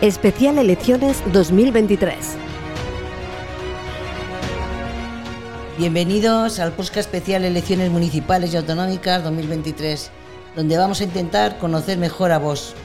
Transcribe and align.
Especial 0.00 0.58
Elecciones 0.58 1.20
2023. 1.32 2.14
Bienvenidos 5.76 6.60
al 6.60 6.70
Posca 6.70 7.00
Especial 7.00 7.44
Elecciones 7.44 7.90
Municipales 7.90 8.54
y 8.54 8.58
Autonómicas 8.58 9.24
2023, 9.24 10.12
donde 10.54 10.76
vamos 10.76 11.00
a 11.00 11.04
intentar 11.04 11.58
conocer 11.58 11.98
mejor 11.98 12.30
a 12.30 12.38
vos. 12.38 12.76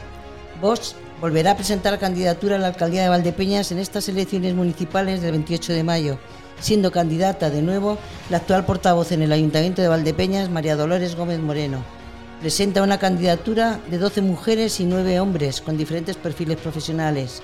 Vos 0.59 0.95
volverá 1.21 1.51
a 1.51 1.55
presentar 1.55 1.99
candidatura 1.99 2.55
a 2.55 2.59
la 2.59 2.69
alcaldía 2.69 3.03
de 3.03 3.09
Valdepeñas 3.09 3.71
en 3.71 3.77
estas 3.77 4.09
elecciones 4.09 4.55
municipales 4.55 5.21
del 5.21 5.33
28 5.33 5.71
de 5.71 5.83
mayo, 5.83 6.17
siendo 6.61 6.91
candidata 6.91 7.51
de 7.51 7.61
nuevo 7.61 7.99
la 8.31 8.37
actual 8.37 8.65
portavoz 8.65 9.11
en 9.11 9.21
el 9.21 9.33
Ayuntamiento 9.33 9.83
de 9.83 9.87
Valdepeñas, 9.87 10.49
María 10.49 10.75
Dolores 10.75 11.15
Gómez 11.15 11.39
Moreno. 11.39 12.02
Presenta 12.39 12.83
una 12.83 12.97
candidatura 12.97 13.79
de 13.89 13.97
12 13.97 14.21
mujeres 14.21 14.79
y 14.79 14.85
9 14.85 15.19
hombres 15.19 15.61
con 15.61 15.77
diferentes 15.77 16.17
perfiles 16.17 16.57
profesionales. 16.57 17.41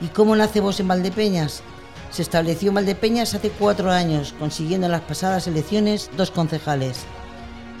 ¿Y 0.00 0.06
cómo 0.06 0.34
nace 0.34 0.60
Vos 0.60 0.80
en 0.80 0.88
Valdepeñas? 0.88 1.62
Se 2.10 2.22
estableció 2.22 2.70
en 2.70 2.76
Valdepeñas 2.76 3.34
hace 3.34 3.50
cuatro 3.50 3.90
años, 3.90 4.34
consiguiendo 4.38 4.86
en 4.86 4.92
las 4.92 5.02
pasadas 5.02 5.46
elecciones 5.46 6.10
dos 6.16 6.30
concejales. 6.30 7.04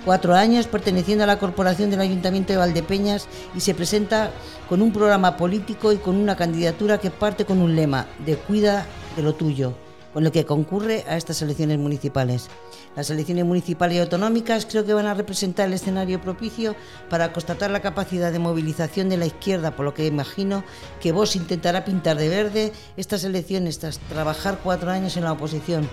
Cuatro 0.04 0.34
años 0.34 0.66
perteneciendo 0.66 1.24
a 1.24 1.26
la 1.26 1.38
corporación 1.38 1.90
del 1.90 2.00
Ayuntamiento 2.00 2.52
de 2.52 2.58
Valdepeñas 2.58 3.28
y 3.56 3.60
se 3.60 3.74
presenta 3.74 4.30
con 4.68 4.82
un 4.82 4.92
programa 4.92 5.36
político 5.36 5.92
y 5.92 5.96
con 5.96 6.16
una 6.16 6.36
candidatura 6.36 6.98
que 6.98 7.10
parte 7.10 7.46
con 7.46 7.62
un 7.62 7.74
lema 7.74 8.06
de 8.26 8.36
cuida 8.36 8.86
de 9.16 9.22
lo 9.22 9.34
tuyo 9.34 9.87
con 10.12 10.24
lo 10.24 10.32
que 10.32 10.46
concurre 10.46 11.04
a 11.08 11.16
estas 11.16 11.42
elecciones 11.42 11.78
municipales. 11.78 12.48
Las 12.96 13.10
elecciones 13.10 13.44
municipales 13.44 13.96
y 13.96 14.00
autonómicas 14.00 14.66
creo 14.66 14.84
que 14.84 14.94
van 14.94 15.06
a 15.06 15.14
representar 15.14 15.68
el 15.68 15.74
escenario 15.74 16.20
propicio 16.20 16.74
para 17.08 17.32
constatar 17.32 17.70
la 17.70 17.80
capacidad 17.80 18.32
de 18.32 18.38
movilización 18.38 19.08
de 19.08 19.16
la 19.16 19.26
izquierda, 19.26 19.76
por 19.76 19.84
lo 19.84 19.94
que 19.94 20.06
imagino 20.06 20.64
que 21.00 21.12
vos 21.12 21.36
intentará 21.36 21.84
pintar 21.84 22.16
de 22.16 22.28
verde 22.28 22.72
estas 22.96 23.24
elecciones 23.24 23.78
tras 23.78 23.98
trabajar 23.98 24.60
cuatro 24.62 24.90
años 24.90 25.16
en 25.16 25.24
la 25.24 25.32
oposición. 25.32 25.88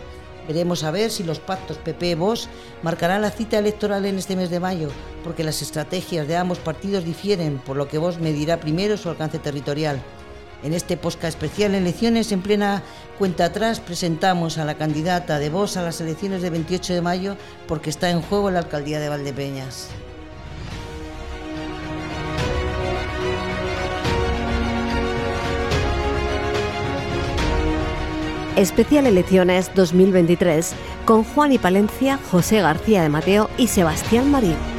Veremos 0.48 0.84
a 0.84 0.92
ver 0.92 1.10
si 1.10 1.24
los 1.24 1.40
pactos 1.40 1.78
PP-Vos 1.78 2.50
marcarán 2.84 3.24
la 3.24 3.32
cita 3.32 3.58
electoral 3.58 4.06
en 4.06 4.18
este 4.18 4.36
mes 4.36 4.52
de 4.52 4.60
mayo, 4.60 4.90
porque 5.24 5.44
las 5.44 5.62
estrategias 5.62 6.28
de 6.28 6.38
ambos 6.38 6.60
partidos 6.60 7.04
difieren, 7.04 7.58
por 7.58 7.78
lo 7.78 7.88
que 7.88 7.98
Vos 7.98 8.20
medirá 8.20 8.60
primero 8.60 8.98
su 8.98 9.10
alcance 9.10 9.40
territorial. 9.40 10.02
En 10.66 10.74
este 10.74 10.98
posca 10.98 11.28
especial 11.28 11.76
elecciones 11.76 12.32
en 12.32 12.42
plena 12.42 12.82
cuenta 13.20 13.46
atrás 13.46 13.80
presentamos 13.80 14.58
a 14.58 14.66
la 14.66 14.74
candidata 14.74 15.38
de 15.38 15.52
Vox 15.52 15.78
a 15.78 15.84
las 15.84 16.02
elecciones 16.02 16.42
de 16.42 16.50
28 16.50 16.96
de 16.96 17.02
mayo 17.04 17.38
porque 17.68 17.92
está 17.92 18.10
en 18.10 18.24
juego 18.24 18.50
la 18.50 18.60
alcaldía 18.60 19.00
de 19.00 19.08
Valdepeñas. 19.08 19.90
Especial 28.56 29.06
Elecciones 29.06 29.70
2023 29.76 30.74
con 31.06 31.24
Juan 31.24 31.52
y 31.52 31.60
Palencia, 31.60 32.18
José 32.32 32.62
García 32.62 33.04
de 33.04 33.10
Mateo 33.10 33.52
y 33.60 33.68
Sebastián 33.68 34.32
Marín. 34.32 34.75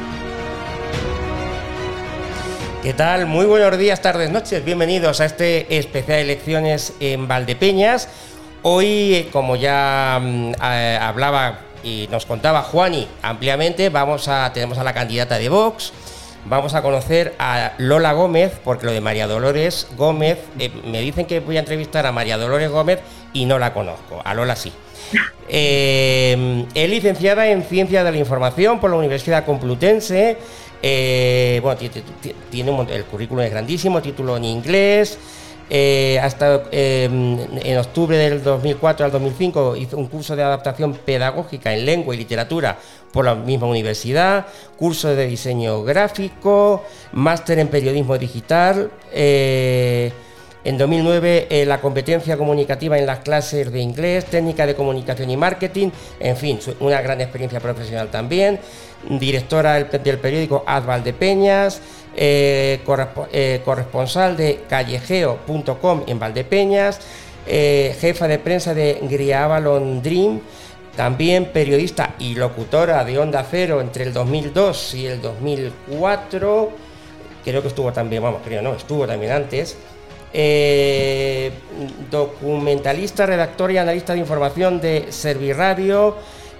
¿Qué 2.83 2.93
tal? 2.93 3.25
Muy 3.25 3.47
buenos 3.47 3.75
días, 3.77 4.01
tardes, 4.01 4.29
noches. 4.29 4.63
Bienvenidos 4.63 5.19
a 5.19 5.25
este 5.25 5.77
especial 5.79 6.19
elecciones 6.19 6.93
en 6.99 7.27
Valdepeñas. 7.27 8.07
Hoy, 8.61 9.15
eh, 9.15 9.29
como 9.31 9.55
ya 9.55 10.19
mm, 10.21 10.51
eh, 10.63 10.99
hablaba 11.01 11.61
y 11.83 12.07
nos 12.11 12.27
contaba 12.27 12.61
Juani 12.61 13.07
ampliamente, 13.23 13.89
vamos 13.89 14.27
a 14.27 14.53
tenemos 14.53 14.77
a 14.77 14.83
la 14.83 14.93
candidata 14.93 15.39
de 15.39 15.49
Vox. 15.49 15.91
Vamos 16.45 16.75
a 16.75 16.83
conocer 16.83 17.33
a 17.39 17.73
Lola 17.79 18.13
Gómez, 18.13 18.53
porque 18.63 18.85
lo 18.85 18.91
de 18.91 19.01
María 19.01 19.27
Dolores 19.27 19.87
Gómez, 19.97 20.37
eh, 20.59 20.71
me 20.85 21.01
dicen 21.01 21.25
que 21.25 21.39
voy 21.39 21.57
a 21.57 21.61
entrevistar 21.61 22.05
a 22.05 22.11
María 22.11 22.37
Dolores 22.37 22.69
Gómez 22.69 22.99
y 23.33 23.45
no 23.45 23.57
la 23.57 23.73
conozco, 23.73 24.21
a 24.23 24.35
Lola 24.35 24.55
sí. 24.55 24.71
es 25.49 26.89
licenciada 26.89 27.47
en 27.47 27.63
Ciencia 27.63 28.03
de 28.03 28.11
la 28.11 28.17
Información 28.17 28.79
por 28.79 28.91
la 28.91 28.97
Universidad 28.97 29.45
Complutense, 29.45 30.37
eh, 30.81 31.59
bueno, 31.61 31.79
tiene 32.49 32.85
el 32.91 33.05
currículum 33.05 33.43
es 33.43 33.51
grandísimo, 33.51 34.01
título 34.01 34.37
en 34.37 34.45
inglés. 34.45 35.17
Eh, 35.69 36.17
hasta 36.23 36.63
em, 36.71 37.37
en 37.61 37.77
octubre 37.77 38.15
del 38.15 38.41
2004 38.41 39.05
al 39.05 39.11
2005 39.11 39.75
hizo 39.75 39.97
un 39.97 40.07
curso 40.07 40.33
de 40.33 40.43
adaptación 40.43 40.93
pedagógica 40.93 41.73
en 41.73 41.85
lengua 41.85 42.15
y 42.15 42.19
literatura 42.19 42.77
por 43.11 43.25
la 43.25 43.35
misma 43.35 43.67
universidad, 43.67 44.47
curso 44.77 45.13
de 45.13 45.27
diseño 45.27 45.83
gráfico, 45.83 46.83
máster 47.11 47.59
en 47.59 47.67
periodismo 47.67 48.17
digital. 48.17 48.91
Eh, 49.11 50.13
en 50.67 50.77
2009 50.77 51.47
eh, 51.49 51.65
la 51.65 51.79
competencia 51.79 52.35
comunicativa 52.35 52.97
en 52.97 53.05
las 53.05 53.19
clases 53.19 53.71
de 53.71 53.79
inglés, 53.79 54.25
técnica 54.25 54.65
de 54.65 54.75
comunicación 54.75 55.29
y 55.29 55.37
marketing, 55.37 55.91
en 56.19 56.35
fin, 56.35 56.59
una 56.81 56.99
gran 56.99 57.21
experiencia 57.21 57.61
profesional 57.61 58.09
también 58.09 58.59
directora 59.09 59.81
del, 59.81 60.19
periódico 60.19 60.65
Adval 60.67 61.05
de 61.05 61.13
Peñas, 61.13 61.79
eh, 62.17 62.81
eh, 63.31 63.61
corresponsal 63.63 64.35
de 64.35 64.63
callejeo.com 64.67 66.03
en 66.05 66.19
Valdepeñas, 66.19 66.99
jefa 67.45 68.27
de 68.27 68.39
prensa 68.39 68.73
de 68.73 68.99
Griavalon 69.03 70.01
Dream, 70.01 70.41
también 70.97 71.45
periodista 71.53 72.15
y 72.19 72.35
locutora 72.35 73.05
de 73.05 73.17
Onda 73.17 73.45
Cero 73.49 73.79
entre 73.79 74.03
el 74.03 74.11
2002 74.11 74.95
y 74.95 75.05
el 75.05 75.21
2004, 75.21 76.71
creo 77.45 77.61
que 77.61 77.67
estuvo 77.69 77.93
también, 77.93 78.21
vamos, 78.21 78.41
creo 78.43 78.61
no, 78.61 78.73
estuvo 78.73 79.07
también 79.07 79.31
antes. 79.31 79.77
Documentalista, 82.11 83.25
redactor 83.25 83.71
y 83.71 83.77
analista 83.77 84.13
de 84.13 84.19
información 84.19 84.79
de 84.79 85.11
Serviradio, 85.11 86.15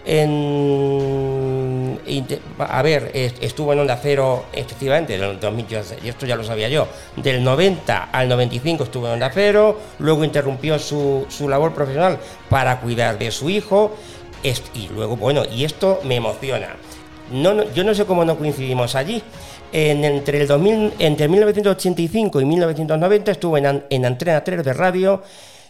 en, 0.06 2.00
a 2.60 2.82
ver, 2.82 3.12
estuvo 3.14 3.74
en 3.74 3.80
Onda 3.80 4.00
Cero, 4.02 4.46
efectivamente, 4.54 5.18
del 5.18 5.40
2000, 5.40 5.68
y 6.04 6.08
esto 6.08 6.26
ya 6.26 6.36
lo 6.38 6.44
sabía 6.44 6.70
yo, 6.70 6.88
del 7.18 7.44
90 7.44 8.10
al 8.12 8.30
95 8.30 8.86
estuvo 8.86 9.08
en 9.08 9.14
Onda 9.14 9.30
Cero, 9.34 9.78
luego 10.00 10.24
interrumpió 10.24 10.80
su, 10.80 11.26
su 11.28 11.50
labor 11.50 11.74
profesional 11.74 12.20
para 12.50 12.80
cuidar 12.80 13.20
de 13.20 13.32
su 13.32 13.50
hijo, 13.50 13.98
y 14.74 14.88
luego, 14.90 15.18
bueno, 15.18 15.44
y 15.52 15.66
esto 15.66 16.00
me 16.04 16.16
emociona. 16.16 16.78
No, 17.32 17.70
yo 17.74 17.84
no 17.84 17.94
sé 17.94 18.06
cómo 18.06 18.24
no 18.24 18.38
coincidimos 18.38 18.96
allí. 18.96 19.22
En, 19.72 20.04
entre, 20.04 20.42
el 20.42 20.48
2000, 20.48 20.94
entre 21.00 21.28
1985 21.28 22.42
y 22.42 22.46
1990 22.46 23.32
estuvo 23.32 23.58
en, 23.58 23.84
en 23.90 24.06
Antena 24.06 24.44
3 24.44 24.64
de 24.64 24.74
radio 24.74 25.22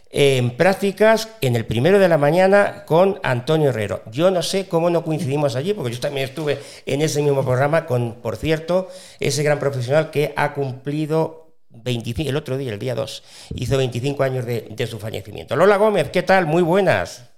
en 0.09 0.52
prácticas 0.52 1.30
en 1.41 1.56
el 1.56 1.66
primero 1.66 2.00
de 2.00 2.08
la 2.08 2.18
mañana 2.18 2.85
con 2.85 3.19
Antonio 3.24 3.69
Herrero. 3.69 4.03
Yo 4.12 4.31
no 4.31 4.41
sé 4.41 4.68
cómo 4.68 4.90
no 4.90 5.03
coincidimos 5.03 5.56
allí, 5.56 5.74
porque 5.74 5.94
yo 5.94 6.00
también 6.00 6.30
estuve 6.30 6.59
en 6.85 7.02
ese 7.02 7.22
mismo 7.22 7.44
programa 7.44 7.85
con, 7.85 8.16
por 8.22 8.38
cierto, 8.38 8.90
ese 9.19 9.44
gran 9.44 9.59
profesional 9.59 10.12
que 10.12 10.34
ha 10.35 10.53
cumplido 10.53 11.53
25, 11.69 12.29
el 12.29 12.38
otro 12.38 12.58
día, 12.58 12.74
el 12.74 12.79
día 12.79 12.96
2, 12.96 13.24
hizo 13.56 13.78
25 13.78 14.24
años 14.24 14.46
de, 14.46 14.88
su 14.88 15.00
fallecimiento. 15.00 15.56
Lola 15.56 15.78
Gómez, 15.78 16.09
¿qué 16.09 16.24
tal? 16.24 16.46
Muy 16.46 16.64
buenas. 16.64 17.29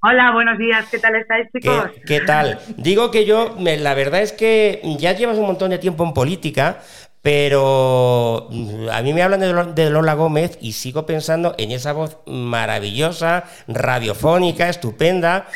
Hola, 0.00 0.30
buenos 0.30 0.58
días, 0.58 0.86
¿qué 0.92 0.98
tal 1.00 1.16
estáis 1.16 1.48
chicos? 1.52 1.90
¿Qué, 2.06 2.20
tal? 2.20 2.60
Digo 2.76 3.10
que 3.10 3.24
yo, 3.24 3.56
la 3.58 3.94
verdad 3.94 4.22
es 4.22 4.32
que 4.32 4.80
ya 4.96 5.12
llevas 5.12 5.38
un 5.38 5.46
montón 5.46 5.70
de 5.70 5.78
tiempo 5.78 6.04
en 6.04 6.14
política, 6.14 6.78
pero 7.20 8.46
mm, 8.48 8.90
a 8.92 9.02
mí 9.02 9.12
me 9.12 9.22
hablan 9.24 9.74
de 9.74 9.90
Lola 9.90 10.14
Gómez 10.14 10.56
y 10.60 10.72
sigo 10.72 11.04
pensando 11.04 11.56
en 11.58 11.72
esa 11.72 11.92
voz 11.92 12.18
maravillosa, 12.26 13.44
radiofónica, 13.66 14.68
estupenda. 14.68 15.46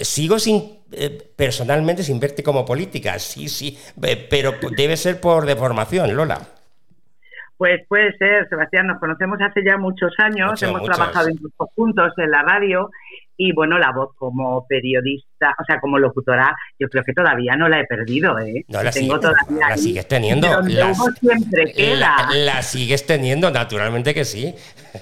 Sigo 0.00 0.40
sin 0.40 0.80
eh, 0.90 1.30
personalmente 1.36 2.02
sin 2.02 2.18
verte 2.18 2.42
como 2.42 2.64
política, 2.64 3.20
sí, 3.20 3.48
sí, 3.48 3.78
pero 4.28 4.54
debe 4.76 4.96
ser 4.96 5.20
por 5.20 5.46
deformación, 5.46 6.16
Lola. 6.16 6.40
Pues 7.56 7.86
puede 7.86 8.16
ser, 8.16 8.48
Sebastián, 8.48 8.88
nos 8.88 8.98
conocemos 8.98 9.38
hace 9.40 9.62
ya 9.62 9.76
muchos 9.76 10.12
años, 10.18 10.60
hemos 10.60 10.82
trabajado 10.82 11.28
incluso 11.28 11.70
juntos 11.76 12.14
en 12.16 12.30
la 12.32 12.42
radio 12.42 12.90
y 13.42 13.52
bueno, 13.52 13.78
la 13.78 13.90
voz 13.90 14.10
como 14.16 14.66
periodista, 14.66 15.54
o 15.58 15.64
sea, 15.64 15.80
como 15.80 15.98
locutora, 15.98 16.54
yo 16.78 16.88
creo 16.90 17.02
que 17.02 17.14
todavía 17.14 17.56
no 17.56 17.70
la 17.70 17.80
he 17.80 17.86
perdido, 17.86 18.38
¿eh? 18.38 18.66
No, 18.68 18.82
la, 18.82 18.92
sigues 18.92 20.06
teniendo. 20.06 20.60
La, 20.60 20.92
siempre 20.94 21.72
queda. 21.72 22.28
La, 22.34 22.60
sigues 22.60 23.06
teniendo, 23.06 23.50
naturalmente 23.50 24.12
que 24.12 24.26
sí. 24.26 24.54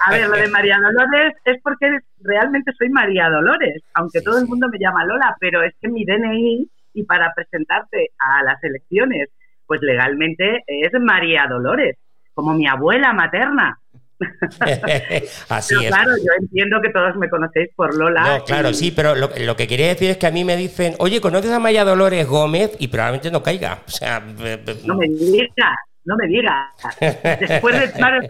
A 0.06 0.12
ver, 0.12 0.28
lo 0.28 0.36
de 0.36 0.46
María 0.46 0.78
Dolores 0.80 1.34
es 1.44 1.60
porque 1.64 1.98
realmente 2.20 2.70
soy 2.78 2.90
María 2.90 3.28
Dolores, 3.28 3.82
aunque 3.94 4.20
todo 4.20 4.38
el 4.38 4.46
mundo 4.46 4.68
me 4.68 4.78
llama 4.78 5.04
Lola, 5.04 5.34
pero 5.40 5.64
es 5.64 5.74
que 5.80 5.88
mi 5.88 6.04
DNI 6.04 6.70
y 6.94 7.02
para 7.02 7.34
presentarte 7.34 8.12
a 8.20 8.44
las 8.44 8.62
elecciones, 8.62 9.30
pues 9.66 9.82
legalmente 9.82 10.62
es 10.68 10.92
María 11.00 11.48
Dolores, 11.50 11.96
como 12.34 12.54
mi 12.54 12.68
abuela 12.68 13.12
materna. 13.12 13.80
Así 15.48 15.74
es. 15.74 15.88
Claro, 15.88 16.10
yo 16.16 16.32
entiendo 16.40 16.78
que 16.82 16.90
todos 16.90 17.16
me 17.16 17.28
conocéis 17.28 17.70
por 17.74 17.96
Lola. 17.96 18.38
No, 18.38 18.44
claro, 18.44 18.72
sí, 18.74 18.90
pero 18.90 19.14
lo, 19.14 19.56
que 19.56 19.66
quería 19.66 19.88
decir 19.88 20.10
es 20.10 20.16
que 20.16 20.26
a 20.26 20.30
mí 20.30 20.44
me 20.44 20.56
dicen, 20.56 20.94
oye, 20.98 21.20
¿conoces 21.20 21.50
a 21.50 21.58
Maya 21.58 21.84
Dolores 21.84 22.26
Gómez? 22.26 22.72
Y 22.78 22.88
probablemente 22.88 23.30
no 23.30 23.42
caiga. 23.42 23.82
O 23.86 23.90
sea, 23.90 24.20
no 24.20 24.96
me 24.96 25.08
digas. 25.08 25.76
No 26.08 26.16
me 26.16 26.26
digas. 26.26 26.70
Después 27.00 27.78
de 27.78 27.88
30 27.88 28.06
años 28.08 28.24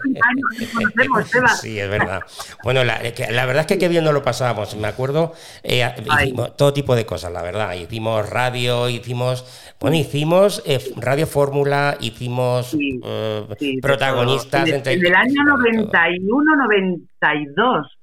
que 0.57 0.67
conocemos, 0.67 1.35
Eva. 1.35 1.47
Sí, 1.47 1.79
es 1.79 1.89
verdad. 1.89 2.19
Bueno, 2.61 2.83
la, 2.83 2.99
la 3.31 3.45
verdad 3.45 3.61
es 3.61 3.67
que 3.67 3.77
qué 3.77 3.87
bien 3.87 4.03
nos 4.03 4.13
lo 4.13 4.21
pasábamos. 4.21 4.75
Me 4.75 4.89
acuerdo, 4.89 5.33
eh, 5.63 5.89
hicimos 6.21 6.57
todo 6.57 6.73
tipo 6.73 6.93
de 6.93 7.05
cosas, 7.05 7.31
la 7.31 7.41
verdad. 7.41 7.73
Hicimos 7.75 8.29
radio, 8.29 8.89
hicimos, 8.89 9.73
bueno, 9.79 9.95
hicimos 9.95 10.61
eh, 10.65 10.79
Radio 10.97 11.25
Fórmula, 11.25 11.95
hicimos 12.01 12.75
eh, 12.77 13.79
protagonistas. 13.81 14.67
En, 14.67 14.85
en, 14.85 15.05
el 15.05 15.15
año 15.15 15.43
91, 15.45 16.55
92. 16.57 17.97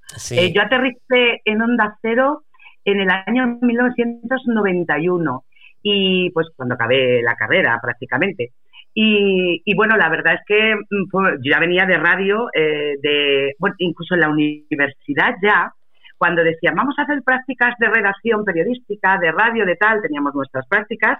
yo 0.54 0.62
aterricé 0.62 1.42
en 1.44 1.60
Onda 1.60 1.98
Cero 2.00 2.44
en 2.86 3.00
el 3.00 3.10
año 3.10 3.58
1991 3.60 5.44
y 5.82 6.30
pues 6.30 6.46
cuando 6.56 6.76
acabé 6.76 7.20
la 7.20 7.36
carrera 7.36 7.78
prácticamente. 7.82 8.52
Y, 8.98 9.74
bueno, 9.74 9.94
la 9.98 10.08
verdad 10.08 10.34
es 10.34 10.40
que 10.46 10.74
mm, 10.74 11.42
yo 11.42 11.50
ya 11.52 11.60
venía 11.60 11.84
de 11.84 11.98
radio, 11.98 12.48
eh, 12.54 12.94
de, 13.02 13.54
bueno, 13.58 13.76
incluso 13.78 14.14
en 14.14 14.20
la 14.20 14.30
universidad 14.30 15.34
ya, 15.42 15.70
cuando 16.16 16.42
decían, 16.42 16.74
vamos 16.74 16.94
a 16.98 17.02
hacer 17.02 17.22
prácticas 17.22 17.74
de 17.78 17.88
redacción 17.88 18.42
periodística, 18.42 19.18
de 19.18 19.32
radio, 19.32 19.66
de 19.66 19.76
tal, 19.76 20.00
teníamos 20.00 20.34
nuestras 20.34 20.66
prácticas, 20.66 21.18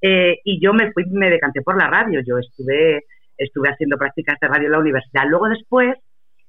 eh, 0.00 0.38
y 0.44 0.64
yo 0.64 0.72
me 0.72 0.92
fui, 0.92 1.06
me 1.10 1.28
decanté 1.28 1.60
por 1.60 1.76
la 1.76 1.88
radio, 1.88 2.20
yo 2.24 2.38
estuve, 2.38 3.02
estuve 3.36 3.68
haciendo 3.68 3.98
prácticas 3.98 4.38
de 4.40 4.46
radio 4.46 4.66
en 4.66 4.72
la 4.72 4.78
universidad. 4.78 5.24
Luego 5.26 5.48
después 5.48 5.98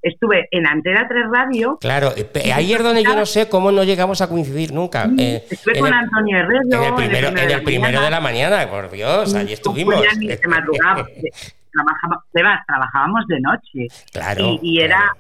estuve 0.02 0.48
en 0.52 0.68
Antena 0.68 1.08
3 1.08 1.26
Radio. 1.32 1.78
Claro, 1.80 2.14
eh, 2.16 2.52
ahí 2.54 2.74
es 2.74 2.84
donde 2.84 3.04
yo 3.04 3.16
no 3.16 3.26
sé 3.26 3.50
cómo 3.50 3.72
no 3.72 3.84
llegamos 3.84 4.22
a 4.22 4.30
coincidir 4.30 4.74
nunca. 4.74 5.10
Eh, 5.18 5.44
estuve 5.50 5.80
con 5.80 5.94
Antonio 5.94 6.38
Herrero. 6.38 6.62
En 6.72 6.84
el 6.84 6.96
primero, 6.96 7.28
en 7.28 7.52
el 7.52 7.64
primero, 7.64 8.02
de, 8.02 8.10
la 8.10 8.20
mañana, 8.20 8.70
por 8.70 8.90
Dios, 8.92 9.34
allí 9.34 9.54
estuvimos. 9.54 9.96
trabajábamos, 11.72 12.24
trabajábamos 12.68 13.28
de 13.28 13.40
noche. 13.40 13.88
Claro. 14.12 14.60
Y, 14.62 14.80
era, 14.80 15.14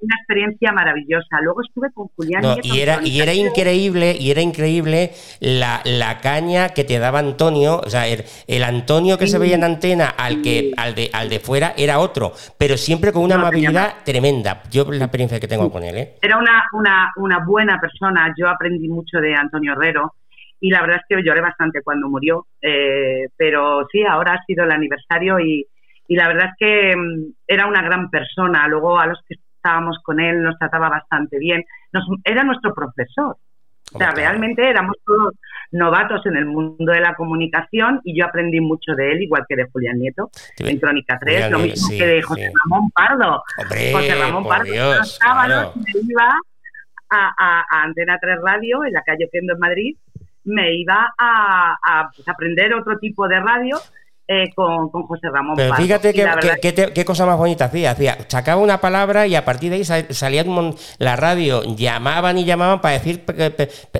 una 0.00 0.16
experiencia 0.16 0.72
maravillosa. 0.72 1.40
Luego 1.42 1.62
estuve 1.62 1.90
con 1.92 2.08
Julián. 2.16 2.42
y 2.62 2.80
era, 2.80 3.00
y 3.02 3.20
era 3.20 3.34
increíble, 3.34 4.16
y 4.18 4.30
era 4.30 4.40
increíble 4.40 5.12
la, 5.40 5.80
la, 5.84 6.18
caña 6.18 6.70
que 6.70 6.84
te 6.84 6.98
daba 6.98 7.18
Antonio. 7.18 7.80
O 7.84 7.90
sea, 7.90 8.06
el, 8.06 8.62
Antonio 8.62 9.18
que 9.18 9.26
se 9.26 9.38
veía 9.38 9.56
en 9.56 9.64
antena 9.64 10.08
al 10.08 10.42
que, 10.42 10.72
al 10.76 10.94
de, 10.94 11.10
al 11.12 11.28
de 11.28 11.40
fuera 11.40 11.74
era 11.76 11.98
otro, 11.98 12.32
pero 12.58 12.76
siempre 12.76 13.12
con 13.12 13.22
una 13.22 13.36
amabilidad 13.36 13.96
tremenda. 14.04 14.62
Yo 14.70 14.84
la 14.90 15.04
experiencia 15.04 15.40
que 15.40 15.48
tengo 15.48 15.70
con 15.70 15.84
él, 15.84 15.96
¿eh? 15.96 16.14
Era 16.20 16.38
una, 16.38 16.64
una, 16.72 17.12
una 17.16 17.44
buena 17.44 17.80
persona. 17.80 18.32
Yo 18.36 18.48
aprendí 18.48 18.88
mucho 18.88 19.18
de 19.18 19.34
Antonio 19.34 19.72
Herrero 19.72 20.14
y 20.60 20.70
la 20.70 20.80
verdad 20.80 20.98
es 20.98 21.02
que 21.08 21.22
lloré 21.22 21.40
bastante 21.40 21.82
cuando 21.82 22.08
murió, 22.08 22.46
eh, 22.60 23.28
pero 23.36 23.86
sí, 23.90 24.02
ahora 24.02 24.34
ha 24.34 24.44
sido 24.44 24.64
el 24.64 24.72
aniversario 24.72 25.38
y, 25.38 25.66
y 26.08 26.16
la 26.16 26.26
verdad 26.26 26.48
es 26.48 26.54
que 26.58 26.96
mm, 26.96 27.32
era 27.46 27.66
una 27.66 27.82
gran 27.82 28.10
persona. 28.10 28.66
Luego 28.66 28.98
a 28.98 29.06
los 29.06 29.20
que 29.28 29.36
estábamos 29.56 29.98
con 30.02 30.18
él 30.18 30.42
nos 30.42 30.58
trataba 30.58 30.88
bastante 30.88 31.38
bien. 31.38 31.64
Nos, 31.92 32.04
era 32.24 32.42
nuestro 32.42 32.74
profesor. 32.74 33.36
O 33.92 33.98
sea, 33.98 34.10
realmente 34.10 34.68
éramos 34.68 34.96
todos 35.04 35.34
novatos 35.70 36.24
en 36.26 36.36
el 36.36 36.44
mundo 36.44 36.92
de 36.92 37.00
la 37.00 37.14
comunicación 37.14 38.00
y 38.04 38.18
yo 38.18 38.26
aprendí 38.26 38.60
mucho 38.60 38.94
de 38.94 39.12
él, 39.12 39.22
igual 39.22 39.44
que 39.48 39.56
de 39.56 39.66
Julián 39.70 39.98
Nieto, 39.98 40.30
en 40.58 40.78
Crónica 40.78 41.18
3, 41.18 41.50
lo 41.50 41.58
mismo 41.60 41.88
que 41.88 42.06
de 42.06 42.22
José 42.22 42.52
Ramón 42.64 42.90
Pardo. 42.90 43.42
José 43.92 44.14
Ramón 44.14 44.44
Pardo, 44.46 44.70
Dios, 44.70 45.18
sábados 45.18 45.74
me 45.76 46.00
iba 46.06 46.34
a, 47.08 47.34
a, 47.38 47.82
Antena 47.82 48.18
3 48.20 48.38
Radio, 48.42 48.84
en 48.84 48.92
la 48.92 49.02
calle 49.02 49.26
Pendo 49.32 49.54
en 49.54 49.58
Madrid, 49.58 49.96
me 50.44 50.74
iba 50.74 51.14
a, 51.18 51.78
a 51.82 52.10
pues, 52.14 52.28
aprender 52.28 52.74
otro 52.74 52.98
tipo 52.98 53.26
de 53.26 53.40
radio 53.40 53.78
eh, 54.28 54.52
con, 54.54 54.90
José 54.90 55.28
Ramón. 55.32 55.56
Pero 55.56 55.74
fíjate 55.74 56.12
qué 56.12 57.04
cosa 57.04 57.24
más 57.24 57.38
bonita 57.38 57.64
hacía. 57.64 57.92
hacía. 57.92 58.18
Sacaba 58.28 58.60
una 58.60 58.78
palabra 58.78 59.26
y 59.26 59.34
a 59.34 59.44
partir 59.44 59.70
de 59.70 59.76
ahí 59.76 59.84
salía 59.84 60.44
la 60.98 61.16
radio, 61.16 61.62
llamaban 61.74 62.36
y 62.36 62.44
llamaban 62.44 62.82
para 62.82 62.98
decir 62.98 63.24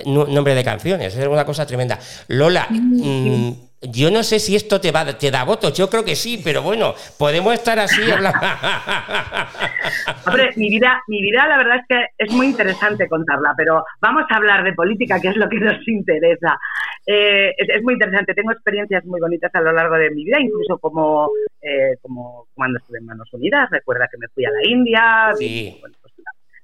nombre 0.05 0.53
de 0.53 0.63
canciones. 0.63 1.17
Era 1.17 1.29
una 1.29 1.45
cosa 1.45 1.65
tremenda. 1.65 1.97
Lola, 2.27 2.67
mm, 2.69 3.68
yo 3.81 4.11
no 4.11 4.23
sé 4.23 4.39
si 4.39 4.55
esto 4.55 4.81
te, 4.81 4.91
va, 4.91 5.05
te 5.17 5.31
da 5.31 5.45
votos, 5.45 5.77
yo 5.77 5.89
creo 5.89 6.03
que 6.03 6.15
sí, 6.15 6.41
pero 6.43 6.61
bueno, 6.61 6.93
podemos 7.17 7.53
estar 7.53 7.79
así 7.79 8.11
hablando. 8.11 8.39
Hombre, 10.27 10.51
mi 10.57 10.69
vida, 10.69 11.01
mi 11.07 11.21
vida 11.21 11.47
la 11.47 11.57
verdad 11.57 11.77
es 11.77 11.85
que 11.87 12.05
es 12.17 12.31
muy 12.33 12.47
interesante 12.47 13.07
contarla, 13.07 13.53
pero 13.55 13.85
vamos 14.01 14.25
a 14.29 14.35
hablar 14.35 14.65
de 14.65 14.73
política, 14.73 15.19
que 15.21 15.29
es 15.29 15.37
lo 15.37 15.47
que 15.47 15.59
nos 15.59 15.87
interesa. 15.87 16.59
Eh, 17.05 17.55
es, 17.57 17.81
muy 17.81 17.93
interesante, 17.93 18.33
tengo 18.33 18.51
experiencias 18.51 19.05
muy 19.05 19.21
bonitas 19.21 19.53
a 19.55 19.61
lo 19.61 19.71
largo 19.71 19.95
de 19.95 20.11
mi 20.11 20.25
vida, 20.25 20.39
incluso 20.41 20.77
como, 20.77 21.29
eh, 21.61 21.95
como 22.01 22.47
cuando 22.53 22.79
estuve 22.79 22.97
en 22.97 23.05
Manos 23.05 23.31
Unidas, 23.31 23.69
recuerda 23.71 24.09
que 24.11 24.17
me 24.17 24.27
fui 24.27 24.43
a 24.43 24.51
la 24.51 24.67
India, 24.67 25.29
pues 25.31 25.93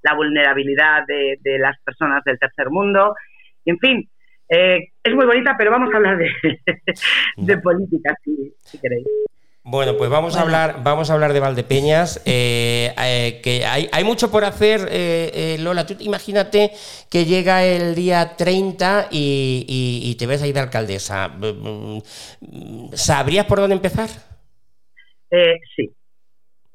la, 0.04 0.14
vulnerabilidad 0.16 1.08
de, 1.08 1.40
de 1.42 1.60
las 1.60 1.80
personas 1.80 2.24
del 2.26 2.38
tercer 2.38 2.70
mundo, 2.70 3.16
y 3.64 3.72
en 3.72 3.80
fin, 3.80 4.10
eh, 4.50 4.90
es 5.04 5.16
muy 5.16 5.26
bonita, 5.26 5.56
pero 5.58 5.72
vamos 5.72 5.94
a 5.94 5.98
hablar 5.98 6.18
de, 6.18 6.30
de 7.38 7.58
política, 7.58 8.16
si, 8.24 8.78
queréis. 8.80 9.06
Bueno, 9.64 9.98
pues 9.98 10.12
vamos 10.12 10.38
a 10.38 10.42
hablar, 10.42 10.84
vamos 10.84 11.10
a 11.10 11.16
hablar 11.16 11.34
de 11.34 11.40
Valdepeñas, 11.40 12.22
eh, 12.28 12.94
eh, 13.02 13.42
que 13.44 13.66
hay, 13.66 13.90
hay, 13.92 14.04
mucho 14.04 14.30
por 14.30 14.46
hacer, 14.46 14.82
Lola. 15.60 15.88
Tú 15.88 15.96
imagínate 16.02 16.70
que 17.10 17.26
llega 17.26 17.64
el 17.64 17.96
día 17.96 18.36
30 18.38 19.08
y, 19.10 20.16
te 20.20 20.28
ves 20.28 20.44
ahí 20.44 20.54
de 20.54 20.60
alcaldesa. 20.60 21.32
¿Sabrías 22.94 23.48
por 23.48 23.60
dónde 23.60 23.76
empezar? 23.76 24.10
sí, 25.76 25.92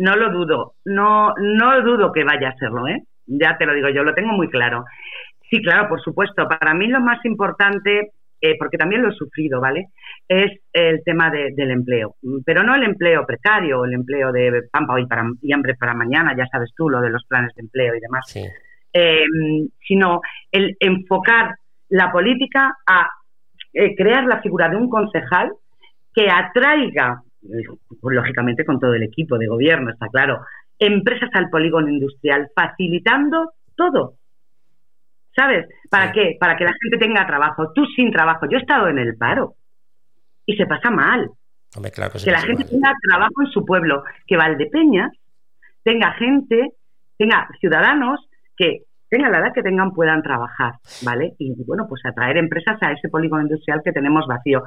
no 0.01 0.17
lo 0.17 0.33
dudo, 0.33 0.75
no, 0.85 1.35
no 1.39 1.83
dudo 1.83 2.11
que 2.11 2.25
vaya 2.25 2.49
a 2.49 2.57
serlo, 2.57 2.89
¿eh? 2.89 3.05
Ya 3.27 3.57
te 3.59 3.67
lo 3.67 3.75
digo, 3.75 3.91
yo 3.91 4.03
lo 4.03 4.15
tengo 4.15 4.33
muy 4.33 4.49
claro. 4.49 4.85
Sí, 5.51 5.61
claro, 5.61 5.89
por 5.89 6.01
supuesto. 6.01 6.47
Para 6.49 6.75
mí 6.75 6.87
lo 6.87 7.01
más 7.01 7.25
importante, 7.25 8.13
eh, 8.41 8.57
porque 8.57 8.79
también 8.79 9.03
lo 9.03 9.11
he 9.11 9.15
sufrido, 9.15 9.61
¿vale? 9.61 9.89
Es 10.29 10.53
el 10.73 11.03
tema 11.05 11.31
del 11.31 11.71
empleo. 11.71 12.15
Pero 12.47 12.63
no 12.63 12.77
el 12.77 12.85
empleo 12.85 13.27
precario, 13.27 13.85
el 13.85 13.95
empleo 13.95 14.31
de 14.31 14.63
pampa 14.71 14.95
hoy 14.95 15.07
para, 15.07 15.25
y 15.43 15.53
hambre 15.53 15.75
para 15.75 15.95
mañana, 15.95 16.35
ya 16.37 16.47
sabes 16.47 16.71
tú, 16.77 16.89
lo 16.89 17.01
de 17.01 17.11
los 17.11 17.25
planes 17.27 17.53
de 17.57 17.63
empleo 17.63 17.95
y 17.97 18.01
demás. 18.01 18.33
Em, 18.93 19.69
sino 19.87 20.21
el 20.51 20.77
enfocar 20.81 21.57
la 21.89 22.11
política 22.11 22.77
a 22.87 23.09
eh, 23.73 23.95
crear 23.97 24.25
la 24.25 24.41
figura 24.41 24.69
de 24.69 24.77
un 24.77 24.89
concejal 24.89 25.53
que 26.15 26.29
atraiga, 26.29 27.23
lógicamente 28.03 28.65
con 28.65 28.79
todo 28.79 28.95
el 28.95 29.03
equipo 29.03 29.39
de 29.39 29.47
gobierno, 29.47 29.91
está 29.91 30.09
claro, 30.09 30.41
empresas 30.79 31.31
al 31.35 31.51
polígono 31.51 31.89
industrial, 31.89 32.49
facilitando 32.55 33.53
todo, 33.77 34.15
¿Sabes? 35.41 35.67
¿Para 35.89 36.13
qué? 36.13 36.37
Para 36.39 36.55
que 36.55 36.65
la 36.65 36.75
gente 36.83 36.99
tenga 36.99 37.27
trabajo. 37.27 37.73
Tú 37.75 37.87
sin 37.97 38.13
trabajo. 38.13 38.47
Yo 38.51 38.59
he 38.59 38.61
estado 38.61 38.89
en 38.89 38.99
el 38.99 39.17
paro 39.17 39.55
y 40.45 40.55
se 40.55 40.67
pasa 40.67 40.91
mal. 40.91 41.31
que, 41.73 42.31
la 42.31 42.41
gente 42.43 42.65
tenga 42.65 42.93
trabajo 43.09 43.41
en 43.43 43.51
su 43.51 43.65
pueblo. 43.65 44.03
Que 44.27 44.37
Valdepeñas 44.37 45.11
tenga 45.83 46.13
gente, 46.13 46.73
tenga 47.17 47.49
ciudadanos 47.59 48.21
que 48.55 48.83
tengan 49.09 49.33
la 49.33 49.39
edad 49.39 49.55
que 49.55 49.63
tengan 49.63 49.93
puedan 49.93 50.23
trabajar, 50.23 50.75
¿vale? 51.07 51.33
Y 51.39 51.55
bueno, 51.65 51.87
pues 51.89 52.03
atraer 52.05 52.37
empresas 52.37 52.77
a 52.83 52.93
ese 52.93 53.09
polígono 53.09 53.43
industrial 53.43 53.81
que 53.83 53.93
tenemos 53.93 54.27
vacío. 54.27 54.63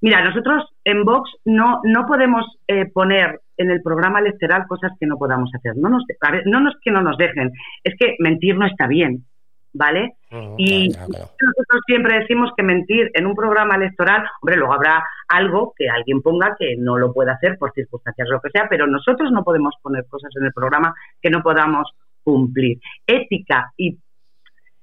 Mira, 0.00 0.24
nosotros 0.24 0.64
en 0.82 1.04
Vox 1.04 1.30
no, 1.44 1.80
no 1.84 2.06
podemos 2.06 2.56
eh, 2.66 2.86
poner 2.86 3.42
en 3.58 3.70
el 3.70 3.82
programa 3.82 4.20
electoral 4.20 4.64
cosas 4.66 4.92
que 4.98 5.06
no 5.06 5.18
podamos 5.18 5.50
hacer. 5.54 5.74
No 5.76 5.90
nos, 5.90 6.04
no 6.46 6.60
nos 6.60 6.74
que 6.82 6.90
no 6.90 7.02
nos 7.02 7.18
dejen, 7.18 7.52
es 7.84 7.94
que 7.98 8.16
mentir 8.18 8.56
no 8.56 8.66
está 8.66 8.86
bien. 8.86 9.26
¿Vale? 9.76 10.14
y 10.58 10.88
nosotros 10.88 11.80
siempre 11.86 12.18
decimos 12.18 12.50
que 12.56 12.62
mentir 12.62 13.10
en 13.14 13.26
un 13.26 13.34
programa 13.34 13.76
electoral, 13.76 14.24
hombre, 14.40 14.56
luego 14.56 14.74
habrá 14.74 15.04
algo 15.28 15.72
que 15.76 15.88
alguien 15.88 16.20
ponga 16.20 16.56
que 16.58 16.76
no 16.76 16.98
lo 16.98 17.12
pueda 17.12 17.32
hacer 17.32 17.56
por 17.58 17.72
circunstancias 17.72 18.28
o 18.28 18.32
lo 18.32 18.40
que 18.40 18.50
sea, 18.50 18.66
pero 18.68 18.86
nosotros 18.86 19.30
no 19.32 19.44
podemos 19.44 19.74
poner 19.82 20.04
cosas 20.08 20.30
en 20.38 20.46
el 20.46 20.52
programa 20.52 20.94
que 21.20 21.30
no 21.30 21.42
podamos 21.42 21.90
cumplir. 22.22 22.80
Ética 23.06 23.72
y 23.76 23.98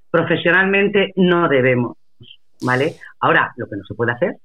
profesionalmente 0.09 1.11
no 1.15 1.47
debemos, 1.49 1.97
¿vale? 2.61 2.95
Ahora, 3.19 3.53
lo 3.57 3.67
que 3.67 3.75
no 3.75 3.83
se 3.83 3.95
puede 3.95 4.13
hacer, 4.13 4.37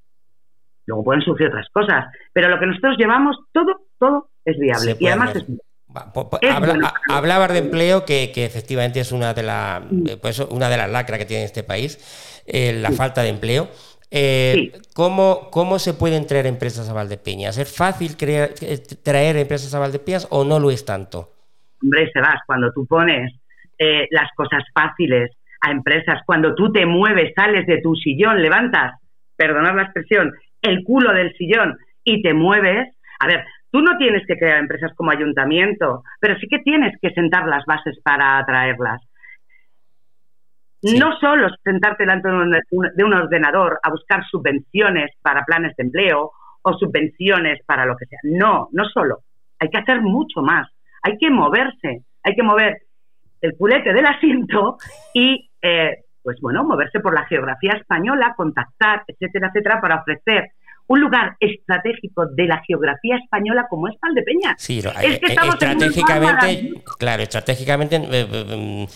luego 0.86 1.04
pueden 1.04 1.22
surgir 1.22 1.48
otras 1.48 1.68
cosas, 1.70 2.06
pero 2.32 2.48
lo 2.48 2.58
que 2.58 2.66
nosotros 2.66 2.96
llevamos, 2.98 3.36
todo, 3.52 3.82
todo 3.98 4.30
es 4.44 4.58
viable 4.58 4.96
y 4.98 5.06
además 5.06 5.36
es 5.36 5.46
hablabas 7.08 7.52
de 7.52 7.58
empleo, 7.58 8.04
que, 8.04 8.32
efectivamente 8.34 9.00
es 9.00 9.12
una 9.12 9.34
de, 9.34 9.42
la, 9.42 9.82
eh, 10.06 10.16
pues 10.20 10.38
una 10.40 10.68
de 10.68 10.76
las 10.76 10.90
lacras 10.90 11.18
que 11.18 11.24
tiene 11.24 11.44
este 11.44 11.62
país, 11.62 12.42
eh, 12.46 12.78
la 12.80 12.90
falta 12.92 13.22
de 13.22 13.30
empleo. 13.30 13.68
Eh, 14.10 14.72
¿cómo, 14.94 15.48
¿Cómo 15.50 15.78
se 15.78 15.94
pueden 15.94 16.26
traer 16.26 16.46
empresas 16.46 16.88
a 16.88 16.94
Valdepeñas? 16.94 17.58
¿Es 17.58 17.74
fácil 17.74 18.16
crear, 18.16 18.50
traer 19.02 19.36
empresas 19.36 19.74
a 19.74 19.78
Valdepeñas 19.78 20.26
o 20.30 20.44
no 20.44 20.58
lo 20.58 20.70
es 20.70 20.84
tanto? 20.84 21.30
Hombre, 21.82 22.10
Sebas, 22.12 22.40
cuando 22.46 22.72
tú 22.72 22.86
pones 22.86 23.32
las 24.10 24.28
cosas 24.34 24.64
fáciles 24.74 25.30
a 25.60 25.70
empresas, 25.70 26.20
cuando 26.26 26.54
tú 26.54 26.72
te 26.72 26.84
mueves, 26.84 27.32
sales 27.36 27.64
de 27.66 27.80
tu 27.80 27.94
sillón, 27.94 28.42
levantas, 28.42 29.00
perdonad 29.36 29.76
la 29.76 29.82
expresión, 29.82 30.34
el 30.62 30.82
culo 30.82 31.12
del 31.12 31.32
sillón 31.36 31.78
y 32.02 32.22
te 32.22 32.34
mueves, 32.34 32.88
a 33.20 33.26
ver, 33.26 33.44
Tú 33.70 33.80
no 33.80 33.96
tienes 33.98 34.26
que 34.26 34.36
crear 34.36 34.58
empresas 34.58 34.92
como 34.96 35.10
ayuntamiento, 35.10 36.02
pero 36.20 36.38
sí 36.38 36.46
que 36.48 36.60
tienes 36.60 36.94
que 37.00 37.10
sentar 37.10 37.46
las 37.46 37.64
bases 37.66 37.98
para 38.02 38.38
atraerlas. 38.38 39.02
No 40.82 41.18
solo 41.18 41.48
sentarte 41.64 42.04
delante 42.04 42.28
de 42.28 43.04
un 43.04 43.14
ordenador 43.14 43.80
a 43.82 43.90
buscar 43.90 44.24
subvenciones 44.24 45.10
para 45.20 45.44
planes 45.44 45.74
de 45.76 45.84
empleo 45.84 46.30
o 46.62 46.72
subvenciones 46.74 47.60
para 47.66 47.84
lo 47.84 47.96
que 47.96 48.06
sea. 48.06 48.20
No, 48.22 48.68
no 48.72 48.84
solo. 48.84 49.18
Hay 49.58 49.68
que 49.70 49.78
hacer 49.78 50.00
mucho 50.00 50.40
más. 50.40 50.68
Hay 51.02 51.18
que 51.18 51.30
moverse. 51.30 52.04
Hay 52.22 52.34
que 52.34 52.42
mover 52.42 52.76
el 53.40 53.56
culete 53.56 53.92
del 53.92 54.06
asiento 54.06 54.78
y, 55.14 55.50
eh, 55.62 56.04
pues 56.22 56.38
bueno, 56.40 56.64
moverse 56.64 57.00
por 57.00 57.14
la 57.14 57.24
geografía 57.24 57.72
española, 57.72 58.34
contactar, 58.36 59.02
etcétera, 59.06 59.48
etcétera, 59.48 59.80
para 59.80 59.96
ofrecer 59.96 60.52
un 60.88 61.00
lugar 61.00 61.36
estratégico 61.38 62.26
de 62.26 62.46
la 62.46 62.62
geografía 62.66 63.16
española 63.16 63.66
como 63.68 63.88
es 63.88 63.94
Valdepeñas. 64.00 64.54
Sí, 64.58 64.78
es 64.78 65.20
que 65.20 65.26
eh, 65.26 65.48
estratégicamente, 65.48 66.82
claro, 66.98 67.22
estratégicamente 67.22 67.96
eh, 67.96 68.26
eh, 68.30 68.86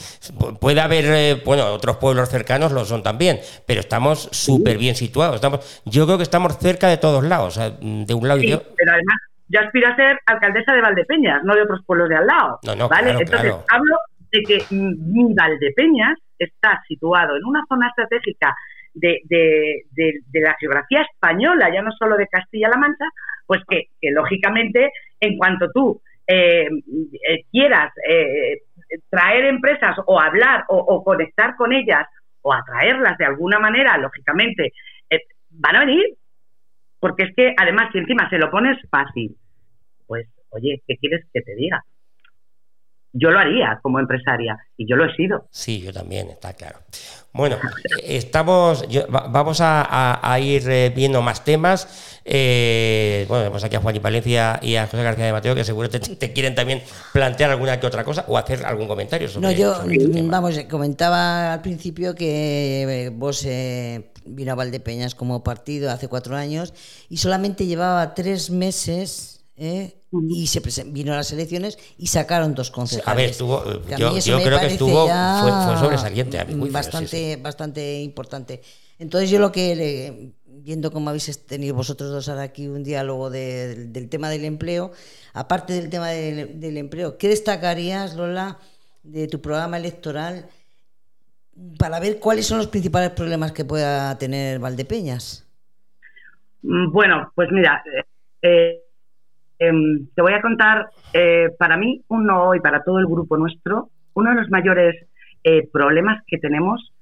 puede 0.58 0.80
haber, 0.80 1.42
bueno, 1.44 1.66
otros 1.66 1.98
pueblos 1.98 2.30
cercanos 2.30 2.72
lo 2.72 2.84
son 2.84 3.02
también, 3.02 3.38
pero 3.66 3.80
estamos 3.80 4.28
súper 4.32 4.78
bien 4.78 4.94
situados. 4.94 5.36
Estamos, 5.36 5.82
yo 5.84 6.06
creo 6.06 6.16
que 6.16 6.24
estamos 6.24 6.58
cerca 6.58 6.88
de 6.88 6.96
todos 6.96 7.24
lados, 7.24 7.56
de 7.56 8.14
un 8.14 8.26
lado 8.26 8.40
y 8.40 8.48
de 8.48 8.54
otro. 8.54 8.72
Pero 8.76 8.92
además, 8.92 9.16
yo 9.48 9.60
aspiro 9.60 9.88
a 9.88 9.96
ser 9.96 10.18
alcaldesa 10.24 10.72
de 10.72 10.80
Valdepeñas, 10.80 11.44
no 11.44 11.54
de 11.54 11.62
otros 11.62 11.80
pueblos 11.84 12.08
de 12.08 12.16
al 12.16 12.26
lado. 12.26 12.58
No, 12.64 12.74
no, 12.74 12.88
¿vale? 12.88 13.10
Entonces, 13.10 13.54
hablo 13.68 13.96
de 14.32 14.42
que 14.42 14.64
mi 14.70 15.34
Valdepeñas 15.34 16.18
está 16.38 16.82
situado 16.88 17.36
en 17.36 17.44
una 17.44 17.62
zona 17.68 17.88
estratégica 17.88 18.56
de, 18.94 19.20
de, 19.28 20.40
la 20.40 20.54
geografía 20.58 21.02
española, 21.02 21.70
ya 21.72 21.82
no 21.82 21.92
solo 21.92 22.16
de 22.16 22.26
Castilla-La 22.28 22.76
Mancha, 22.76 23.04
pues 23.46 23.62
que, 23.68 23.88
lógicamente 24.10 24.90
en 25.20 25.36
cuanto 25.36 25.70
tú 25.72 26.00
eh, 26.26 26.66
eh, 26.66 27.44
quieras 27.50 27.92
eh, 28.08 28.62
traer 29.10 29.46
empresas 29.46 29.96
o 30.06 30.20
hablar 30.20 30.64
o, 30.68 31.02
conectar 31.04 31.56
con 31.56 31.72
ellas 31.72 32.06
o 32.42 32.52
atraerlas 32.52 33.16
de 33.18 33.24
alguna 33.24 33.58
manera, 33.58 33.96
lógicamente, 33.98 34.72
van 35.50 35.76
a 35.76 35.80
venir. 35.80 36.04
Porque 36.98 37.24
es 37.24 37.34
que 37.34 37.54
además 37.56 37.90
si 37.92 37.98
encima 37.98 38.30
se 38.30 38.38
lo 38.38 38.50
pones 38.50 38.78
fácil, 38.88 39.36
pues 40.06 40.28
oye, 40.50 40.80
¿qué 40.86 40.96
quieres 40.96 41.24
que 41.32 41.40
te 41.40 41.54
diga? 41.56 41.82
Yo 43.12 43.30
lo 43.30 43.38
haría 43.38 43.78
como 43.82 43.98
empresaria 44.00 44.58
y 44.76 44.88
yo 44.88 44.96
lo 44.96 45.04
he 45.04 45.14
sido. 45.14 45.46
Sí, 45.50 45.80
yo 45.80 45.92
también, 45.92 46.28
está 46.28 46.54
claro. 46.54 46.78
Bueno, 47.32 47.56
estamos, 48.02 48.84
vamos 49.10 49.58
a, 49.62 50.38
ir 50.40 50.68
eh, 50.68 50.92
viendo 50.94 51.22
más 51.22 51.44
temas. 51.44 52.20
Eh, 52.24 53.24
bueno, 53.28 53.42
tenemos 53.42 53.64
aquí 53.64 53.76
a 53.76 53.80
Juan 53.80 53.96
y 53.96 54.00
Palencia 54.00 54.60
y 54.62 54.76
a 54.76 54.86
José 54.86 55.02
García 55.02 55.26
de 55.26 55.32
Mateo 55.32 55.54
que 55.54 55.64
seguro 55.64 55.90
te, 55.90 55.98
te, 55.98 56.32
quieren 56.32 56.54
también 56.54 56.82
plantear 57.12 57.50
alguna 57.50 57.80
que 57.80 57.86
otra 57.86 58.04
cosa 58.04 58.24
o 58.28 58.38
hacer 58.38 58.64
algún 58.64 58.86
comentario 58.86 59.28
sobre 59.28 59.46
No, 59.46 59.52
yo, 59.52 59.74
este 59.90 60.22
vamos, 60.22 60.58
comentaba 60.70 61.54
al 61.54 61.62
principio 61.62 62.14
que 62.14 63.06
eh, 63.06 63.10
vos 63.10 63.46
vino 64.24 64.52
a 64.52 64.54
Valdepeñas 64.54 65.14
como 65.14 65.42
partido 65.42 65.90
hace 65.90 66.08
cuatro 66.08 66.36
años 66.36 66.72
y 67.08 67.16
solamente 67.16 67.66
llevaba 67.66 68.14
tres 68.14 68.50
meses 68.50 69.44
y 70.12 70.46
se 70.46 70.60
vino 70.84 71.12
a 71.12 71.16
las 71.16 71.32
elecciones 71.32 71.78
y 71.96 72.08
sacaron 72.08 72.54
dos 72.54 72.70
concejales. 72.70 73.08
A 73.08 73.14
ver, 73.14 73.30
estuvo, 73.30 73.64
yo, 73.96 74.42
creo 74.42 74.60
que 74.60 74.66
estuvo, 74.66 75.06
fue, 75.06 75.76
sobresaliente. 75.78 76.38
A 76.38 76.46
bastante, 76.70 77.36
bastante 77.36 78.00
importante. 78.00 78.60
Entonces 78.98 79.30
yo 79.30 79.38
lo 79.38 79.50
que, 79.50 80.32
viendo 80.46 80.90
cómo 80.92 81.08
habéis 81.08 81.46
tenido 81.46 81.74
vosotros 81.74 82.10
dos 82.10 82.28
ahora 82.28 82.42
aquí 82.42 82.68
un 82.68 82.84
diálogo 82.84 83.30
del 83.30 84.08
tema 84.10 84.28
del 84.28 84.44
empleo, 84.44 84.92
aparte 85.32 85.72
del 85.72 85.88
tema 85.88 86.08
del, 86.08 86.76
empleo, 86.76 87.16
¿qué 87.16 87.28
destacarías, 87.28 88.14
Lola, 88.14 88.58
de 89.02 89.28
tu 89.28 89.40
programa 89.40 89.78
electoral 89.78 90.46
para 91.78 92.00
ver 92.00 92.18
cuáles 92.18 92.46
son 92.46 92.58
los 92.58 92.68
principales 92.68 93.10
problemas 93.10 93.52
que 93.52 93.64
pueda 93.64 94.16
tener 94.18 94.58
Valdepeñas? 94.58 95.48
Mm, 96.62 96.92
bueno, 96.92 97.32
pues 97.34 97.50
mira, 97.50 97.82
eh, 98.42 98.81
Em, 99.62 100.08
te 100.12 100.22
voy 100.22 100.32
a 100.32 100.42
contar, 100.42 100.88
eh, 101.12 101.50
para 101.56 101.76
mí, 101.76 102.02
uno 102.08 102.52
y 102.52 102.58
para 102.58 102.82
todo 102.82 102.98
el 102.98 103.06
grupo 103.06 103.36
nuestro, 103.36 103.90
uno 104.14 104.30
de 104.30 104.36
los 104.36 104.50
mayores 104.50 105.06
eh, 105.44 105.68
problemas 105.72 106.24
que 106.26 106.38
tenemos 106.38 106.92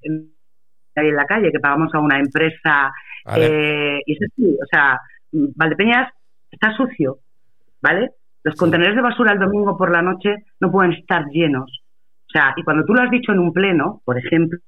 en, 0.00 0.32
la 0.94 1.26
calle, 1.26 1.52
que 1.52 1.60
pagamos 1.60 1.94
a 1.94 2.00
una 2.00 2.18
empresa, 2.18 2.92
eh, 3.36 4.00
y 4.06 4.12
es 4.14 4.18
así, 4.22 4.56
o 4.60 4.66
sea, 4.70 4.98
Valdepeñas 5.30 6.10
está 6.50 6.74
sucio, 6.74 7.18
¿vale? 7.82 8.10
Los 8.42 8.56
contenedores 8.56 8.96
de 8.96 9.02
basura 9.02 9.32
el 9.32 9.38
domingo 9.38 9.76
por 9.76 9.92
la 9.92 10.00
noche 10.00 10.34
no 10.60 10.72
pueden 10.72 10.94
estar 10.94 11.26
llenos. 11.26 11.82
O 12.26 12.30
sea, 12.32 12.54
y 12.56 12.64
cuando 12.64 12.84
tú 12.84 12.94
lo 12.94 13.02
has 13.02 13.10
dicho 13.10 13.32
en 13.32 13.38
un 13.38 13.52
pleno, 13.52 14.00
por 14.04 14.18
ejemplo, 14.18 14.58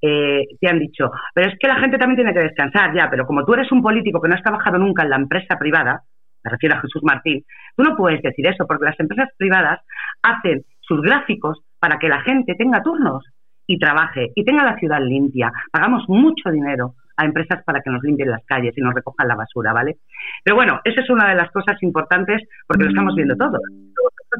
eh, 0.00 0.44
te 0.60 0.68
han 0.68 0.78
dicho, 0.78 1.10
pero 1.34 1.50
es 1.50 1.58
que 1.58 1.68
la 1.68 1.80
gente 1.80 1.98
también 1.98 2.16
tiene 2.16 2.34
que 2.34 2.46
descansar, 2.46 2.94
ya, 2.94 3.08
pero 3.10 3.26
como 3.26 3.44
tú 3.44 3.54
eres 3.54 3.70
un 3.72 3.82
político 3.82 4.20
que 4.20 4.28
no 4.28 4.34
has 4.34 4.42
trabajado 4.42 4.78
nunca 4.78 5.02
en 5.02 5.10
la 5.10 5.16
empresa 5.16 5.58
privada, 5.58 6.02
me 6.44 6.50
refiero 6.50 6.76
a 6.76 6.80
Jesús 6.80 7.02
Martín, 7.02 7.44
tú 7.76 7.82
no 7.82 7.96
puedes 7.96 8.22
decir 8.22 8.46
eso, 8.46 8.66
porque 8.66 8.84
las 8.84 9.00
empresas 9.00 9.28
privadas 9.36 9.80
hacen 10.22 10.62
sus 10.80 11.00
gráficos 11.02 11.60
para 11.78 11.98
que 11.98 12.08
la 12.08 12.20
gente 12.22 12.54
tenga 12.54 12.82
turnos 12.82 13.24
y 13.66 13.78
trabaje 13.78 14.32
y 14.34 14.44
tenga 14.44 14.64
la 14.64 14.78
ciudad 14.78 15.00
limpia. 15.00 15.52
Pagamos 15.70 16.04
mucho 16.08 16.50
dinero 16.50 16.94
a 17.16 17.24
empresas 17.24 17.62
para 17.64 17.80
que 17.80 17.90
nos 17.90 18.02
limpien 18.02 18.30
las 18.30 18.44
calles 18.46 18.72
y 18.76 18.80
nos 18.80 18.94
recojan 18.94 19.28
la 19.28 19.34
basura, 19.34 19.72
¿vale? 19.72 19.96
Pero 20.42 20.56
bueno, 20.56 20.80
esa 20.84 21.02
es 21.02 21.10
una 21.10 21.28
de 21.28 21.34
las 21.34 21.50
cosas 21.50 21.76
importantes 21.82 22.42
porque 22.66 22.84
lo 22.84 22.90
estamos 22.90 23.14
viendo 23.14 23.36
todos. 23.36 23.60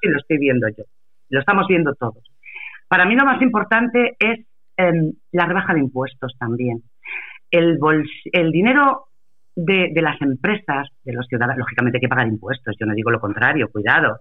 Y 0.00 0.09
lo 0.09 0.19
estoy 0.19 0.38
viendo 0.38 0.69
yo. 0.69 0.85
Lo 1.31 1.41
estamos 1.41 1.67
viendo 1.69 1.95
todos. 1.95 2.23
Para 2.88 3.05
mí 3.05 3.17
lo 3.17 3.25
más 3.25 3.43
importante 3.43 4.17
es 4.19 4.47
Em, 4.81 5.13
la 5.33 5.45
rebaja 5.45 5.75
de 5.75 5.81
impuestos 5.81 6.37
también. 6.39 6.85
El, 7.51 7.81
el 8.33 8.53
dinero 8.53 9.09
de, 9.57 9.91
las 10.01 10.23
empresas, 10.23 10.89
de 11.05 11.13
los 11.13 11.27
ciudadanos, 11.27 11.59
lógicamente 11.59 11.99
hay 11.99 12.03
que 12.03 12.09
pagar 12.09 12.29
impuestos, 12.29 12.77
yo 12.79 12.87
no 12.87 12.95
digo 12.95 13.11
lo 13.11 13.19
contrario, 13.19 13.71
cuidado, 13.73 14.21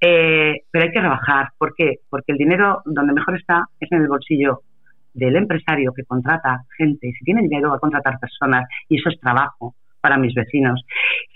eh, 0.00 0.62
pero 0.68 0.84
hay 0.84 0.90
que 0.90 1.00
rebajar. 1.00 1.50
¿Por 1.56 1.72
qué? 1.76 1.98
Porque 2.10 2.32
el 2.32 2.38
dinero 2.38 2.82
donde 2.84 3.12
mejor 3.12 3.38
está 3.38 3.66
es 3.78 3.92
en 3.92 4.02
el 4.02 4.08
bolsillo 4.08 4.62
del 5.14 5.36
empresario 5.36 5.92
que 5.94 6.02
contrata 6.02 6.64
gente. 6.76 7.12
Si 7.16 7.24
tiene 7.24 7.42
dinero 7.42 7.70
va 7.70 7.76
a 7.76 7.80
contratar 7.80 8.18
personas 8.18 8.68
y 8.88 8.98
eso 8.98 9.08
es 9.08 9.20
trabajo 9.20 9.76
para 10.00 10.18
mis 10.18 10.34
vecinos. 10.34 10.84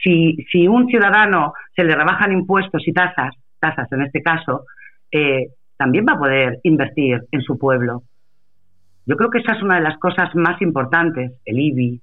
Si, 0.02 0.44
si 0.50 0.66
un 0.66 0.88
ciudadano 0.88 1.52
se 1.76 1.84
le 1.84 1.94
rebajan 1.94 2.32
impuestos 2.32 2.82
y 2.88 2.92
tasas, 2.92 3.32
tasas 3.60 3.86
en 3.92 4.02
este 4.02 4.22
caso, 4.22 4.64
eh, 5.12 5.50
también 5.76 6.04
va 6.08 6.14
a 6.14 6.18
poder 6.18 6.58
invertir 6.64 7.20
en 7.30 7.42
su 7.42 7.56
pueblo. 7.56 8.02
Yo 9.06 9.16
creo 9.16 9.30
que 9.30 9.38
esa 9.38 9.52
es 9.52 9.62
una 9.62 9.76
de 9.76 9.82
las 9.82 9.98
cosas 9.98 10.34
más 10.34 10.60
importantes, 10.60 11.40
el 11.44 11.58
IBI, 11.58 12.00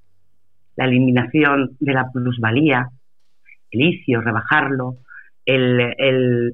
la 0.78 0.86
eliminación 0.86 1.76
de 1.80 1.94
la 1.94 2.10
plusvalía, 2.12 2.90
el 3.72 3.82
ICIO, 3.82 4.22
rebajarlo, 4.22 4.96
el, 5.46 6.54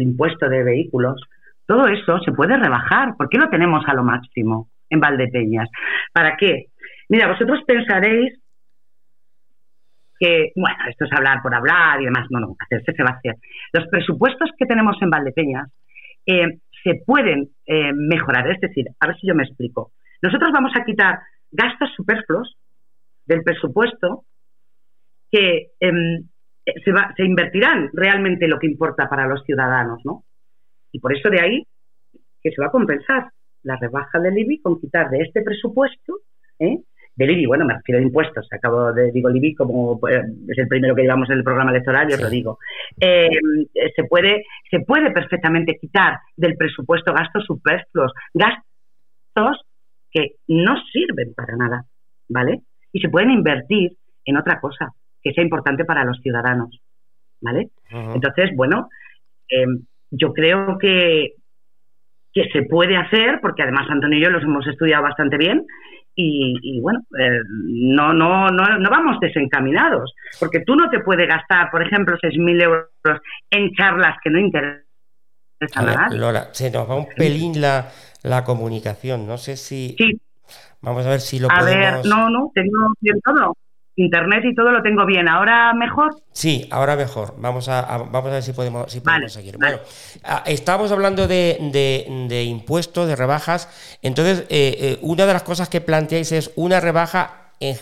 impuesto 0.00 0.48
de 0.48 0.62
vehículos, 0.62 1.20
todo 1.66 1.88
eso 1.88 2.20
se 2.20 2.32
puede 2.32 2.56
rebajar. 2.56 3.16
¿Por 3.16 3.28
qué 3.28 3.38
lo 3.38 3.48
tenemos 3.48 3.84
a 3.86 3.94
lo 3.94 4.04
máximo 4.04 4.68
en 4.88 5.00
Valdepeñas? 5.00 5.68
¿Para 6.12 6.36
qué? 6.36 6.66
Mira, 7.08 7.28
vosotros 7.28 7.60
pensaréis 7.66 8.40
que, 10.18 10.52
bueno, 10.54 10.76
esto 10.88 11.06
es 11.06 11.12
hablar 11.12 11.42
por 11.42 11.54
hablar 11.54 12.00
y 12.00 12.04
demás. 12.04 12.26
No, 12.30 12.40
no, 12.40 12.56
hacerse 12.60 12.92
se 12.92 13.02
va 13.02 13.10
a 13.10 13.14
hacer. 13.14 13.34
Los 13.72 13.88
presupuestos 13.88 14.50
que 14.56 14.66
tenemos 14.66 14.96
en 15.00 15.10
Valdepeñas 15.10 15.68
eh, 16.26 16.58
se 16.82 17.02
pueden 17.04 17.50
eh, 17.66 17.92
mejorar. 17.94 18.50
Es 18.50 18.60
decir, 18.60 18.86
a 18.98 19.06
ver 19.06 19.16
si 19.16 19.26
yo 19.26 19.34
me 19.34 19.44
explico. 19.44 19.92
Nosotros 20.22 20.50
vamos 20.52 20.72
a 20.76 20.84
quitar 20.84 21.20
gastos 21.50 21.90
superfluos 21.96 22.56
del 23.26 23.42
presupuesto 23.42 24.24
que 25.30 25.68
em, 25.80 26.28
se, 26.64 26.92
se 27.16 27.24
invertirán 27.24 27.90
realmente 27.92 28.48
lo 28.48 28.58
que 28.58 28.66
importa 28.66 29.08
para 29.08 29.26
los 29.26 29.44
ciudadanos, 29.44 30.00
¿no? 30.04 30.24
Y 30.92 30.98
por 31.00 31.16
eso 31.16 31.30
de 31.30 31.40
ahí 31.40 31.66
que 32.42 32.50
se 32.50 32.60
va 32.60 32.68
a 32.68 32.72
compensar 32.72 33.30
la 33.62 33.76
rebaja 33.76 34.18
del 34.18 34.38
IBI 34.38 34.62
con 34.62 34.80
quitar 34.80 35.10
de 35.10 35.20
este 35.20 35.42
presupuesto 35.42 36.20
¿eh? 36.58 36.78
Del 37.16 37.30
IBI, 37.30 37.46
bueno, 37.46 37.64
me 37.64 37.74
refiero 37.74 37.98
a 37.98 38.02
impuestos, 38.02 38.48
acabo 38.50 38.92
de, 38.92 39.12
digo 39.12 39.28
el 39.28 39.36
IBI 39.36 39.54
como 39.54 39.98
pues, 39.98 40.24
es 40.48 40.58
el 40.58 40.68
primero 40.68 40.94
que 40.94 41.02
llevamos 41.02 41.28
en 41.30 41.38
el 41.38 41.44
programa 41.44 41.70
electoral, 41.70 42.08
yo 42.08 42.16
lo 42.16 42.30
digo. 42.30 42.58
Eh, 43.00 43.28
se, 43.94 44.04
puede, 44.04 44.44
se 44.70 44.80
puede 44.80 45.10
perfectamente 45.10 45.76
quitar 45.78 46.18
del 46.36 46.56
presupuesto 46.56 47.12
gastos 47.12 47.44
superfluos, 47.44 48.12
gastos 48.32 49.66
que 50.10 50.36
no 50.48 50.76
sirven 50.92 51.34
para 51.34 51.56
nada, 51.56 51.84
¿vale? 52.28 52.62
Y 52.92 53.00
se 53.00 53.08
pueden 53.08 53.30
invertir 53.30 53.92
en 54.24 54.36
otra 54.36 54.60
cosa 54.60 54.92
que 55.22 55.32
sea 55.32 55.44
importante 55.44 55.84
para 55.84 56.04
los 56.04 56.18
ciudadanos, 56.20 56.80
¿vale? 57.40 57.70
Entonces, 57.90 58.50
bueno, 58.56 58.88
eh, 59.48 59.66
yo 60.10 60.32
creo 60.32 60.78
que, 60.78 61.34
que 62.32 62.48
se 62.52 62.62
puede 62.62 62.96
hacer, 62.96 63.40
porque 63.40 63.62
además 63.62 63.88
Antonio 63.90 64.18
y 64.18 64.22
yo 64.22 64.30
los 64.30 64.42
hemos 64.42 64.66
estudiado 64.66 65.02
bastante 65.02 65.36
bien, 65.36 65.66
y, 66.14 66.80
bueno, 66.80 67.00
eh, 67.18 67.40
no, 67.64 68.12
no, 68.12 68.48
no, 68.48 68.78
no 68.78 68.90
vamos 68.90 69.18
desencaminados, 69.20 70.12
porque 70.38 70.60
tú 70.60 70.74
no 70.76 70.90
te 70.90 71.00
puedes 71.00 71.26
gastar, 71.26 71.70
por 71.70 71.82
ejemplo, 71.82 72.16
6.000 72.18 72.62
euros 72.62 72.88
en 73.50 73.72
charlas 73.72 74.16
que 74.22 74.30
no 74.30 74.38
interesan 74.38 74.84
a, 75.74 75.82
nadie. 75.82 76.18
Lola, 76.18 76.48
se 76.52 76.70
nos 76.70 76.88
va 76.88 76.96
un 76.96 77.08
pelín 77.08 77.60
la, 77.60 77.88
la 78.22 78.44
comunicación, 78.44 79.26
no 79.26 79.38
sé 79.38 79.56
si... 79.56 79.94
Sí. 79.96 80.20
Vamos 80.82 81.06
a 81.06 81.10
ver 81.10 81.20
si 81.20 81.38
lo 81.38 81.50
a 81.50 81.58
podemos... 81.58 82.02
ver, 82.02 82.06
no, 82.06 82.28
no, 82.30 82.50
tengo 82.54 82.92
bien 83.00 83.20
todo. 83.22 83.56
Internet 84.00 84.44
y 84.44 84.54
todo 84.54 84.70
lo 84.72 84.82
tengo 84.82 85.06
bien. 85.06 85.28
¿Ahora 85.28 85.72
mejor? 85.74 86.10
Sí, 86.32 86.66
ahora 86.70 86.96
mejor. 86.96 87.34
Vamos 87.38 87.68
a, 87.68 87.80
a- 87.80 87.98
vamos 87.98 88.26
a 88.30 88.34
ver 88.34 88.42
si 88.42 88.52
podemos, 88.52 88.90
si 88.90 89.00
Vale, 89.00 89.16
podemos 89.18 89.32
seguir. 89.32 89.58
vale. 89.58 89.76
Bueno, 89.76 89.88
ah, 90.24 90.42
estábamos 90.46 90.90
hablando 90.92 91.28
de, 91.28 91.58
de- 91.72 92.26
de 92.28 92.44
impuestos, 92.44 93.06
de 93.08 93.16
rebajas. 93.16 93.68
Entonces, 94.02 94.40
eh, 94.48 94.76
eh, 94.80 94.98
una 95.02 95.26
de 95.26 95.32
las 95.32 95.42
cosas 95.42 95.68
que 95.68 95.80
planteáis 95.80 96.32
es 96.32 96.50
una 96.56 96.80
rebaja 96.80 97.36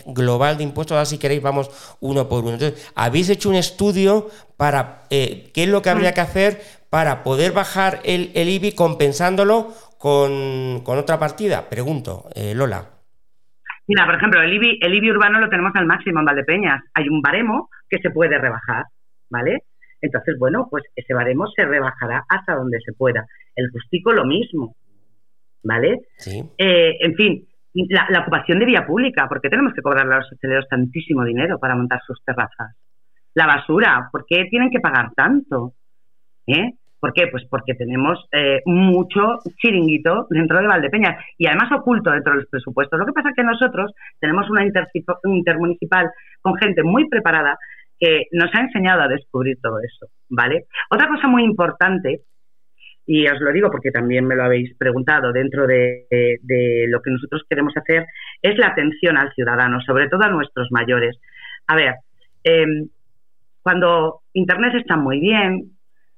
global 0.07 0.57
de 0.57 0.63
impuestos. 0.63 0.95
Ahora, 0.95 1.05
si 1.05 1.17
queréis, 1.17 1.41
vamos 1.41 1.71
uno 2.01 2.27
por 2.27 2.43
uno. 2.43 2.53
Entonces, 2.55 2.91
¿habéis 2.95 3.29
hecho 3.29 3.47
un 3.49 3.55
estudio 3.55 4.29
para 4.57 5.03
eh, 5.09 5.51
qué 5.53 5.63
es 5.63 5.69
lo 5.69 5.81
que 5.81 5.89
habría 5.89 6.13
que 6.13 6.19
hacer 6.19 6.61
para 6.89 7.23
poder 7.23 7.53
bajar 7.53 8.01
el, 8.03 8.31
el 8.35 8.49
IBI 8.49 8.73
compensándolo 8.73 9.73
con, 9.97 10.81
con 10.83 10.97
otra 10.97 11.17
partida? 11.17 11.69
Pregunto, 11.69 12.27
eh, 12.35 12.53
Lola. 12.55 12.89
Mira, 13.89 14.05
por 14.05 14.15
ejemplo, 14.15 14.39
el 14.39 14.53
IBI, 14.53 14.77
el 14.83 14.93
IBI 14.93 15.09
urbano 15.09 15.39
lo 15.39 15.49
tenemos 15.49 15.71
al 15.73 15.87
máximo 15.87 16.19
en 16.19 16.25
Valdepeñas. 16.25 16.83
Hay 16.93 17.09
un 17.09 17.23
baremo 17.23 17.69
que 17.89 17.97
se 17.97 18.11
puede 18.11 18.37
rebajar, 18.37 18.85
¿vale? 19.31 19.63
Entonces, 19.99 20.35
bueno, 20.37 20.67
pues 20.69 20.83
ese 20.95 21.15
baremo 21.15 21.47
se 21.47 21.65
rebajará 21.65 22.23
hasta 22.29 22.53
donde 22.53 22.77
se 22.85 22.93
pueda. 22.93 23.25
El 23.55 23.71
justico 23.71 24.13
lo 24.13 24.25
mismo, 24.25 24.75
¿vale? 25.63 26.01
Sí. 26.17 26.39
Eh, 26.59 26.97
en 26.99 27.15
fin, 27.15 27.47
la, 27.73 28.05
la 28.11 28.19
ocupación 28.19 28.59
de 28.59 28.67
vía 28.67 28.85
pública, 28.85 29.27
¿por 29.27 29.41
qué 29.41 29.49
tenemos 29.49 29.73
que 29.73 29.81
cobrarle 29.81 30.13
a 30.13 30.17
los 30.17 30.31
hosteleros 30.31 30.67
tantísimo 30.69 31.25
dinero 31.25 31.57
para 31.57 31.75
montar 31.75 31.99
sus 32.05 32.23
terrazas? 32.23 32.77
La 33.33 33.47
basura, 33.47 34.07
¿por 34.11 34.23
qué 34.27 34.45
tienen 34.51 34.69
que 34.69 34.81
pagar 34.81 35.13
tanto? 35.15 35.73
¿Eh? 36.45 36.73
¿Por 36.99 37.13
qué? 37.13 37.27
Pues 37.27 37.45
porque 37.49 37.75
tenemos 37.75 38.27
eh, 38.31 38.61
mucho 38.65 39.39
chiringuito 39.57 40.27
dentro 40.29 40.59
de 40.59 40.67
Valdepeñas 40.67 41.23
y 41.37 41.47
además 41.47 41.71
oculto 41.71 42.11
dentro 42.11 42.33
de 42.33 42.39
los 42.39 42.49
presupuestos. 42.49 42.99
Lo 42.99 43.05
que 43.05 43.13
pasa 43.13 43.29
es 43.29 43.35
que 43.35 43.43
nosotros 43.43 43.93
tenemos 44.19 44.49
una 44.49 44.65
intermunicipal 45.23 46.11
con 46.41 46.55
gente 46.55 46.83
muy 46.83 47.07
preparada 47.07 47.57
que 47.99 48.27
nos 48.31 48.53
ha 48.53 48.61
enseñado 48.61 49.01
a 49.01 49.07
descubrir 49.07 49.57
todo 49.61 49.79
eso, 49.79 50.07
¿vale? 50.29 50.65
Otra 50.89 51.07
cosa 51.07 51.27
muy 51.27 51.43
importante 51.43 52.21
y 53.11 53.27
os 53.27 53.39
lo 53.39 53.51
digo 53.51 53.71
porque 53.71 53.89
también 53.89 54.27
me 54.27 54.35
lo 54.35 54.43
habéis 54.43 54.77
preguntado 54.77 55.31
dentro 55.33 55.65
de, 55.65 56.05
lo 56.89 57.01
que 57.01 57.09
nosotros 57.09 57.41
queremos 57.49 57.73
hacer, 57.75 58.05
es 58.39 58.55
la 58.59 58.67
atención 58.67 59.17
al 59.17 59.33
ciudadano, 59.33 59.81
sobre 59.81 60.07
todo 60.07 60.21
a 60.21 60.29
nuestros 60.29 60.67
mayores. 60.69 61.19
A 61.65 61.75
ver, 61.75 61.95
em, 62.43 62.87
cuando 63.63 64.21
Internet 64.33 64.75
está 64.75 64.95
muy 64.95 65.19
bien, 65.19 65.71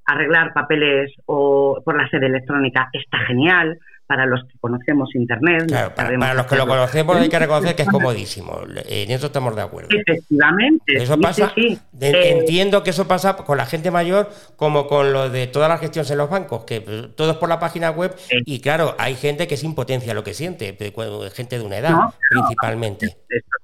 arreglar 0.06 0.52
papeles 0.52 1.12
o 1.26 1.80
por 1.84 1.96
la 2.00 2.08
sede 2.08 2.26
electrónica 2.26 2.88
está 2.92 3.18
genial 3.26 3.78
para 4.04 4.26
los 4.26 4.42
que 4.44 4.58
conocemos 4.58 5.08
Internet. 5.14 5.64
Claro, 5.68 5.94
para, 5.94 6.34
los 6.34 6.44
que 6.46 6.56
lo 6.56 6.66
conocemos 6.66 7.16
hay 7.16 7.28
que 7.30 7.38
reconocer 7.38 7.74
que 7.74 7.82
es 7.82 7.88
comodísimo. 7.90 8.60
En 8.86 9.10
eso 9.10 9.26
estamos 9.26 9.56
de 9.56 9.62
acuerdo. 9.62 9.88
Efectivamente. 9.90 10.96
Eso 10.96 11.18
pasa, 11.18 11.50
sí, 11.54 11.76
sí. 11.76 11.78
de- 11.92 12.10
Eh, 12.10 12.38
entiendo 12.38 12.82
que 12.82 12.90
eso 12.90 13.08
pasa 13.08 13.36
con 13.36 13.56
la 13.56 13.64
gente 13.64 13.90
mayor 13.90 14.28
como 14.56 14.86
con 14.86 15.12
lo 15.14 15.30
de 15.30 15.46
todas 15.46 15.68
las 15.70 15.80
gestiones 15.80 16.10
en 16.10 16.18
los 16.18 16.28
bancos, 16.28 16.64
que 16.64 16.80
todo 17.16 17.30
es 17.30 17.36
por 17.38 17.48
la 17.48 17.58
página 17.58 17.90
web 17.90 18.12
Sí. 18.18 18.36
y 18.44 18.60
claro, 18.60 18.94
hay 18.98 19.14
gente 19.14 19.46
que 19.46 19.54
es 19.54 19.64
impotencia 19.64 20.12
lo 20.12 20.24
que 20.24 20.34
siente, 20.34 20.76
gente 21.34 21.58
de 21.58 21.64
una 21.64 21.78
edad 21.78 21.90
No, 21.90 21.96
claro. 22.00 22.14
principalmente. 22.28 23.06
esto, 23.06 23.56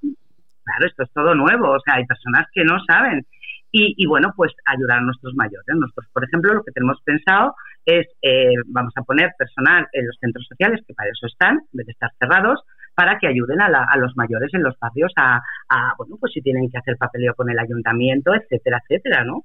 claro, 0.64 0.86
esto 0.86 1.02
es 1.02 1.10
todo 1.12 1.34
nuevo, 1.34 1.72
o 1.72 1.80
sea, 1.80 1.94
hay 1.96 2.06
personas 2.06 2.46
que 2.54 2.64
no 2.64 2.78
saben. 2.86 3.26
Y, 3.70 3.94
y, 3.96 4.06
bueno, 4.06 4.32
pues 4.36 4.52
ayudar 4.66 4.98
a 4.98 5.02
nuestros 5.02 5.34
mayores. 5.34 5.66
Nosotros, 5.68 6.06
por 6.12 6.24
ejemplo, 6.24 6.54
lo 6.54 6.62
que 6.64 6.72
tenemos 6.72 6.98
pensado 7.04 7.54
es, 7.84 8.06
eh, 8.22 8.54
vamos 8.66 8.92
a 8.96 9.02
poner 9.02 9.30
personal 9.38 9.86
en 9.92 10.06
los 10.06 10.16
centros 10.20 10.46
sociales, 10.48 10.80
que 10.86 10.94
para 10.94 11.10
eso 11.10 11.26
están, 11.26 11.54
en 11.58 11.76
vez 11.76 11.86
de 11.86 11.92
estar 11.92 12.10
cerrados, 12.18 12.62
para 12.94 13.18
que 13.18 13.28
ayuden 13.28 13.60
a, 13.60 13.68
la- 13.68 13.86
a 13.88 13.96
los 13.98 14.16
mayores 14.16 14.50
en 14.54 14.62
los 14.62 14.74
barrios 14.80 15.12
a, 15.16 15.40
a, 15.68 15.94
bueno, 15.98 16.16
pues 16.18 16.32
si 16.32 16.40
tienen 16.42 16.68
que 16.70 16.78
hacer 16.78 16.96
papeleo 16.96 17.34
con 17.34 17.48
el 17.50 17.58
ayuntamiento, 17.58 18.34
etcétera, 18.34 18.80
etcétera, 18.82 19.24
¿no? 19.24 19.44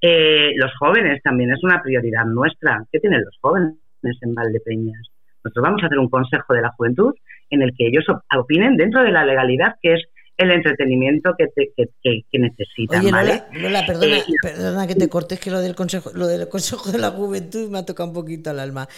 Eh, 0.00 0.52
los 0.56 0.72
jóvenes 0.78 1.22
también 1.22 1.52
es 1.52 1.62
una 1.62 1.82
prioridad 1.82 2.24
nuestra. 2.24 2.84
¿Qué 2.90 2.98
tienen 2.98 3.22
los 3.24 3.36
jóvenes 3.40 3.76
en 4.22 4.34
Valdepeñas? 4.34 5.08
Nosotros 5.44 5.62
vamos 5.62 5.82
a 5.82 5.86
hacer 5.86 5.98
un 5.98 6.08
consejo 6.10 6.52
de 6.54 6.62
la 6.62 6.70
juventud 6.72 7.14
en 7.50 7.62
el 7.62 7.72
que 7.76 7.86
ellos 7.88 8.04
op- 8.08 8.22
opinen 8.36 8.76
dentro 8.76 9.02
de 9.02 9.10
la 9.12 9.24
legalidad, 9.24 9.76
que 9.80 9.94
es 9.94 10.04
el 10.42 10.50
entretenimiento 10.52 11.30
que, 11.38 11.46
te- 11.48 11.72
que, 11.76 11.84
que- 12.02 12.20
que 12.30 12.38
necesitan, 12.38 13.00
Oye, 13.00 13.10
¿vale? 13.12 13.42
Lola, 13.52 13.62
Lola, 13.62 13.86
perdona, 13.86 14.16
Eh, 14.18 14.24
perdona 14.42 14.86
que 14.86 14.94
te 14.94 15.08
cortes, 15.08 15.38
que 15.40 15.50
lo 15.50 15.60
del 15.60 15.74
consejo, 15.74 16.10
lo 16.14 16.26
del 16.26 16.48
consejo 16.48 16.90
de 16.90 16.98
la 16.98 17.10
juventud 17.10 17.68
me 17.70 17.78
ha 17.78 17.84
tocado 17.84 18.08
un 18.08 18.14
poquito 18.14 18.50
al 18.50 18.60
alma. 18.60 18.88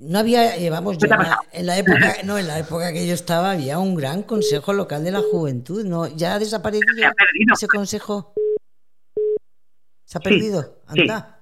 No 0.00 0.18
había, 0.18 0.56
eh, 0.56 0.70
vamos, 0.70 0.94
yo 0.98 1.00
¿Qué 1.00 1.08
te 1.08 1.14
ha 1.14 1.38
en 1.52 1.66
la, 1.66 1.78
época, 1.78 2.14
no, 2.24 2.38
en 2.38 2.46
la 2.46 2.58
época 2.58 2.92
que 2.92 3.06
yo 3.06 3.14
estaba 3.14 3.52
había 3.52 3.78
un 3.78 3.94
gran 3.94 4.22
consejo 4.22 4.72
local 4.72 5.04
de 5.04 5.10
la 5.10 5.20
juventud, 5.20 5.84
¿no? 5.84 6.06
¿Ya 6.16 6.34
ha 6.34 6.38
desaparecido 6.38 6.86
ha 7.06 7.12
ese 7.54 7.66
consejo? 7.66 8.34
¿Se 10.04 10.18
ha 10.18 10.20
perdido? 10.20 10.82
sí. 10.94 11.00
Anda. 11.00 11.36
Sí. 11.38 11.41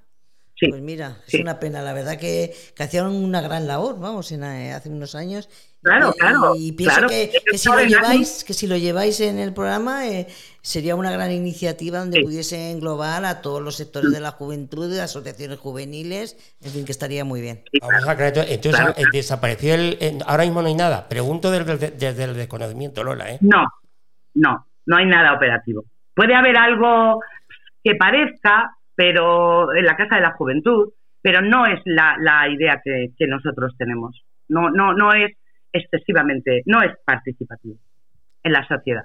Pues 0.69 0.83
mira, 0.83 1.17
es 1.27 1.31
Sí. 1.33 1.41
una 1.41 1.59
pena, 1.59 1.81
la 1.81 1.93
verdad 1.95 2.19
que, 2.19 2.55
que 2.75 2.83
hacían 2.83 3.07
una 3.07 3.41
gran 3.41 3.67
labor, 3.67 3.99
vamos, 3.99 4.31
en, 4.33 4.45
eh, 4.45 4.73
hace 4.73 4.89
unos 4.91 5.15
años. 5.15 5.49
Claro, 5.83 6.13
claro, 6.13 6.53
Y 6.57 6.73
pienso 6.73 6.95
claro. 6.97 7.09
que, 7.09 7.33
que 7.51 7.57
si 7.57 7.69
lo 7.71 7.83
lleváis, 7.83 8.45
que 8.45 8.53
si 8.53 8.67
lo 8.67 8.77
lleváis 8.77 9.19
en 9.21 9.39
el 9.39 9.55
programa, 9.55 10.07
eh, 10.07 10.27
sería 10.61 10.95
una 10.95 11.11
gran 11.11 11.33
iniciativa 11.33 12.01
donde 12.01 12.19
Sí. 12.19 12.23
pudiese 12.25 12.71
englobar 12.71 13.25
a 13.25 13.41
todos 13.41 13.63
los 13.63 13.77
sectores 13.77 14.13
de 14.13 14.21
la 14.21 14.31
juventud, 14.33 14.91
de 14.93 15.01
asociaciones 15.01 15.59
juveniles, 15.59 16.37
en 16.61 16.71
fin, 16.71 16.85
que 16.85 16.93
estaría 16.93 17.25
muy 17.25 17.41
bien. 17.41 17.65
Vamos 17.81 18.07
a 18.07 18.15
creer, 18.15 18.35
entonces, 18.51 18.79
Claro. 18.79 18.95
eh, 18.99 19.05
desapareció 19.11 19.75
el, 19.75 19.97
eh, 20.03 20.19
ahora 20.27 20.45
mismo 20.45 20.61
no 20.61 20.69
hay 20.69 20.75
nada. 20.75 21.09
Pregunto 21.09 21.51
desde 21.51 22.25
el 22.25 22.35
desconocimiento, 22.35 23.03
Lola, 23.03 23.31
¿eh? 23.31 23.39
No, 23.41 23.65
no, 24.35 24.67
no 24.85 24.97
hay 24.99 25.07
nada 25.07 25.33
operativo. 25.33 25.85
Puede 26.15 26.35
haber 26.35 26.59
algo 26.59 27.21
que 27.83 27.95
parezca, 27.95 28.77
pero 29.01 29.75
en 29.75 29.87
la 29.87 29.97
Casa 29.97 30.17
de 30.17 30.21
la 30.21 30.33
Juventud, 30.33 30.93
pero 31.23 31.41
no 31.41 31.65
es 31.65 31.81
la, 31.87 32.17
la 32.21 32.47
idea 32.51 32.83
que, 32.85 33.07
que 33.17 33.27
nosotros 33.27 33.75
tenemos. 33.79 34.27
No, 34.47 34.69
no, 34.69 34.93
no 34.93 35.15
es 35.15 35.33
excesivamente, 35.73 36.61
no 36.67 36.83
es 36.83 36.93
participativo 37.03 37.77
en 38.43 38.53
la 38.53 38.69
sociedad. 38.69 39.05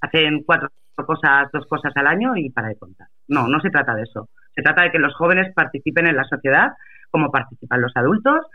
Hacen 0.00 0.44
cuatro 0.44 0.70
cosas, 0.94 1.50
dos 1.52 1.66
cosas 1.66 1.92
al 1.96 2.06
año 2.06 2.38
y 2.38 2.48
para 2.48 2.68
de 2.68 2.76
contar. 2.76 3.08
No, 3.26 3.48
no 3.48 3.60
se 3.60 3.68
trata 3.68 3.94
de 3.94 4.04
eso. 4.04 4.30
Se 4.54 4.62
trata 4.62 4.84
de 4.84 4.92
que 4.92 4.98
los 4.98 5.14
jóvenes 5.14 5.52
participen 5.54 6.06
en 6.06 6.16
la 6.16 6.24
sociedad 6.24 6.68
como 7.10 7.30
participan 7.30 7.82
los 7.82 7.94
adultos, 7.96 8.46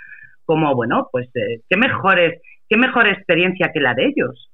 como, 0.43 0.73
bueno, 0.73 1.07
pues 1.11 1.27
eh, 1.35 1.61
qué 1.69 1.77
mejores, 1.77 2.41
qué 2.67 2.77
mejor 2.77 3.07
experiencia 3.09 3.69
que 3.71 3.79
la 3.79 3.93
de 3.93 4.07
ellos. 4.07 4.49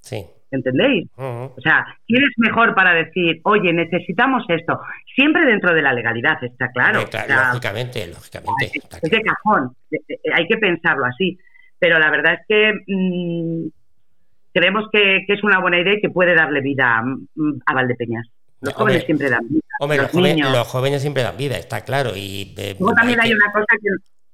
Sí. 0.00 0.26
¿Entendéis? 0.52 1.08
O 1.16 1.54
sea, 1.62 1.86
¿quién 2.06 2.24
es 2.24 2.30
mejor 2.36 2.74
para 2.74 2.92
decir, 2.92 3.40
oye, 3.44 3.72
necesitamos 3.72 4.42
esto? 4.48 4.80
Siempre 5.14 5.46
dentro 5.46 5.72
de 5.74 5.82
la 5.82 5.92
legalidad, 5.92 6.42
está 6.42 6.68
claro. 6.72 7.04
Claro, 7.08 7.26
O 7.26 7.28
sea, 7.36 7.48
lógicamente, 7.48 8.06
lógicamente. 8.08 8.70
está 8.74 8.98
es 9.02 9.10
de 9.10 9.22
cajón, 9.22 9.76
hay 10.34 10.46
que 10.48 10.56
pensarlo 10.58 11.04
así. 11.04 11.38
Pero 11.78 11.98
la 11.98 12.10
verdad 12.10 12.34
es 12.34 12.40
que 12.48 12.72
mm, 12.86 13.68
creemos 14.52 14.84
que, 14.92 15.20
que 15.26 15.32
es 15.34 15.42
una 15.44 15.60
buena 15.60 15.78
idea 15.80 15.94
y 15.94 16.00
que 16.00 16.10
puede 16.10 16.34
darle 16.34 16.60
vida 16.60 16.98
a, 16.98 17.02
mm, 17.02 17.60
a 17.66 17.74
Valdepeñas. 17.74 18.26
Los 18.60 18.74
Hombre, 18.74 18.84
jóvenes 18.98 19.04
siempre 19.06 19.30
dan 19.30 19.48
vida. 19.48 19.62
Hombre, 19.80 19.96
los, 19.98 20.06
los 20.06 20.12
joven- 20.12 20.36
niños. 20.36 20.52
los 20.52 20.66
jóvenes 20.68 21.00
siempre 21.00 21.22
dan 21.22 21.36
vida, 21.36 21.56
está 21.56 21.80
claro. 21.82 22.10
Y, 22.14 22.54
eh, 22.58 22.76
Luego 22.78 22.94
también 22.94 23.20
hay 23.20 23.30
que- 23.30 23.36
una 23.36 23.52
cosa 23.52 23.64
que, 23.80 23.88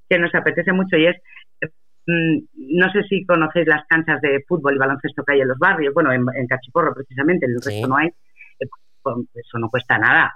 que 0.09 0.19
nos 0.19 0.35
apetece 0.35 0.73
mucho 0.73 0.97
y 0.97 1.07
es, 1.07 1.17
no 2.07 2.93
sé 2.93 3.03
si 3.09 3.25
conocéis 3.27 3.67
las 3.67 3.85
canchas 3.89 4.21
de 4.21 4.45
fútbol 4.47 4.75
y 4.77 4.79
baloncesto 4.79 5.25
que 5.25 5.33
hay 5.35 5.41
en 5.41 5.49
los 5.49 5.59
barrios, 5.59 5.93
bueno, 5.93 6.13
en, 6.13 6.25
en 6.35 6.47
Cachiporro 6.47 6.95
precisamente, 6.95 7.47
en 7.47 7.53
el 7.53 7.63
Sí. 7.63 7.71
resto 7.71 7.89
no 7.89 7.97
hay, 7.97 8.09
eh, 8.09 8.67
pues, 9.03 9.17
eso 9.35 9.59
no 9.59 9.69
cuesta 9.69 9.99
nada, 9.99 10.35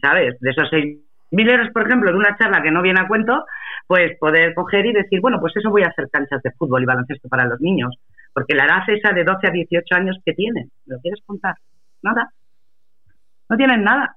¿sabes? 0.00 0.38
De 0.40 0.50
esos 0.50 0.70
6.000 0.70 1.50
euros, 1.50 1.68
por 1.72 1.86
ejemplo, 1.86 2.10
de 2.10 2.16
una 2.16 2.36
charla 2.38 2.62
que 2.62 2.70
no 2.70 2.82
viene 2.82 3.00
a 3.00 3.08
cuento, 3.08 3.44
pues 3.86 4.16
poder 4.18 4.54
coger 4.54 4.86
y 4.86 4.92
decir, 4.92 5.20
bueno, 5.20 5.38
pues 5.40 5.54
eso 5.56 5.70
voy 5.70 5.82
a 5.82 5.88
hacer 5.88 6.08
canchas 6.10 6.40
de 6.42 6.50
fútbol 6.52 6.82
y 6.82 6.86
baloncesto 6.86 7.28
para 7.28 7.44
los 7.44 7.60
niños, 7.60 7.94
porque 8.32 8.54
la 8.54 8.64
edad 8.64 8.82
esa 8.88 9.12
de 9.12 9.24
12 9.24 9.46
a 9.46 9.50
18 9.50 9.94
años 9.94 10.16
que 10.24 10.32
tienen, 10.32 10.70
¿me 10.86 10.94
lo 10.96 11.00
quieres 11.02 11.20
contar? 11.26 11.56
Nada. 12.02 12.30
No 13.50 13.56
tienen 13.56 13.84
nada 13.84 14.16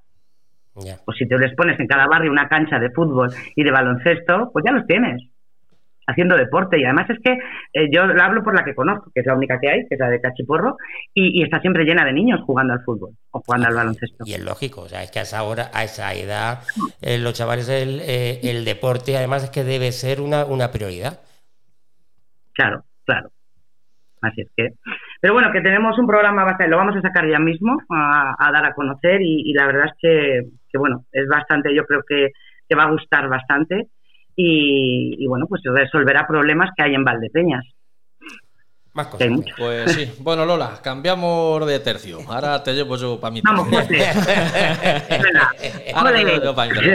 ya. 0.76 0.98
pues 1.06 1.18
si 1.18 1.28
te 1.28 1.38
les 1.38 1.54
pones 1.56 1.78
en 1.80 1.88
cada 1.88 2.08
barrio 2.08 2.32
una 2.32 2.48
cancha 2.48 2.80
de 2.80 2.90
fútbol 2.92 3.30
y 3.56 3.64
de 3.64 3.72
baloncesto, 3.72 4.50
pues 4.54 4.64
ya 4.66 4.72
los 4.72 4.86
tienes 4.88 5.22
haciendo 6.08 6.36
deporte. 6.36 6.80
Y 6.80 6.86
además 6.86 7.10
es 7.10 7.20
que 7.24 7.32
eh, 7.74 7.90
yo 7.92 8.06
la 8.06 8.26
hablo 8.26 8.44
por 8.44 8.56
la 8.56 8.64
que 8.64 8.76
conozco, 8.76 9.12
que 9.14 9.22
es 9.22 9.26
la 9.26 9.36
única 9.36 9.60
que 9.60 9.70
hay, 9.70 9.88
que 9.88 9.96
es 9.96 10.00
la 10.00 10.10
de 10.10 10.22
Cachiporro, 10.22 10.78
y, 11.14 11.40
y 11.40 11.44
está 11.44 11.60
siempre 11.60 11.84
llena 11.84 12.06
de 12.06 12.14
niños 12.14 12.42
jugando 12.46 12.74
al 12.74 12.84
fútbol 12.84 13.12
o 13.32 13.42
jugando 13.42 13.68
al 13.68 13.76
baloncesto. 13.76 14.24
Y 14.26 14.34
es 14.34 14.44
lógico, 14.44 14.82
o 14.82 14.90
sea, 14.90 15.04
es 15.04 15.12
que 15.12 15.20
a 15.20 15.24
esa 15.24 15.44
hora, 15.44 15.70
a 15.74 15.84
esa 15.84 16.14
edad, 16.14 16.60
eh, 17.02 17.18
los 17.18 17.34
chavales, 17.34 17.70
el, 17.70 18.02
eh, 18.02 18.40
el 18.44 18.66
deporte, 18.66 19.18
además 19.18 19.44
es 19.44 19.50
que 19.50 19.64
debe 19.64 19.92
ser 19.92 20.22
una, 20.22 20.46
una 20.46 20.72
prioridad. 20.72 21.20
Claro, 22.54 22.84
claro. 23.06 23.30
Así 24.22 24.42
es 24.42 24.50
que. 24.56 24.70
Pero 25.22 25.34
bueno, 25.34 25.52
que 25.52 25.62
tenemos 25.62 25.98
un 26.00 26.08
programa 26.08 26.44
bastante, 26.44 26.72
lo 26.72 26.78
vamos 26.78 26.96
a 26.96 27.02
sacar 27.02 27.30
ya 27.30 27.40
mismo 27.40 27.78
a, 27.90 28.52
dar 28.52 28.66
a 28.66 28.74
conocer 28.74 29.22
y, 29.22 29.54
la 29.54 29.68
verdad 29.68 29.86
es 29.88 29.94
que, 30.00 30.78
bueno, 30.78 31.06
es 31.12 31.28
bastante, 31.28 31.76
yo 31.76 31.86
creo 31.86 32.02
que, 32.08 32.30
que 32.68 32.76
va 32.76 32.84
a 32.84 32.92
gustar 32.92 33.28
bastante 33.28 33.90
y, 34.36 35.24
y, 35.24 35.28
bueno, 35.28 35.46
pues 35.48 35.62
resolverá 35.64 36.28
problemas 36.28 36.70
que 36.76 36.84
hay 36.84 36.96
en 36.96 37.04
Valdepeñas. 37.04 37.66
Más 38.96 39.08
cosas. 39.08 39.28
Pues 39.58 39.92
sí. 39.92 40.10
Bueno, 40.20 40.46
Lola, 40.46 40.80
cambiamos 40.82 41.68
de 41.68 41.82
tercio. 41.82 42.20
Ahora 42.30 42.64
te 42.64 42.74
llevo 42.74 42.96
yo 42.96 43.20
para 43.20 43.32
mi 43.32 43.42
Vamos, 43.42 43.68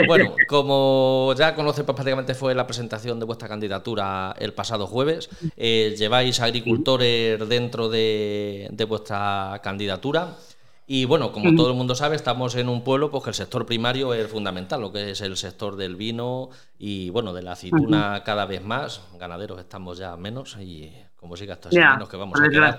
Bueno, 0.07 0.33
como 0.47 1.31
ya 1.37 1.53
conoce, 1.53 1.83
pues 1.83 1.95
prácticamente 1.95 2.33
fue 2.33 2.55
la 2.55 2.65
presentación 2.65 3.19
de 3.19 3.25
vuestra 3.25 3.47
candidatura 3.47 4.33
el 4.39 4.51
pasado 4.53 4.87
jueves. 4.87 5.29
Eh, 5.55 5.93
lleváis 5.95 6.39
agricultores 6.39 7.47
dentro 7.47 7.87
de, 7.87 8.67
de 8.71 8.85
vuestra 8.85 9.61
candidatura. 9.63 10.29
Y 10.93 11.05
bueno, 11.05 11.31
como 11.31 11.55
todo 11.55 11.69
el 11.69 11.73
mundo 11.73 11.95
sabe, 11.95 12.17
estamos 12.17 12.53
en 12.55 12.67
un 12.67 12.83
pueblo 12.83 13.09
pues 13.09 13.23
que 13.23 13.29
el 13.29 13.33
sector 13.33 13.65
primario 13.65 14.13
es 14.13 14.27
fundamental, 14.27 14.81
lo 14.81 14.91
que 14.91 15.11
es 15.11 15.21
el 15.21 15.37
sector 15.37 15.77
del 15.77 15.95
vino 15.95 16.49
y 16.77 17.09
bueno, 17.11 17.31
de 17.31 17.41
la 17.41 17.53
aceituna 17.53 18.23
cada 18.25 18.45
vez 18.45 18.61
más. 18.61 19.01
Ganaderos 19.17 19.57
estamos 19.61 19.99
ya 19.99 20.17
menos 20.17 20.57
y 20.59 20.91
como 21.15 21.37
siga 21.37 21.53
esto 21.53 21.69
así, 21.69 21.77
menos 21.77 22.09
que 22.09 22.17
vamos 22.17 22.37
a 22.41 22.49
quedar. 22.49 22.77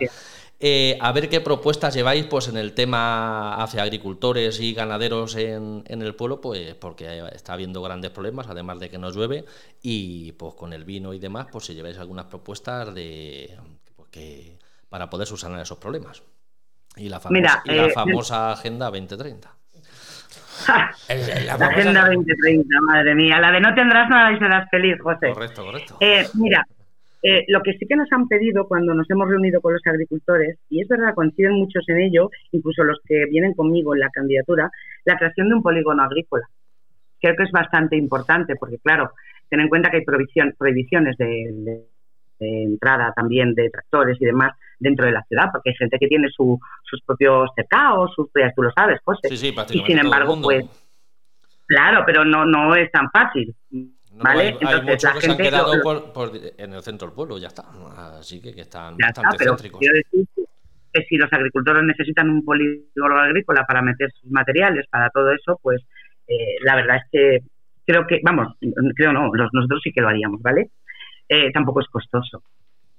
Eh, 0.60 0.98
a 1.00 1.10
ver 1.12 1.30
qué 1.30 1.40
propuestas 1.40 1.94
lleváis 1.94 2.26
pues 2.26 2.48
en 2.48 2.58
el 2.58 2.74
tema 2.74 3.54
hacia 3.54 3.82
agricultores 3.82 4.60
y 4.60 4.74
ganaderos 4.74 5.34
en, 5.36 5.82
en, 5.86 6.02
el 6.02 6.14
pueblo, 6.14 6.38
pues 6.42 6.74
porque 6.74 7.26
está 7.32 7.54
habiendo 7.54 7.80
grandes 7.80 8.10
problemas, 8.10 8.46
además 8.46 8.78
de 8.78 8.90
que 8.90 8.98
nos 8.98 9.16
llueve, 9.16 9.46
y 9.80 10.32
pues 10.32 10.52
con 10.52 10.74
el 10.74 10.84
vino 10.84 11.14
y 11.14 11.18
demás, 11.18 11.46
pues 11.50 11.64
si 11.64 11.74
lleváis 11.74 11.96
algunas 11.96 12.26
propuestas 12.26 12.94
de 12.94 13.56
pues, 13.96 14.10
que, 14.10 14.58
para 14.90 15.08
poder 15.08 15.26
subsanar 15.26 15.62
esos 15.62 15.78
problemas. 15.78 16.22
Y 16.96 17.08
la 17.08 17.20
famosa, 17.20 17.62
la 17.64 17.86
eh, 17.86 17.90
famosa 17.90 18.52
Agenda 18.52 18.86
2030. 18.86 19.48
la, 20.68 21.54
Agenda 21.54 22.06
2030, 22.06 22.68
madre 22.82 23.14
mía. 23.14 23.38
La 23.40 23.50
de 23.50 23.60
no 23.60 23.74
tendrás 23.74 24.08
nada 24.08 24.32
y 24.32 24.38
serás 24.38 24.68
feliz, 24.70 25.00
José. 25.00 25.32
Correcto, 25.32 25.64
correcto. 25.64 25.96
Eh, 26.00 26.26
mira, 26.34 26.66
eh, 27.22 27.44
lo 27.48 27.62
que 27.62 27.72
sí 27.74 27.86
que 27.86 27.96
nos 27.96 28.12
han 28.12 28.28
pedido 28.28 28.68
cuando 28.68 28.94
nos 28.94 29.08
hemos 29.10 29.28
reunido 29.28 29.60
con 29.60 29.72
los 29.72 29.82
agricultores, 29.86 30.58
y 30.68 30.82
es 30.82 30.88
verdad, 30.88 31.14
coinciden 31.14 31.54
muchos 31.54 31.88
en 31.88 31.98
ello, 31.98 32.30
incluso 32.50 32.84
los 32.84 33.00
que 33.06 33.24
vienen 33.26 33.54
conmigo 33.54 33.94
en 33.94 34.00
la 34.00 34.10
candidatura, 34.10 34.70
la 35.04 35.16
creación 35.16 35.48
de 35.48 35.54
un 35.54 35.62
polígono 35.62 36.02
agrícola. 36.02 36.46
Creo 37.20 37.36
que 37.36 37.44
es 37.44 37.52
bastante 37.52 37.96
importante 37.96 38.56
porque, 38.56 38.78
claro, 38.78 39.12
ten 39.48 39.60
en 39.60 39.68
cuenta 39.68 39.90
que 39.90 39.98
hay 39.98 40.04
prohibiciones 40.04 41.16
de 41.16 41.86
entrada 42.42 43.12
también 43.14 43.54
de 43.54 43.70
tractores 43.70 44.20
y 44.20 44.24
demás 44.24 44.52
dentro 44.78 45.06
de 45.06 45.12
la 45.12 45.22
ciudad, 45.24 45.46
porque 45.52 45.70
hay 45.70 45.76
gente 45.76 45.96
que 45.98 46.08
tiene 46.08 46.28
sus 46.30 46.58
propios 47.06 47.50
cercados, 47.54 48.12
sus, 48.14 48.28
tú 48.54 48.62
lo 48.62 48.72
sabes, 48.72 49.00
José. 49.04 49.28
y 49.32 49.36
sin 49.84 49.98
embargo, 49.98 50.40
pues, 50.42 50.64
claro, 51.66 52.02
pero 52.04 52.24
no, 52.24 52.44
no 52.44 52.74
es 52.74 52.90
tan 52.90 53.10
fácil. 53.10 53.54
¿vale? 54.12 54.42
Hay, 54.42 54.48
Entonces, 54.60 54.82
muchos 54.82 55.04
la 55.04 55.12
que 55.12 55.20
gente, 55.20 55.36
se 55.36 55.48
han 55.48 55.50
quedado 55.50 56.12
por, 56.12 56.32
en 56.58 56.72
el 56.72 56.82
centro 56.82 57.08
del 57.08 57.14
pueblo, 57.14 57.38
ya 57.38 57.48
está. 57.48 57.64
Así 58.18 58.40
que, 58.40 58.54
que 58.54 58.62
están 58.62 58.96
bastante 58.96 59.36
está, 59.36 59.56
céntricos. 59.56 59.80
Decir 59.80 60.26
que 60.92 61.02
si 61.08 61.16
los 61.16 61.32
agricultores 61.32 61.82
necesitan 61.84 62.28
un 62.28 62.44
polígono 62.44 63.18
agrícola 63.18 63.64
para 63.66 63.82
meter 63.82 64.10
sus 64.20 64.30
materiales, 64.30 64.86
para 64.90 65.08
todo 65.10 65.32
eso, 65.32 65.58
pues 65.62 65.80
eh, 66.28 66.56
la 66.62 66.76
verdad 66.76 66.96
es 66.96 67.02
que 67.10 67.38
creo 67.86 68.06
que, 68.06 68.20
vamos, 68.22 68.48
creo 68.94 69.12
no, 69.12 69.30
nosotros 69.32 69.80
sí 69.82 69.92
que 69.92 70.02
lo 70.02 70.08
haríamos, 70.08 70.42
¿vale? 70.42 70.70
Eh, 71.34 71.50
tampoco 71.50 71.80
es 71.80 71.86
costoso, 71.88 72.42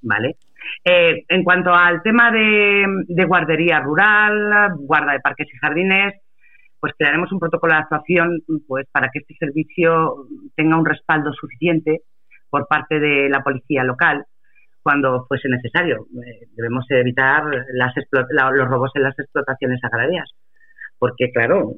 ¿vale? 0.01 0.37
Eh, 0.83 1.23
en 1.27 1.43
cuanto 1.43 1.71
al 1.71 2.01
tema 2.01 2.31
de, 2.31 3.25
guardería 3.27 3.79
rural, 3.79 4.73
guarda 4.79 5.11
de 5.11 5.19
parques 5.19 5.47
y 5.53 5.57
jardines, 5.57 6.15
pues 6.79 6.93
crearemos 6.97 7.31
un 7.31 7.37
protocolo 7.37 7.73
de 7.73 7.81
actuación 7.81 8.39
pues 8.67 8.87
para 8.91 9.09
que 9.09 9.19
este 9.19 9.35
servicio 9.35 10.25
tenga 10.55 10.77
un 10.77 10.85
respaldo 10.85 11.31
suficiente 11.31 12.01
por 12.49 12.67
parte 12.67 12.99
de 12.99 13.29
la 13.29 13.43
policía 13.43 13.83
local 13.83 14.25
cuando 14.81 15.27
fuese 15.27 15.47
necesario. 15.47 16.07
Eh, 16.25 16.47
debemos 16.55 16.87
evitar 16.89 17.43
las 17.75 17.93
los 18.11 18.67
robos 18.67 18.89
en 18.95 19.03
las 19.03 19.19
explotaciones 19.19 19.79
agrarias, 19.83 20.27
porque 20.97 21.31
claro, 21.31 21.73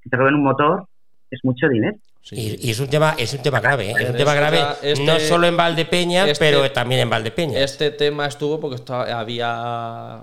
que 0.00 0.08
te 0.08 0.16
roben 0.16 0.36
un 0.36 0.44
motor 0.44 0.86
es 1.30 1.40
mucho 1.42 1.68
dinero. 1.68 1.98
Y, 2.32 2.70
es 2.70 2.78
un 2.78 2.88
tema, 2.88 3.16
es 3.18 3.32
un 3.32 3.42
tema 3.42 3.60
grave, 3.60 3.90
¿eh? 3.90 3.94
es 3.98 4.10
un 4.10 4.16
tema 4.16 4.34
grave 4.34 4.62
este 4.82 5.04
no 5.04 5.18
solo 5.18 5.46
en 5.46 5.56
Valdepeñas, 5.56 6.28
este 6.28 6.44
pero 6.44 6.70
también 6.70 7.00
en 7.00 7.10
Valdepeñas. 7.10 7.60
Este 7.60 7.90
tema 7.90 8.26
estuvo 8.26 8.60
porque 8.60 8.80
había 8.92 10.22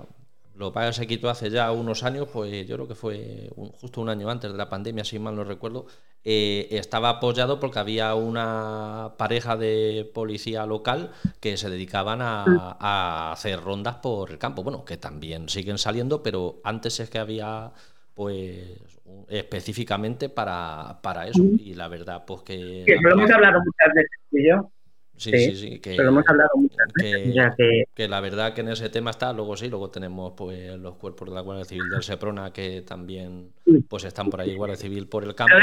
lo 0.58 0.72
que 0.72 0.92
se 0.92 1.06
quitó 1.06 1.28
hace 1.30 1.50
ya 1.50 1.70
unos 1.70 2.02
años, 2.02 2.28
pues 2.32 2.66
yo 2.66 2.76
creo 2.76 2.88
que 2.88 2.94
fue 2.94 3.50
justo 3.80 4.00
un 4.00 4.08
año 4.08 4.28
antes 4.28 4.50
de 4.50 4.58
la 4.58 4.68
pandemia, 4.68 5.04
si 5.04 5.18
mal 5.18 5.36
no 5.36 5.44
recuerdo, 5.44 5.86
eh, 6.24 6.66
estaba 6.72 7.10
apoyado 7.10 7.60
porque 7.60 7.78
había 7.78 8.14
una 8.14 9.12
pareja 9.16 9.56
de 9.56 10.10
policía 10.12 10.66
local 10.66 11.12
que 11.40 11.56
se 11.56 11.70
dedicaban 11.70 12.20
a, 12.22 12.76
a, 12.80 13.32
hacer 13.32 13.60
rondas 13.60 13.96
por 13.96 14.30
el 14.30 14.38
campo. 14.38 14.64
Bueno, 14.64 14.84
que 14.84 14.96
también 14.96 15.48
siguen 15.48 15.78
saliendo, 15.78 16.24
pero 16.24 16.60
antes 16.64 16.98
es 16.98 17.08
que 17.08 17.18
había 17.18 17.72
pues 18.14 18.80
específicamente 19.28 20.28
para, 20.28 20.98
para 21.02 21.28
eso. 21.28 21.42
Y 21.42 21.74
la 21.74 21.88
verdad, 21.88 22.24
pues 22.26 22.42
que... 22.42 22.84
Sí, 22.86 22.92
lo 23.00 23.12
hemos 23.12 23.30
hablado 23.30 23.60
muchas 23.60 23.94
veces 23.94 24.46
yo. 24.46 24.70
Sí, 25.18 25.32
sí, 25.32 25.56
sí, 25.56 25.80
que, 25.80 25.96
hemos 25.96 26.24
hablado 26.28 26.50
muchas 26.54 26.86
veces, 26.94 27.86
que, 27.92 28.08
la 28.08 28.20
verdad 28.20 28.54
que 28.54 28.60
en 28.60 28.68
ese 28.68 28.88
tema 28.88 29.10
está, 29.10 29.32
luego 29.32 29.56
sí, 29.56 29.68
luego 29.68 29.90
tenemos 29.90 30.34
pues 30.36 30.78
los 30.78 30.94
cuerpos 30.94 31.28
de 31.28 31.34
la 31.34 31.40
Guardia 31.40 31.64
Civil 31.64 31.90
del 31.90 32.04
Seprona 32.04 32.52
que 32.52 32.82
también 32.82 33.50
pues 33.88 34.04
están 34.04 34.30
por 34.30 34.40
ahí, 34.40 34.54
Guardia 34.54 34.76
Civil 34.76 35.08
por 35.08 35.24
el 35.24 35.34
campo, 35.34 35.56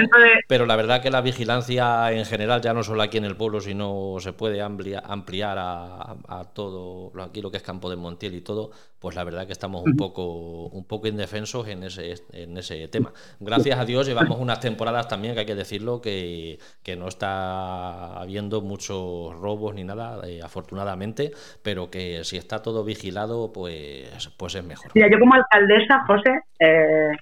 pero, 0.49 0.65
la 0.65 0.75
verdad 0.75 1.01
que 1.01 1.09
la 1.09 1.21
vigilancia 1.21 2.11
en 2.11 2.25
general, 2.25 2.59
ya 2.59 2.73
no 2.73 2.83
solo 2.83 3.01
aquí 3.01 3.17
en 3.17 3.23
el 3.23 3.37
pueblo, 3.37 3.61
sino 3.61 4.17
se 4.19 4.33
puede 4.33 4.61
ampliar, 4.61 5.03
ampliar 5.07 5.57
a, 5.57 6.17
a, 6.27 6.43
todo 6.53 7.13
aquí 7.21 7.41
lo 7.41 7.49
que 7.49 7.57
es 7.57 7.63
Campo 7.63 7.89
de 7.89 7.95
Montiel 7.95 8.35
y 8.35 8.41
todo, 8.41 8.71
pues 9.05 9.15
la 9.15 9.23
verdad 9.23 9.45
que 9.45 9.51
estamos 9.51 9.83
un 9.83 9.95
poco, 9.95 10.65
un 10.65 10.83
poco 10.87 11.05
indefensos 11.05 11.67
en 11.67 11.83
ese, 11.83 12.15
en 12.33 12.57
ese 12.57 12.87
tema. 12.87 13.13
Gracias 13.39 13.77
a 13.77 13.85
Dios 13.85 14.07
llevamos 14.07 14.39
unas 14.39 14.59
temporadas 14.59 15.07
también, 15.07 15.35
que 15.35 15.41
hay 15.41 15.45
que 15.45 15.53
decirlo, 15.53 16.01
que, 16.01 16.57
que 16.83 16.95
no 16.95 17.07
está 17.07 18.19
habiendo 18.19 18.61
muchos 18.61 19.39
robos 19.39 19.75
ni 19.75 19.83
nada, 19.83 20.27
eh, 20.27 20.39
afortunadamente, 20.43 21.29
pero 21.63 21.91
que 21.91 22.23
si 22.23 22.37
está 22.37 22.63
todo 22.63 22.83
vigilado, 22.83 23.53
pues, 23.53 24.33
pues 24.39 24.55
es 24.55 24.63
mejor. 24.63 24.89
Mira, 24.95 25.07
yo 25.11 25.19
como 25.19 25.35
alcaldesa, 25.35 26.03
José, 26.07 26.39
eh, 26.59 27.15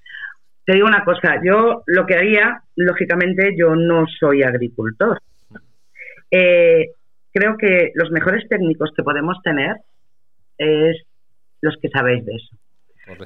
te 0.66 0.76
digo 0.76 0.88
una 0.88 1.04
cosa, 1.04 1.36
yo 1.44 1.84
lo 1.86 2.06
que 2.06 2.16
haría, 2.16 2.62
lógicamente, 2.78 3.56
yo 3.58 3.76
no 3.76 4.06
soy 4.08 4.42
agricultor. 4.42 5.20
Eh, 6.32 6.92
creo 7.34 7.58
que 7.58 7.92
los 7.96 8.10
mejores 8.10 8.48
técnicos 8.48 8.94
que 8.96 9.04
podemos 9.04 9.42
tener 9.44 9.76
es 10.58 10.96
los 11.64 11.76
que 11.82 11.90
sabéis 11.90 12.26
de 12.26 12.36
eso. 12.36 12.56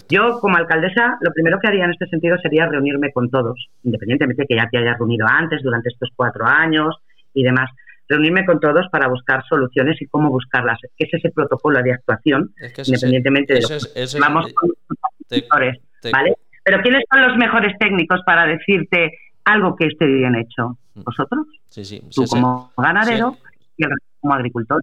Yo, 0.09 0.39
como 0.39 0.57
alcaldesa, 0.57 1.17
lo 1.21 1.31
primero 1.33 1.59
que 1.59 1.67
haría 1.67 1.85
en 1.85 1.91
este 1.91 2.07
sentido 2.07 2.37
sería 2.39 2.67
reunirme 2.67 3.11
con 3.11 3.29
todos, 3.29 3.67
independientemente 3.83 4.43
de 4.43 4.47
que 4.47 4.55
ya 4.55 4.69
te 4.69 4.77
hayas 4.77 4.97
reunido 4.97 5.25
antes, 5.27 5.61
durante 5.61 5.89
estos 5.89 6.09
cuatro 6.15 6.45
años 6.45 6.95
y 7.33 7.43
demás 7.43 7.69
reunirme 8.09 8.45
con 8.45 8.59
todos 8.59 8.87
para 8.89 9.07
buscar 9.07 9.43
soluciones 9.47 10.01
y 10.01 10.07
cómo 10.07 10.29
buscarlas. 10.29 10.79
Es 10.97 11.13
ese 11.13 11.29
protocolo 11.29 11.81
de 11.83 11.93
actuación, 11.93 12.53
independientemente 12.85 13.55
de 13.55 13.61
lo 13.61 13.67
que 13.67 14.19
vamos 14.19 14.53
con 14.53 14.69
los 14.69 16.11
¿vale? 16.11 16.33
Pero 16.63 16.81
¿quiénes 16.81 17.03
son 17.11 17.27
los 17.27 17.37
mejores 17.37 17.77
técnicos 17.79 18.21
para 18.25 18.45
decirte 18.45 19.11
algo 19.43 19.75
que 19.75 19.87
esté 19.87 20.05
bien 20.05 20.35
hecho? 20.35 20.77
Mm. 20.95 21.03
¿Vosotros? 21.03 21.47
Sí, 21.69 21.83
sí. 21.83 22.01
Tú 22.13 22.25
como 22.25 22.71
ganadero 22.77 23.35
y 23.75 23.83
el 23.83 23.89
como 24.21 24.33
agricultor. 24.33 24.81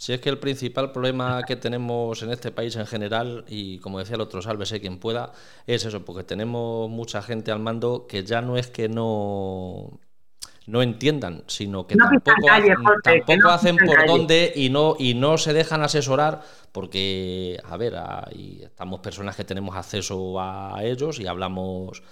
Si 0.00 0.14
es 0.14 0.20
que 0.22 0.30
el 0.30 0.38
principal 0.38 0.92
problema 0.92 1.42
que 1.42 1.56
tenemos 1.56 2.22
en 2.22 2.30
este 2.30 2.50
país 2.50 2.74
en 2.76 2.86
general, 2.86 3.44
y 3.48 3.76
como 3.80 3.98
decía 3.98 4.14
el 4.14 4.22
otro, 4.22 4.40
sálvese 4.40 4.80
quien 4.80 4.96
pueda, 4.96 5.32
es 5.66 5.84
eso, 5.84 6.06
porque 6.06 6.24
tenemos 6.24 6.88
mucha 6.88 7.20
gente 7.20 7.52
al 7.52 7.58
mando 7.58 8.06
que 8.06 8.24
ya 8.24 8.40
no 8.40 8.56
es 8.56 8.68
que 8.68 8.88
no 8.88 10.00
no 10.66 10.80
entiendan, 10.80 11.44
sino 11.48 11.86
que 11.86 11.96
tampoco, 11.96 13.50
hacen, 13.50 13.76
por 13.76 14.06
dónde 14.06 14.50
y 14.56 14.70
no, 14.70 14.96
y 14.98 15.12
no 15.12 15.36
se 15.36 15.52
dejan 15.52 15.82
asesorar 15.82 16.40
porque, 16.72 17.60
a 17.62 17.76
ver, 17.76 17.96
hay, 17.96 18.62
estamos 18.62 19.00
personas 19.00 19.36
que 19.36 19.44
tenemos 19.44 19.76
acceso 19.76 20.40
a 20.40 20.78
ellos 20.82 21.20
y 21.20 21.26
hablamos 21.26 22.02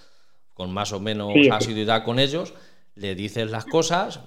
con 0.52 0.70
más 0.70 0.92
o 0.92 1.00
menos 1.00 1.32
asiduidad 1.50 2.04
con 2.04 2.18
ellos, 2.18 2.52
le 2.96 3.14
dices 3.14 3.50
las 3.50 3.64
cosas 3.64 4.20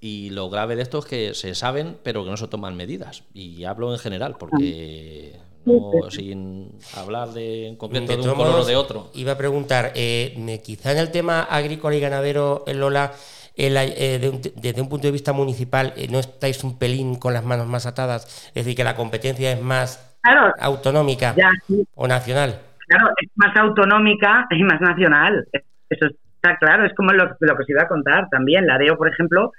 y 0.00 0.30
lo 0.30 0.50
grave 0.50 0.76
de 0.76 0.82
esto 0.82 0.98
es 0.98 1.04
que 1.04 1.34
se 1.34 1.54
saben 1.54 1.96
pero 2.02 2.24
que 2.24 2.30
no 2.30 2.36
se 2.36 2.48
toman 2.48 2.76
medidas. 2.76 3.24
Y 3.32 3.64
hablo 3.64 3.92
en 3.92 3.98
general 3.98 4.36
porque... 4.38 5.38
No, 5.64 6.10
sin 6.10 6.72
hablar 6.96 7.28
de 7.28 7.68
en 7.68 7.76
concreto 7.76 8.16
de, 8.16 8.28
un 8.28 8.34
color 8.34 8.60
o 8.60 8.64
de 8.64 8.74
otro. 8.74 9.10
Iba 9.14 9.32
a 9.32 9.38
preguntar, 9.38 9.92
eh, 9.94 10.60
quizá 10.64 10.90
en 10.90 10.98
el 10.98 11.12
tema 11.12 11.42
agrícola 11.42 11.94
y 11.94 12.00
ganadero, 12.00 12.64
Lola, 12.66 13.12
eh, 13.54 14.40
desde 14.56 14.80
un 14.80 14.88
punto 14.88 15.06
de 15.06 15.12
vista 15.12 15.32
municipal 15.32 15.92
eh, 15.96 16.08
no 16.10 16.18
estáis 16.18 16.64
un 16.64 16.78
pelín 16.78 17.16
con 17.16 17.32
las 17.32 17.44
manos 17.44 17.66
más 17.66 17.86
atadas, 17.86 18.48
es 18.48 18.54
decir, 18.54 18.74
que 18.74 18.82
la 18.82 18.96
competencia 18.96 19.52
es 19.52 19.60
más 19.62 20.18
claro, 20.22 20.52
autonómica 20.58 21.34
ya, 21.36 21.50
sí, 21.66 21.86
o 21.94 22.08
nacional. 22.08 22.60
claro, 22.88 23.10
es 23.20 23.30
más 23.36 23.56
autonómica 23.56 24.46
y 24.50 24.64
más 24.64 24.80
nacional. 24.80 25.46
Eso 25.90 26.06
está 26.42 26.56
claro, 26.58 26.84
es 26.84 26.92
como 26.94 27.12
lo, 27.12 27.36
lo 27.38 27.56
que 27.56 27.62
os 27.62 27.70
iba 27.70 27.82
a 27.82 27.88
contar 27.88 28.28
también. 28.28 28.66
La 28.66 28.78
DEO, 28.78 28.96
por 28.96 29.08
ejemplo, 29.08 29.52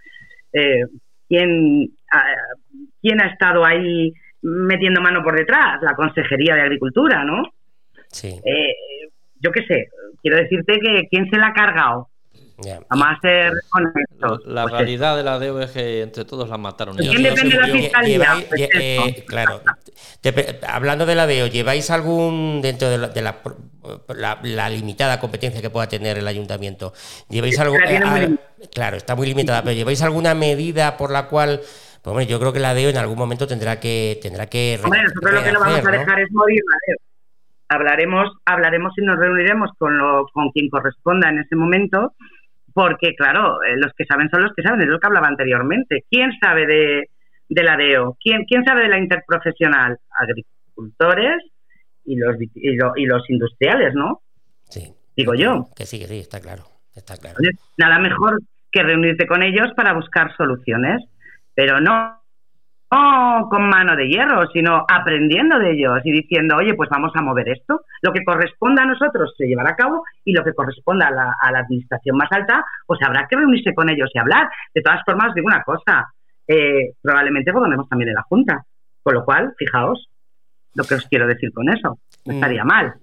eh, 0.52 0.84
¿quién, 1.30 1.90
ha- 2.12 2.26
¿quién 3.02 3.22
ha 3.22 3.28
estado 3.28 3.66
ahí 3.66 4.12
metiendo 4.42 5.02
mano 5.02 5.24
por 5.24 5.36
detrás? 5.38 5.82
La 5.82 5.96
Consejería 5.96 6.56
de 6.56 6.62
Agricultura, 6.62 7.24
¿no? 7.24 7.44
Sí, 8.10 8.40
Eh, 8.46 8.74
yo 9.40 9.52
qué 9.52 9.64
sé, 9.66 9.88
quiero 10.22 10.38
decirte 10.38 10.80
que 10.80 11.08
¿quién 11.10 11.30
se 11.30 11.38
la 11.38 11.48
ha 11.48 11.54
cargado? 11.54 12.10
Vamos 12.90 13.08
a 13.08 13.20
ser 13.22 13.52
honestos. 13.74 14.42
La 14.46 14.64
Pues 14.64 14.74
realidad 14.76 15.18
de 15.18 15.24
la 15.24 15.40
DEO 15.40 15.60
es 15.62 15.72
que 15.72 16.02
entre 16.02 16.26
todos 16.26 16.50
la 16.50 16.58
mataron. 16.58 16.96
¿Quién 16.98 17.22
no 17.22 17.30
depende 17.30 17.56
de 17.58 17.62
la 17.62 17.74
fiscalía? 17.74 18.18
lleváis- 18.18 18.46
Pues 18.50 18.70
eh, 18.74 19.26
claro. 19.28 19.62
Te 20.22 20.60
hablando 20.68 21.06
de 21.06 21.16
la 21.16 21.28
DEO, 21.28 21.48
¿lleváis 21.48 21.90
algún, 21.92 22.62
dentro 22.62 22.90
de 22.90 22.98
la, 22.98 23.08
de 23.10 23.22
la, 23.22 23.38
la- 24.16 24.40
la 24.44 24.70
limitada 24.70 25.20
competencia 25.20 25.62
que 25.62 25.70
pueda 25.70 25.88
tener 25.88 26.18
el 26.18 26.28
ayuntamiento, 26.28 26.94
¿lleváis 27.30 27.60
algo? 27.60 27.76
Eh, 27.76 28.36
claro, 28.74 28.98
está 28.98 29.16
muy 29.16 29.28
limitada, 29.28 29.62
pero 29.62 29.74
¿lleváis 29.74 30.02
alguna 30.02 30.34
medida 30.34 30.96
por 30.98 31.12
la 31.12 31.28
cual, 31.28 31.60
pues 31.60 32.08
hombre, 32.12 32.26
yo 32.26 32.40
creo 32.40 32.54
que 32.54 32.60
la 32.60 32.74
DEO 32.74 32.90
en 32.90 32.98
algún 32.98 33.18
momento 33.18 33.46
tendrá 33.48 33.80
que 33.80 34.18
tendrá 34.22 34.46
que 34.48 34.78
re- 34.80 34.84
Hombre, 34.86 35.04
nosotros 35.04 35.34
lo 35.34 35.44
que 35.44 35.52
no 35.52 35.60
vamos 35.60 35.86
a 35.86 35.92
dejar 35.92 36.20
es 36.22 36.32
morir 36.32 36.62
la 36.70 36.78
DEO. 36.88 36.98
Hablaremos, 37.70 38.30
hablaremos 38.46 38.94
y 38.98 39.02
nos 39.06 39.18
reuniremos 39.18 39.72
con, 39.80 39.98
lo, 39.98 40.28
con 40.32 40.52
quien 40.52 40.70
corresponda 40.70 41.30
en 41.30 41.40
ese 41.40 41.56
momento, 41.56 42.14
porque, 42.74 43.16
claro, 43.16 43.62
eh, 43.64 43.76
los 43.78 43.94
que 43.94 44.06
saben 44.06 44.30
son 44.30 44.44
los 44.44 44.54
que 44.54 44.64
saben, 44.64 44.82
es 44.82 44.88
lo 44.88 45.00
que 45.00 45.08
hablaba 45.08 45.28
anteriormente. 45.28 46.04
¿Quién 46.10 46.32
sabe 46.42 46.66
de, 46.66 47.10
de 47.50 47.64
la 47.64 47.78
DEO? 47.78 48.18
¿Quién, 48.22 48.46
¿Quién 48.46 48.64
sabe 48.66 48.84
de 48.84 48.90
la 48.90 48.98
interprofesional? 48.98 49.98
Agricultores 50.18 51.44
y 52.06 52.16
los, 52.18 52.36
y, 52.56 52.76
lo- 52.76 52.94
y 52.96 53.06
los 53.06 53.30
industriales, 53.30 53.94
¿no? 53.94 54.22
Sí. 54.70 54.94
Digo 55.16 55.36
yo. 55.36 55.70
Que 55.76 55.86
sí, 55.86 56.00
que 56.00 56.08
sí, 56.08 56.20
está 56.20 56.40
claro. 56.42 56.64
Está 56.96 57.18
claro. 57.18 57.38
Nada 57.78 58.00
mejor 58.00 58.40
que 58.72 58.82
reunirte 58.84 59.28
con 59.28 59.44
ellos 59.44 59.68
para 59.76 59.94
buscar 59.94 60.36
soluciones, 60.36 61.04
pero 61.54 61.80
no, 61.80 62.23
no 62.94 63.48
con 63.50 63.68
mano 63.70 63.96
de 63.96 64.08
hierro, 64.08 64.48
sino 64.52 64.86
aprendiendo 64.88 65.58
de 65.60 65.72
ellos 65.74 66.00
y 66.04 66.12
diciendo, 66.12 66.58
oye, 66.58 66.74
pues 66.76 66.90
vamos 66.90 67.12
a 67.16 67.22
mover 67.22 67.50
esto. 67.50 67.82
Lo 68.02 68.12
que 68.14 68.24
corresponda 68.24 68.84
a 68.84 68.86
nosotros 68.86 69.34
se 69.38 69.48
llevará 69.48 69.72
a 69.72 69.76
cabo 69.76 70.04
y 70.24 70.34
lo 70.34 70.44
que 70.44 70.54
corresponda 70.54 71.08
a 71.08 71.12
la, 71.12 71.36
a 71.40 71.52
la 71.52 71.60
administración 71.60 72.18
más 72.18 72.32
alta, 72.32 72.64
pues 72.86 73.00
habrá 73.06 73.28
que 73.28 73.36
reunirse 73.36 73.74
con 73.74 73.90
ellos 73.90 74.10
y 74.14 74.20
hablar. 74.20 74.50
De 74.74 74.82
todas 74.82 75.02
formas, 75.06 75.30
os 75.30 75.36
digo 75.36 75.48
una 75.48 75.64
cosa, 75.64 76.14
eh, 76.48 76.94
probablemente 77.02 77.52
gobernemos 77.52 77.88
también 77.90 78.10
en 78.10 78.16
la 78.16 78.24
Junta, 78.24 78.64
con 79.02 79.14
lo 79.16 79.26
cual, 79.26 79.54
fijaos 79.58 80.08
lo 80.76 80.84
que 80.84 80.96
os 80.96 81.06
quiero 81.08 81.28
decir 81.28 81.52
con 81.54 81.70
eso. 81.70 81.98
No 82.26 82.34
Mm. 82.34 82.36
estaría 82.36 82.64
mal. 82.64 82.94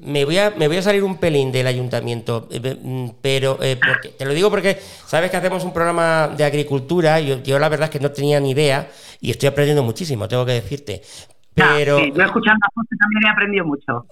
Me 0.00 0.24
voy 0.24 0.38
a 0.38 0.50
me 0.50 0.68
voy 0.68 0.76
a 0.76 0.82
salir 0.82 1.02
un 1.02 1.16
pelín 1.16 1.50
del 1.52 1.66
ayuntamiento, 1.66 2.48
eh, 2.50 2.76
mm, 2.80 3.08
pero 3.22 3.58
eh, 3.62 3.76
porque- 3.84 4.10
te 4.10 4.24
lo 4.24 4.32
digo 4.34 4.50
porque 4.50 4.78
sabes 5.06 5.30
que 5.30 5.36
hacemos 5.36 5.64
un 5.64 5.72
programa 5.72 6.28
de 6.36 6.44
agricultura. 6.44 7.20
y 7.20 7.26
Yo, 7.28 7.42
yo 7.42 7.58
la 7.58 7.68
verdad 7.68 7.84
es 7.86 7.90
que 7.90 8.00
no 8.00 8.10
tenía 8.10 8.38
ni 8.40 8.50
idea 8.50 8.88
y 9.20 9.30
estoy 9.30 9.48
aprendiendo 9.48 9.82
muchísimo, 9.82 10.28
tengo 10.28 10.44
que 10.46 10.52
decirte. 10.52 11.02
Ah, 11.60 11.74
Pero 11.76 11.98
sí, 11.98 12.12
yo 12.16 12.22
escuchando 12.24 12.60
a 12.64 12.70
José 12.74 12.96
también 12.98 13.22
he 13.26 13.30
aprendido 13.30 13.64
mucho. 13.66 14.06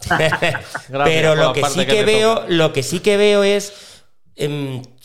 pero 1.05 1.35
lo 1.35 1.53
que 1.53 1.65
sí 1.65 1.87
que 1.87 2.05
veo, 2.05 2.35
toca. 2.37 2.47
lo 2.49 2.73
que 2.73 2.83
sí 2.83 3.01
que 3.01 3.17
veo 3.17 3.43
es 3.45 3.98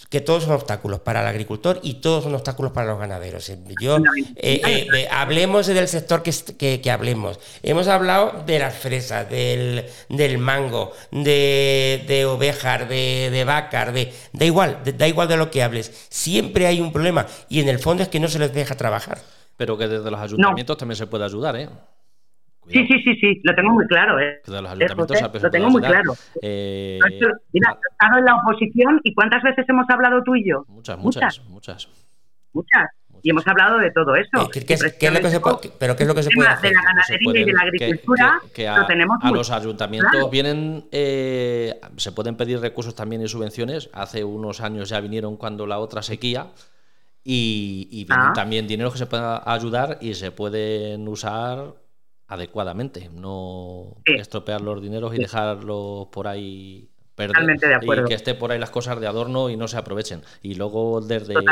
que 0.10 0.22
todos 0.22 0.44
son 0.44 0.54
obstáculos 0.54 1.00
para 1.00 1.22
el 1.22 1.28
agricultor 1.28 1.80
y 1.82 1.96
todos 1.96 2.24
son 2.24 2.36
obstáculos 2.36 2.72
para 2.72 2.88
los 2.88 3.00
ganaderos. 3.00 3.50
Eh, 3.50 3.58
Yo 3.82 3.98
eh, 3.98 4.62
eh, 4.64 4.88
eh, 4.94 5.08
hablemos 5.10 5.66
del 5.66 5.88
sector 5.88 6.22
que, 6.22 6.30
est- 6.30 6.52
que, 6.52 6.82
que 6.82 6.92
hablemos. 6.92 7.40
Hemos 7.64 7.88
hablado 7.88 8.44
de 8.46 8.60
las 8.60 8.76
fresas, 8.76 9.28
del, 9.30 9.86
del 10.10 10.38
mango, 10.38 10.92
de, 11.12 12.04
de 12.08 12.26
ovejas, 12.26 12.88
de, 12.88 13.30
de 13.32 13.44
vacas, 13.44 13.92
de 13.94 14.14
da 14.34 14.46
igual, 14.46 14.80
de- 14.84 14.94
da 14.94 15.08
igual 15.08 15.28
de 15.28 15.38
lo 15.38 15.50
que 15.50 15.64
hables. 15.64 15.92
Siempre 16.10 16.68
hay 16.68 16.80
un 16.80 16.92
problema 16.94 17.26
y 17.50 17.60
en 17.62 17.70
el 17.70 17.80
fondo 17.80 18.04
es 18.04 18.10
que 18.10 18.20
no 18.20 18.28
se 18.28 18.38
les 18.38 18.54
deja 18.54 18.76
trabajar. 18.76 19.18
Pero 19.58 19.78
que 19.78 19.88
desde 19.88 20.10
los 20.12 20.20
ayuntamientos 20.20 20.78
también 20.78 20.98
se 20.98 21.08
puede 21.08 21.26
ayudar, 21.26 21.56
¿eh? 21.56 21.70
Sí, 22.68 22.88
sí, 22.88 23.02
sí, 23.04 23.16
sí, 23.16 23.42
lo 23.44 23.54
tengo 23.56 23.72
muy 23.74 23.86
claro, 23.88 24.20
¿eh? 24.20 24.42
Los 24.46 24.56
Eh, 24.80 24.88
José, 24.96 25.22
lo 25.22 25.32
puede 25.32 25.50
tengo 25.52 25.70
muy 25.70 25.82
claro. 25.82 26.14
Eh, 26.42 27.00
Mira, 27.52 27.78
he 27.78 27.92
estado 27.92 28.18
en 28.20 28.26
la 28.26 28.36
oposición 28.38 29.02
y 29.04 29.14
¿cuántas 29.14 29.44
veces 29.44 29.66
hemos 29.68 29.86
hablado 29.90 30.24
tú 30.24 30.36
y 30.36 30.48
yo? 30.50 30.64
muchas, 30.68 30.98
muchas, 30.98 31.42
muchas. 31.50 31.90
Muchas. 32.54 32.90
Y 33.26 33.30
hemos 33.30 33.48
hablado 33.48 33.78
de 33.80 33.90
todo 33.92 34.16
eso. 34.16 34.30
Eh, 34.42 34.50
¿qué- 34.52 34.66
qué 34.66 34.74
es- 34.74 34.84
Y 34.86 34.98
qué 35.00 35.08
es 35.08 35.14
lo 35.14 35.20
que 35.22 35.30
se 35.30 35.40
puede- 35.40 35.58
pero 35.80 35.96
qué 35.96 36.04
es 36.04 36.08
lo 36.10 36.16
que 36.16 36.24
se 36.24 36.30
puede 36.36 36.50
hacer? 36.50 36.70
De 36.72 36.76
la 36.76 36.82
ganadería 36.84 37.42
y 37.42 37.46
de 37.46 37.54
la 37.54 37.62
agricultura 37.62 38.40
que- 38.44 38.52
que 38.52 38.68
a, 38.68 38.78
lo 38.80 38.86
tenemos 38.86 39.18
a 39.22 39.28
muy 39.28 39.38
los 39.38 39.50
ayuntamientos 39.50 40.12
claro. 40.12 40.30
vienen, 40.30 40.86
eh, 40.92 41.80
se 41.98 42.12
pueden 42.12 42.36
pedir 42.36 42.60
recursos 42.60 42.94
también 42.96 43.22
y 43.22 43.28
subvenciones. 43.30 43.90
Hace 43.94 44.24
unos 44.26 44.60
años 44.62 44.90
ya 44.90 45.00
vinieron 45.00 45.38
cuando 45.38 45.66
la 45.66 45.80
otra 45.80 46.02
sequía 46.02 46.48
y, 47.24 47.88
y 47.92 48.04
vienen 48.06 48.28
Ah. 48.28 48.34
también 48.36 48.68
dineros 48.68 48.92
que 48.92 49.00
se 49.00 49.06
pueden 49.06 49.26
ayudar 49.46 49.98
y 50.02 50.14
se 50.16 50.32
pueden 50.32 51.08
usar 51.08 51.74
adecuadamente, 52.34 53.10
no 53.14 53.96
Sí. 54.06 54.14
estropear 54.14 54.62
los 54.62 54.82
dineros 54.82 55.14
y 55.16 55.18
dejarlos 55.18 56.08
por 56.08 56.28
ahí 56.28 56.90
perder 57.16 57.58
y 57.84 58.04
que 58.08 58.16
esté 58.16 58.34
por 58.34 58.52
ahí 58.52 58.58
las 58.60 58.72
cosas 58.72 59.00
de 59.00 59.06
adorno 59.06 59.50
y 59.50 59.56
no 59.56 59.68
se 59.68 59.78
aprovechen. 59.78 60.22
Y 60.42 60.56
luego 60.56 61.00
desde 61.00 61.36
de 61.36 61.46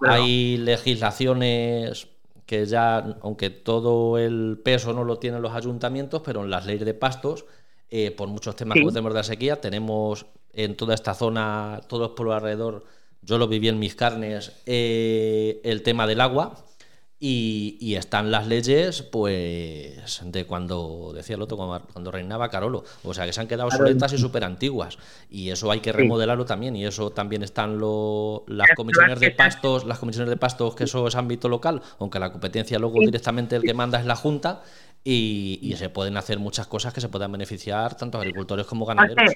hay 0.00 0.56
legislaciones 0.56 2.08
que 2.44 2.66
ya, 2.66 2.98
aunque 3.22 3.50
todo 3.50 4.18
el 4.18 4.58
peso 4.62 4.92
no 4.92 5.04
lo 5.04 5.18
tienen 5.18 5.42
los 5.42 5.52
ayuntamientos, 5.52 6.22
pero 6.24 6.42
en 6.44 6.50
las 6.50 6.66
leyes 6.66 6.84
de 6.84 6.94
pastos, 6.94 7.44
eh, 7.90 8.10
por 8.10 8.28
muchos 8.28 8.56
temas 8.56 8.74
Sí. 8.76 8.84
que 8.84 8.88
tenemos 8.90 9.12
de 9.12 9.18
la 9.18 9.24
sequía, 9.24 9.60
tenemos 9.60 10.26
en 10.52 10.76
toda 10.76 10.94
esta 10.94 11.14
zona, 11.14 11.80
todos 11.88 12.12
pueblos 12.12 12.36
alrededor, 12.36 12.84
yo 13.22 13.38
lo 13.38 13.46
viví 13.48 13.68
en 13.68 13.78
mis 13.78 13.94
carnes, 13.94 14.52
eh, 14.66 15.60
el 15.64 15.82
tema 15.82 16.06
del 16.06 16.20
agua. 16.20 16.54
Y, 17.18 17.78
y 17.80 17.94
están 17.94 18.30
las 18.30 18.46
leyes, 18.46 19.00
pues, 19.02 20.20
de 20.22 20.44
cuando, 20.44 21.12
decía 21.14 21.36
el 21.36 21.42
otro, 21.42 21.56
cuando, 21.56 22.10
reinaba 22.10 22.50
Carolo. 22.50 22.84
O 23.04 23.14
sea, 23.14 23.24
que 23.24 23.32
se 23.32 23.40
han 23.40 23.48
quedado 23.48 23.68
obsoletas 23.68 24.12
y 24.12 24.18
súper 24.18 24.44
antiguas. 24.44 24.98
Y 25.30 25.48
eso 25.48 25.70
hay 25.70 25.80
que 25.80 25.92
Sí. 25.92 25.96
remodelarlo 25.96 26.44
también. 26.44 26.76
Y 26.76 26.84
eso 26.84 27.10
también 27.10 27.42
están 27.42 27.78
lo- 27.78 28.44
las 28.48 28.68
comisiones 28.76 29.18
de 29.18 29.30
pastos, 29.30 29.86
las 29.86 29.98
comisiones 29.98 30.28
de 30.28 30.36
pastos, 30.36 30.74
que 30.74 30.84
eso 30.84 31.06
es 31.08 31.14
ámbito 31.14 31.48
local, 31.48 31.80
aunque 31.98 32.18
la 32.18 32.30
competencia 32.30 32.78
luego 32.78 32.98
Sí. 32.98 33.06
directamente 33.06 33.56
el 33.56 33.62
que 33.62 33.72
manda 33.72 33.98
es 33.98 34.04
la 34.04 34.16
Junta. 34.16 34.62
Y, 35.08 35.60
y 35.62 35.76
se 35.76 35.88
pueden 35.88 36.16
hacer 36.16 36.40
muchas 36.40 36.66
cosas 36.66 36.92
que 36.92 37.00
se 37.00 37.08
puedan 37.08 37.30
beneficiar 37.30 37.96
tanto 37.96 38.18
agricultores 38.18 38.66
como 38.66 38.84
ganaderos. 38.84 39.34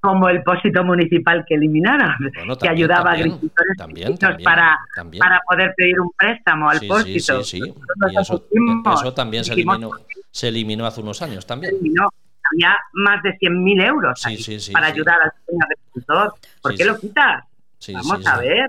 Como 0.00 0.28
el 0.28 0.42
pósito 0.42 0.82
municipal 0.82 1.44
que 1.46 1.54
eliminaron, 1.54 2.14
Bueno, 2.34 2.56
que 2.56 2.68
ayudaba 2.68 3.10
también, 3.10 3.30
a 3.30 3.34
agricultores 3.34 3.76
también, 3.76 4.18
para, 4.44 4.78
también. 4.94 5.20
para 5.20 5.40
poder 5.48 5.74
pedir 5.76 6.00
un 6.00 6.10
préstamo 6.16 6.70
al 6.70 6.78
Sí, 6.78 6.86
sí, 6.86 6.88
pósito. 6.88 7.44
sí, 7.44 7.60
sí. 7.60 7.74
Y 8.10 8.18
eso, 8.18 9.12
también 9.14 9.44
se 9.44 9.52
eliminó, 9.52 9.90
se 10.30 10.48
eliminó 10.48 10.86
hace 10.86 11.00
unos 11.00 11.20
años 11.22 11.44
se 11.44 11.48
también. 11.48 11.74
eliminó. 11.74 12.08
Había 12.52 12.76
más 12.94 13.22
de 13.22 13.38
100.000 13.38 13.86
euros 13.86 14.20
Sí, 14.20 14.36
sí, 14.38 14.58
sí, 14.58 14.72
para 14.72 14.86
sí. 14.86 14.92
ayudar 14.94 15.20
al 15.20 15.30
agricultor. 15.62 16.34
¿Por 16.62 16.72
Sí, 16.72 16.78
qué 16.78 16.84
sí. 16.84 16.88
lo 16.90 16.98
quitas? 16.98 17.44
Sí, 17.78 17.92
Vamos 17.92 18.18
sí, 18.18 18.24
a 18.26 18.36
sí. 18.36 18.48
ver. 18.48 18.66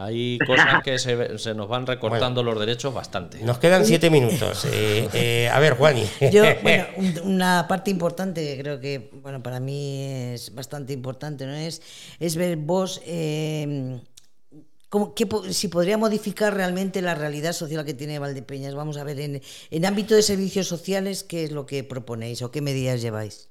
Hay 0.00 0.38
cosas 0.46 0.82
que 0.84 0.96
se, 0.98 1.38
se 1.38 1.54
nos 1.54 1.68
van 1.68 1.86
recortando 1.86 2.42
los 2.44 2.58
derechos 2.58 2.94
bastante. 2.94 3.40
Nos 3.42 3.58
quedan 3.58 3.84
siete 3.84 4.10
minutos. 4.10 4.64
Eh, 4.72 5.08
eh, 5.12 5.50
a 5.52 5.58
ver, 5.58 5.74
Juani. 5.74 6.04
Yo, 6.32 6.44
bueno, 6.62 6.84
un- 6.96 7.20
una 7.32 7.66
parte 7.68 7.90
importante 7.90 8.44
que 8.44 8.62
creo 8.62 8.78
que, 8.78 9.10
bueno, 9.22 9.42
para 9.42 9.58
mí 9.60 10.04
es 10.34 10.54
bastante 10.54 10.92
importante, 10.92 11.46
¿no? 11.46 11.54
Es, 11.54 11.82
es 12.20 12.36
ver 12.36 12.56
vos 12.56 13.00
eh, 13.06 14.00
cómo- 14.88 15.14
qué 15.14 15.26
po- 15.26 15.44
si 15.52 15.66
podría 15.68 15.98
modificar 15.98 16.54
realmente 16.54 17.02
la 17.02 17.14
realidad 17.16 17.52
social 17.52 17.84
que 17.84 17.94
tiene 17.94 18.18
Valdepeñas. 18.20 18.74
Vamos 18.76 18.96
a 18.98 19.04
ver, 19.04 19.18
en, 19.18 19.42
en 19.70 19.84
ámbito 19.84 20.14
de 20.14 20.22
servicios 20.22 20.68
sociales, 20.68 21.24
¿qué 21.24 21.42
es 21.44 21.50
lo 21.50 21.66
que 21.66 21.82
proponéis 21.84 22.40
o 22.42 22.50
qué 22.52 22.60
medidas 22.60 23.02
lleváis? 23.02 23.48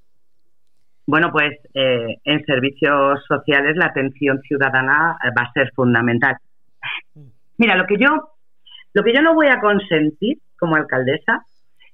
Bueno, 1.07 1.31
pues 1.31 1.57
eh, 1.73 2.17
en 2.25 2.45
servicios 2.45 3.23
sociales 3.25 3.77
la 3.77 3.85
atención 3.85 4.41
ciudadana 4.41 5.17
eh, 5.23 5.29
va 5.35 5.43
a 5.43 5.51
ser 5.53 5.71
fundamental. 5.73 6.35
Mira, 7.57 7.77
lo 7.77 7.85
que 7.85 7.95
yo, 7.97 8.09
lo 8.93 9.03
que 9.03 9.13
yo 9.13 9.21
no 9.21 9.33
voy 9.33 9.47
a 9.47 9.61
consentir 9.61 10.39
como 10.59 10.75
alcaldesa 10.75 11.45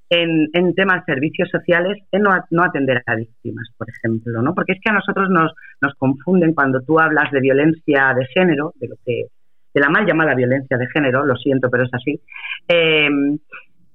en, 0.09 0.73
temas 0.75 1.05
de 1.05 1.13
servicios 1.13 1.49
sociales 1.49 1.99
es 2.11 2.21
no, 2.21 2.63
atender 2.63 3.03
a 3.05 3.15
víctimas, 3.15 3.67
por 3.77 3.87
ejemplo, 3.89 4.41
¿no? 4.41 4.55
Porque 4.55 4.73
es 4.73 4.79
que 4.83 4.89
a 4.89 4.93
nosotros 4.93 5.29
nos, 5.29 5.53
nos 5.79 5.93
confunden 5.95 6.53
cuando 6.53 6.81
tú 6.81 6.99
hablas 6.99 7.31
de 7.31 7.39
violencia 7.39 8.13
de 8.15 8.25
género, 8.33 8.73
de 8.79 8.87
lo 8.87 8.95
que 9.05 9.25
de 9.73 9.81
la 9.81 9.89
mal 9.89 10.05
llamada 10.05 10.35
violencia 10.35 10.77
de 10.77 10.87
género, 10.87 11.25
lo 11.25 11.35
siento, 11.35 11.69
pero 11.69 11.83
es 11.83 11.93
así. 11.93 12.19
eh, 12.67 13.09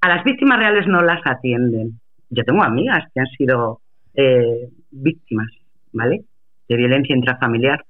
a 0.00 0.08
las 0.08 0.24
víctimas 0.24 0.58
reales 0.58 0.86
no 0.86 1.02
las 1.02 1.20
atienden. 1.24 2.00
Yo 2.30 2.44
tengo 2.44 2.62
amigas 2.62 3.04
que 3.12 3.20
han 3.20 3.26
sido 3.26 3.80
eh, 4.14 4.68
víctimas, 4.90 5.48
¿vale? 5.92 6.24
De 6.68 6.76
violencia 6.76 7.16
intrafamiliar. 7.16 7.84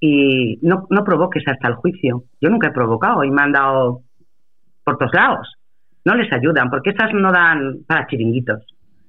Y 0.00 0.58
no, 0.62 0.86
no 0.90 1.04
provoques 1.04 1.42
hasta 1.46 1.68
el 1.68 1.74
juicio. 1.74 2.24
Yo 2.40 2.50
nunca 2.50 2.68
he 2.68 2.72
provocado 2.72 3.24
y 3.24 3.30
me 3.30 3.42
han 3.42 3.52
dado 3.52 4.02
por 4.84 4.98
todos 4.98 5.14
lados. 5.14 5.52
no 6.04 6.14
les 6.14 6.32
ayudan, 6.32 6.70
porque 6.70 6.90
esas 6.90 7.12
no 7.12 7.32
dan 7.32 7.78
para 7.86 8.06
chiringuitos. 8.06 8.64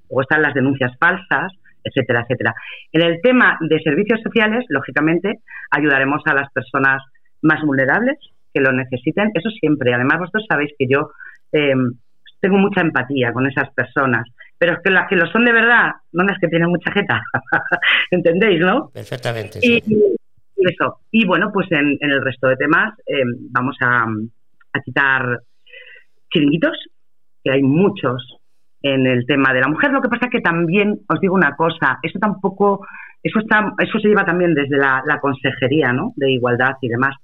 O 0.09 0.21
están 0.21 0.41
las 0.41 0.53
denuncias 0.53 0.91
falsas, 0.99 1.53
etcétera, 1.83 2.21
etcétera. 2.21 2.53
En 2.91 3.03
el 3.03 3.21
tema 3.21 3.57
de 3.61 3.79
servicios 3.81 4.19
sociales, 4.21 4.65
lógicamente, 4.69 5.39
ayudaremos 5.69 6.21
a 6.25 6.33
las 6.33 6.51
personas 6.51 7.03
más 7.41 7.61
vulnerables 7.61 8.17
que 8.53 8.61
lo 8.61 8.71
necesiten, 8.71 9.31
eso 9.33 9.49
siempre. 9.51 9.93
Además, 9.93 10.19
vosotros 10.19 10.45
sabéis 10.49 10.71
que 10.77 10.87
yo 10.89 11.11
eh, 11.51 11.75
tengo 12.39 12.57
mucha 12.57 12.81
empatía 12.81 13.31
con 13.33 13.47
esas 13.47 13.69
personas, 13.73 14.27
pero 14.57 14.73
es 14.73 14.79
que 14.83 14.91
las 14.91 15.07
que 15.07 15.15
lo 15.15 15.27
son 15.27 15.45
de 15.45 15.53
verdad, 15.53 15.91
no 16.11 16.23
las 16.23 16.39
que 16.39 16.47
tienen 16.47 16.69
mucha 16.69 16.91
jeta, 16.91 17.21
¿entendéis, 18.11 18.59
no? 18.59 18.89
Perfectamente. 18.93 19.59
Y, 19.61 19.83
eso. 20.57 20.99
Y 21.11 21.25
bueno, 21.25 21.51
pues 21.53 21.71
en, 21.71 21.97
el 22.01 22.21
resto 22.23 22.47
de 22.47 22.55
temas 22.55 22.93
eh, 23.05 23.23
vamos 23.51 23.77
a, 23.81 24.03
a 24.03 24.81
quitar 24.83 25.39
chiringuitos, 26.31 26.77
que 27.43 27.51
hay 27.51 27.61
muchos 27.61 28.37
en 28.81 29.07
el 29.07 29.25
tema 29.25 29.53
de 29.53 29.61
la 29.61 29.67
mujer. 29.67 29.91
Lo 29.91 30.01
que 30.01 30.09
pasa 30.09 30.25
es 30.25 30.31
que 30.31 30.41
también 30.41 30.99
os 31.07 31.19
digo 31.19 31.35
una 31.35 31.55
cosa, 31.55 31.99
eso 32.01 32.19
tampoco, 32.19 32.85
eso 33.23 33.39
está, 33.39 33.73
eso 33.79 33.99
se 33.99 34.07
lleva 34.07 34.25
también 34.25 34.53
desde 34.53 34.77
la, 34.77 35.19
consejería, 35.21 35.93
¿no? 35.93 36.13
De 36.15 36.31
igualdad 36.31 36.75
y 36.81 36.89
demás. 36.89 37.15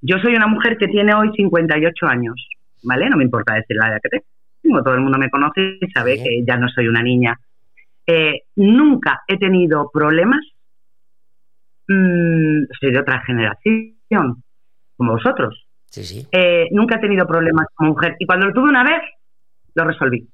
Yo 0.00 0.18
soy 0.18 0.34
una 0.34 0.46
mujer 0.46 0.76
que 0.76 0.88
tiene 0.88 1.14
hoy 1.14 1.30
58 1.36 2.06
años, 2.06 2.34
¿vale? 2.82 3.08
No 3.08 3.16
me 3.16 3.24
importa 3.24 3.54
decir 3.54 3.76
la 3.76 3.88
edad 3.88 4.00
que 4.02 4.08
tengo, 4.08 4.24
todo 4.84 4.94
el 4.94 5.00
mundo 5.00 5.18
me 5.18 5.30
conoce 5.30 5.78
y 5.80 5.90
sabe 5.90 6.22
que 6.22 6.44
ya 6.46 6.56
no 6.56 6.68
soy 6.68 6.88
una 6.88 7.02
niña. 7.02 7.38
Eh, 8.06 8.42
nunca 8.56 9.22
he 9.26 9.38
tenido 9.38 9.90
problemas, 9.92 10.40
mm, 11.88 12.64
soy 12.80 12.92
de 12.92 12.98
otra 12.98 13.20
generación, 13.20 14.42
como 14.96 15.12
vosotros. 15.12 15.66
Sí, 15.86 16.04
sí. 16.04 16.26
Eh, 16.32 16.68
nunca 16.72 16.96
he 16.96 17.00
tenido 17.00 17.26
problemas 17.26 17.66
como 17.74 17.90
mujer 17.90 18.16
y 18.18 18.26
cuando 18.26 18.46
lo 18.46 18.52
tuve 18.52 18.70
una 18.70 18.84
vez, 18.84 19.02
lo 19.74 19.84
resolví. 19.84 20.26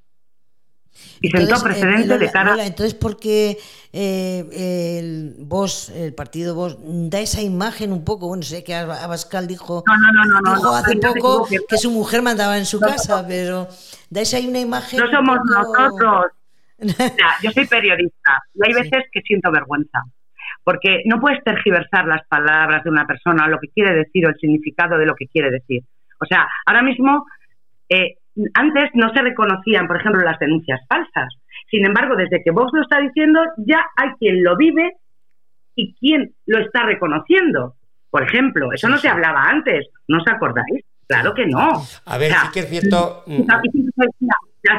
Y 1.21 1.29
sentó 1.29 1.55
eh, 1.55 1.59
precedente 1.63 2.17
de 2.17 2.31
cara. 2.31 2.65
entonces, 2.65 2.93
¿por 2.93 3.19
qué 3.19 3.57
eh, 3.91 4.97
el 4.99 5.35
vos, 5.39 5.89
el 5.89 6.13
partido 6.13 6.55
vos, 6.55 6.77
da 6.81 7.19
esa 7.19 7.41
imagen 7.41 7.91
un 7.91 8.03
poco? 8.05 8.27
Bueno, 8.27 8.43
sé 8.43 8.63
que 8.63 8.75
Abascal 8.75 9.47
dijo, 9.47 9.83
dijo 10.45 10.75
hace 10.75 10.97
poco 10.97 11.47
que 11.67 11.77
su 11.77 11.91
mujer 11.91 12.21
mandaba 12.21 12.57
en 12.57 12.65
su 12.65 12.79
casa, 12.79 13.25
pero 13.27 13.67
dais 14.09 14.33
ahí 14.33 14.47
una 14.47 14.59
imagen. 14.59 14.99
No 14.99 15.11
somos 15.11 15.39
nosotros. 15.45 16.31
yo 17.43 17.51
soy 17.51 17.67
periodista 17.67 18.41
y 18.53 18.65
hay 18.65 18.73
veces 18.73 19.03
que 19.11 19.21
siento 19.21 19.51
vergüenza. 19.51 19.99
Porque 20.63 21.01
no 21.05 21.19
puedes 21.19 21.43
tergiversar 21.43 22.05
las 22.05 22.25
palabras 22.27 22.83
de 22.83 22.89
una 22.89 23.07
persona, 23.07 23.47
lo 23.47 23.59
que 23.59 23.69
quiere 23.69 23.95
decir 23.95 24.25
o 24.25 24.29
el 24.29 24.35
significado 24.35 24.97
de 24.97 25.05
lo 25.05 25.15
que 25.15 25.27
quiere 25.27 25.49
decir. 25.51 25.83
O 26.21 26.25
sea, 26.25 26.47
ahora 26.65 26.83
mismo 26.83 27.25
eh, 27.89 28.17
antes 28.53 28.89
no 28.93 29.11
se 29.13 29.21
reconocían, 29.21 29.87
por 29.87 29.97
ejemplo, 29.97 30.21
las 30.21 30.39
denuncias 30.39 30.81
falsas. 30.87 31.33
Sin 31.69 31.85
embargo, 31.85 32.15
desde 32.15 32.41
que 32.43 32.51
Vox 32.51 32.71
lo 32.73 32.81
está 32.81 32.99
diciendo, 32.99 33.41
ya 33.57 33.85
hay 33.95 34.09
quien 34.19 34.43
lo 34.43 34.57
vive 34.57 34.93
y 35.75 35.93
quien 35.95 36.33
lo 36.45 36.59
está 36.59 36.83
reconociendo. 36.83 37.75
Por 38.09 38.23
ejemplo, 38.23 38.73
eso 38.73 38.89
no 38.89 38.97
se 38.97 39.07
hablaba 39.07 39.43
antes, 39.43 39.87
¿no 40.07 40.17
os 40.17 40.27
acordáis? 40.27 40.83
Claro 41.07 41.33
que 41.33 41.45
no. 41.45 41.83
A 42.05 42.17
ver, 42.17 42.31
sí 42.31 42.47
que 42.53 42.59
es 42.59 42.69
cierto. 42.69 43.23
Mm. 43.25 43.43
Las 43.47 43.61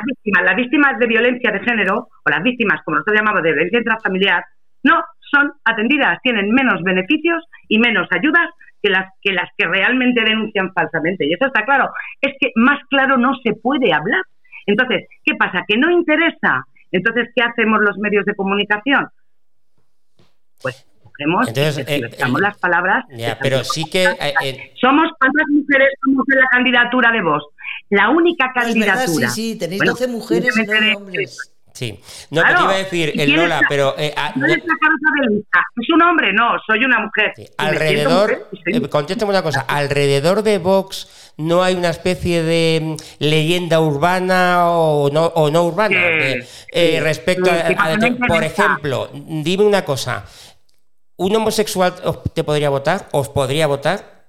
víctimas, 0.04 0.42
las 0.44 0.56
víctimas 0.56 0.98
de 0.98 1.06
violencia 1.06 1.50
de 1.50 1.60
género, 1.60 2.08
o 2.24 2.30
las 2.30 2.42
víctimas, 2.42 2.80
como 2.84 2.96
nosotros 2.96 3.16
llamamos, 3.16 3.42
de 3.42 3.52
violencia 3.52 3.78
intrafamiliar, 3.78 4.44
no 4.82 5.02
son 5.30 5.52
atendidas, 5.64 6.18
tienen 6.22 6.50
menos 6.50 6.82
beneficios 6.82 7.44
y 7.68 7.78
menos 7.78 8.08
ayudas 8.10 8.48
que 8.82 8.90
las 8.90 9.12
que 9.20 9.32
las 9.32 9.48
que 9.56 9.66
realmente 9.66 10.22
denuncian 10.22 10.72
falsamente. 10.72 11.26
Y 11.26 11.34
eso 11.34 11.46
está 11.46 11.64
claro. 11.64 11.90
Es 12.20 12.34
que 12.40 12.52
más 12.56 12.78
claro 12.88 13.16
no 13.16 13.32
se 13.44 13.52
puede 13.54 13.92
hablar. 13.92 14.22
Entonces, 14.66 15.08
¿qué 15.24 15.34
pasa? 15.34 15.64
¿Que 15.66 15.76
no 15.76 15.90
interesa? 15.90 16.64
Entonces, 16.92 17.28
¿qué 17.34 17.42
hacemos 17.42 17.80
los 17.80 17.98
medios 17.98 18.24
de 18.24 18.34
comunicación? 18.34 19.08
Pues 20.62 20.86
cogemos, 21.02 21.48
Entonces, 21.48 21.84
eh, 21.88 22.10
las 22.40 22.58
palabras. 22.58 23.04
pero 23.42 23.64
sí 23.64 23.84
que. 23.90 24.04
Eh, 24.04 24.72
somos 24.80 25.10
cuántas 25.18 25.46
mujeres 25.48 25.88
somos 26.04 26.24
en 26.32 26.38
la 26.38 26.46
candidatura 26.50 27.12
de 27.12 27.22
vos. 27.22 27.46
La 27.90 28.10
única 28.10 28.52
candidatura. 28.54 29.28
sí, 29.28 29.52
sí, 29.52 29.58
tenéis 29.58 29.82
12 29.84 30.08
mujeres 30.08 30.56
y 30.56 30.66
9 30.66 30.94
hombres. 30.96 31.56
Sí, 31.72 31.98
no, 32.30 32.42
te 32.42 32.50
iba 32.50 32.70
a 32.70 32.78
decir, 32.78 33.12
el 33.16 33.32
Lola, 33.32 33.60
pero... 33.68 33.94
Eh, 33.96 34.12
ah, 34.16 34.32
no, 34.36 34.46
¿Es 34.46 35.88
un 35.94 36.02
hombre? 36.02 36.32
No, 36.32 36.52
soy 36.66 36.84
una 36.84 37.00
mujer. 37.00 37.32
Alrededor, 37.56 38.48
eh, 38.66 38.88
contéstame 38.88 39.30
una 39.30 39.42
cosa, 39.42 39.60
alrededor 39.62 40.42
de 40.42 40.58
Vox 40.58 41.32
no 41.36 41.62
hay 41.62 41.74
una 41.74 41.90
especie 41.90 42.42
de 42.42 42.80
mm, 42.82 43.24
leyenda 43.24 43.80
urbana 43.80 44.70
o 44.70 45.10
no, 45.10 45.26
o 45.26 45.50
no 45.50 45.64
urbana 45.64 45.96
eh, 45.96 47.00
respecto 47.02 47.50
a, 47.50 47.96
por 48.26 48.44
ejemplo, 48.44 49.10
dime 49.12 49.64
una 49.64 49.84
cosa, 49.84 50.24
¿un 51.16 51.36
homosexual 51.36 51.94
te 52.34 52.44
podría 52.44 52.70
votar? 52.70 53.08
¿Os 53.12 53.28
podría 53.28 53.66
votar? 53.66 54.28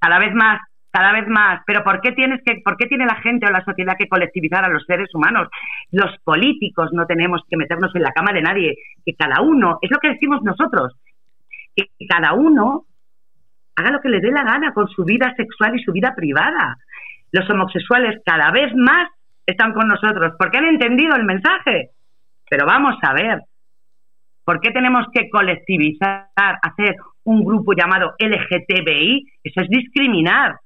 Cada 0.00 0.18
vez 0.18 0.32
más 0.34 0.60
cada 0.92 1.12
vez 1.12 1.26
más. 1.26 1.62
Pero 1.66 1.82
¿por 1.82 2.00
qué, 2.00 2.12
tienes 2.12 2.40
que, 2.44 2.60
¿por 2.62 2.76
qué 2.76 2.86
tiene 2.86 3.06
la 3.06 3.16
gente 3.16 3.46
o 3.46 3.50
la 3.50 3.64
sociedad 3.64 3.96
que 3.98 4.08
colectivizar 4.08 4.64
a 4.64 4.68
los 4.68 4.84
seres 4.84 5.12
humanos? 5.14 5.48
Los 5.90 6.16
políticos 6.22 6.90
no 6.92 7.06
tenemos 7.06 7.42
que 7.48 7.56
meternos 7.56 7.94
en 7.96 8.02
la 8.02 8.12
cama 8.12 8.32
de 8.32 8.42
nadie. 8.42 8.76
Que 9.04 9.14
cada 9.14 9.40
uno, 9.40 9.78
es 9.80 9.90
lo 9.90 9.98
que 9.98 10.10
decimos 10.10 10.42
nosotros, 10.42 10.92
que 11.74 11.88
cada 12.08 12.34
uno 12.34 12.84
haga 13.74 13.90
lo 13.90 14.00
que 14.00 14.10
le 14.10 14.20
dé 14.20 14.30
la 14.30 14.44
gana 14.44 14.74
con 14.74 14.86
su 14.88 15.04
vida 15.04 15.34
sexual 15.36 15.74
y 15.74 15.82
su 15.82 15.92
vida 15.92 16.14
privada. 16.14 16.76
Los 17.32 17.48
homosexuales 17.48 18.20
cada 18.24 18.50
vez 18.50 18.72
más 18.76 19.08
están 19.46 19.72
con 19.72 19.88
nosotros 19.88 20.34
porque 20.38 20.58
han 20.58 20.66
entendido 20.66 21.16
el 21.16 21.24
mensaje. 21.24 21.90
Pero 22.50 22.66
vamos 22.66 22.96
a 23.00 23.14
ver, 23.14 23.40
¿por 24.44 24.60
qué 24.60 24.72
tenemos 24.72 25.06
que 25.10 25.30
colectivizar, 25.30 26.28
hacer 26.36 26.96
un 27.24 27.42
grupo 27.42 27.72
llamado 27.72 28.12
LGTBI? 28.18 29.26
Eso 29.42 29.62
es 29.62 29.68
discriminar 29.70 30.56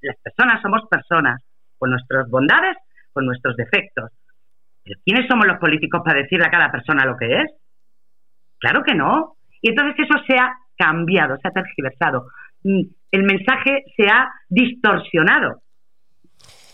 las 0.00 0.16
personas 0.22 0.62
somos 0.62 0.82
personas, 0.88 1.42
con 1.78 1.90
nuestras 1.90 2.28
bondades, 2.28 2.76
con 3.12 3.26
nuestros 3.26 3.56
defectos. 3.56 4.10
¿Pero 4.84 5.00
quiénes 5.04 5.28
somos 5.28 5.46
los 5.46 5.58
políticos 5.58 6.02
para 6.04 6.22
decirle 6.22 6.46
a 6.46 6.50
cada 6.50 6.70
persona 6.70 7.04
lo 7.04 7.16
que 7.16 7.42
es? 7.42 7.50
Claro 8.58 8.82
que 8.82 8.94
no. 8.94 9.36
Y 9.60 9.70
entonces 9.70 9.94
eso 9.98 10.22
se 10.26 10.36
ha 10.36 10.52
cambiado, 10.76 11.36
se 11.36 11.48
ha 11.48 11.52
tergiversado. 11.52 12.26
Mm, 12.64 12.82
el 13.10 13.22
mensaje 13.24 13.84
se 13.96 14.08
ha 14.08 14.28
distorsionado. 14.48 15.62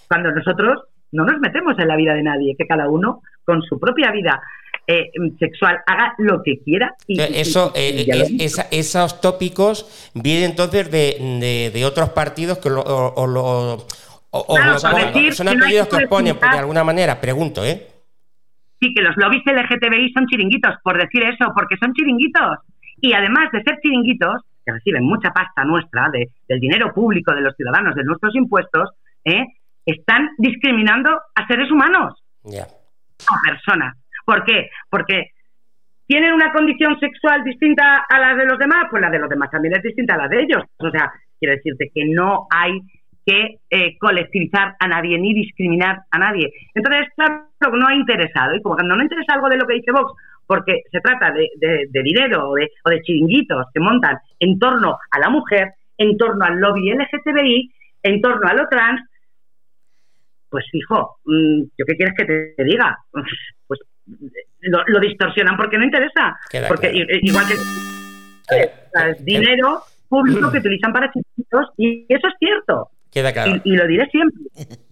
Cuando 0.09 0.31
nosotros 0.33 0.85
no 1.13 1.25
nos 1.25 1.39
metemos 1.41 1.79
en 1.79 1.89
la 1.89 1.97
vida 1.97 2.15
de 2.15 2.23
nadie, 2.23 2.55
que 2.59 2.67
cada 2.67 2.89
uno 2.89 3.21
con 3.45 3.63
su 3.63 3.79
propia 3.79 4.11
vida 4.13 4.41
eh, 4.91 5.11
sexual 5.39 5.81
haga 5.87 6.15
lo 6.17 6.43
que 6.43 6.61
quiera. 6.65 6.95
Y, 7.07 7.21
Eso, 7.21 7.73
eh, 7.77 8.07
esos 8.71 9.21
tópicos 9.21 10.11
vienen 10.15 10.53
entonces 10.53 10.91
de, 10.91 11.71
de, 11.73 11.85
otros 11.85 12.09
partidos 12.11 12.57
que 12.57 12.71
lo, 12.71 12.81
o, 12.81 13.27
lo, 13.27 13.87
son 15.33 15.49
apellidos 15.49 15.89
que 15.89 15.97
os 15.97 16.05
ponen 16.09 16.39
de 16.41 16.59
alguna 16.59 16.85
manera, 16.85 17.21
pregunto, 17.21 17.65
¿eh? 17.67 17.87
Sí, 18.81 18.95
que 18.95 19.03
los 19.03 19.15
lobbies 19.19 19.43
LGTBI 19.45 20.13
son 20.15 20.27
chiringuitos, 20.27 20.77
por 20.83 20.97
decir 20.97 21.23
eso, 21.23 21.53
porque 21.55 21.77
son 21.79 21.93
chiringuitos. 21.93 22.59
Y 23.03 23.13
además 23.13 23.53
de 23.53 23.63
ser 23.65 23.79
chiringuitos, 23.83 24.43
que 24.65 24.73
reciben 24.73 25.05
mucha 25.05 25.31
pasta 25.33 25.65
nuestra, 25.65 26.09
de, 26.11 26.31
del 26.49 26.61
dinero 26.61 26.95
público 26.95 27.35
de 27.35 27.43
los 27.43 27.55
ciudadanos, 27.57 27.95
de 27.95 28.05
nuestros 28.05 28.35
impuestos, 28.35 28.91
¿eh? 29.25 29.45
están 29.85 30.31
discriminando 30.39 31.11
a 31.35 31.47
seres 31.47 31.71
humanos, 31.71 32.15
a 32.47 33.51
personas. 33.51 33.95
¿Por 34.29 34.45
qué? 34.45 34.69
Porque 34.91 35.31
tienen 36.07 36.35
una 36.35 36.53
condición 36.53 37.01
sexual 37.01 37.43
distinta 37.45 38.05
a 38.07 38.19
la 38.21 38.35
de 38.35 38.45
los 38.45 38.59
demás, 38.59 38.85
pues 38.91 39.01
la 39.01 39.09
de 39.09 39.19
los 39.19 39.31
demás 39.31 39.51
también 39.51 39.75
es 39.75 39.83
distinta 39.83 40.17
a 40.17 40.19
la 40.19 40.29
de 40.29 40.43
ellos. 40.43 40.65
O 40.77 40.91
sea, 40.91 41.11
quiero 41.41 41.55
decirte 41.55 41.91
que 41.95 42.05
no 42.05 42.47
hay 42.51 42.79
que 43.25 43.57
eh, 43.71 43.97
colectivizar 43.97 44.77
a 44.79 44.87
nadie 44.87 45.19
ni 45.19 45.33
discriminar 45.33 46.01
a 46.11 46.19
nadie. 46.19 46.53
Entonces, 46.75 47.07
claro, 47.17 47.49
no 47.73 47.87
ha 47.89 47.95
interesado. 47.95 48.55
Y 48.55 48.61
como 48.61 48.75
cuando 48.75 48.97
no 48.97 49.03
interesa 49.03 49.33
algo 49.33 49.49
de 49.49 49.57
lo 49.57 49.67
que 49.67 49.77
dice 49.77 49.93
Vox, 49.93 50.13
porque 50.47 50.83
se 50.93 51.01
trata 51.01 51.33
de, 51.33 51.89
dinero 51.91 52.51
o 52.51 52.55
de, 52.55 52.69
o 52.85 52.91
de 52.91 53.01
chiringuitos 53.01 53.65
que 53.73 53.81
montan 53.81 54.19
en 54.41 54.59
torno 54.59 54.99
a 55.11 55.19
la 55.19 55.31
mujer, 55.31 55.73
en 55.97 56.19
torno 56.19 56.45
al 56.45 56.61
lobby 56.61 56.93
LGTBI, 56.93 57.73
en 58.03 58.21
torno 58.21 58.47
a 58.47 58.53
lo 58.53 58.69
trans, 58.69 59.01
pues 60.51 60.67
hijo, 60.75 61.17
mm, 61.25 61.63
¿yo 61.79 61.87
qué 61.87 61.97
quieres 61.97 62.15
que 62.15 62.27
te 62.27 62.65
diga? 62.65 62.95
Pues 63.67 63.81
lo, 64.61 65.01
distorsionan 65.01 65.57
porque 65.57 65.79
no 65.79 65.85
interesa. 65.85 66.39
porque 66.69 66.91
igual 67.23 67.47
que 67.47 67.55
el 68.51 69.25
dinero 69.25 69.83
público 70.09 70.51
que 70.53 70.59
utilizan 70.59 70.93
para 70.93 71.11
chiquitos 71.13 71.67
y 71.77 72.07
eso 72.09 72.29
es 72.29 72.35
cierto. 72.39 72.91
Queda 73.11 73.33
claro. 73.33 73.61
Y, 73.65 73.77
lo 73.77 73.87
diré 73.87 74.09
siempre. 74.11 74.43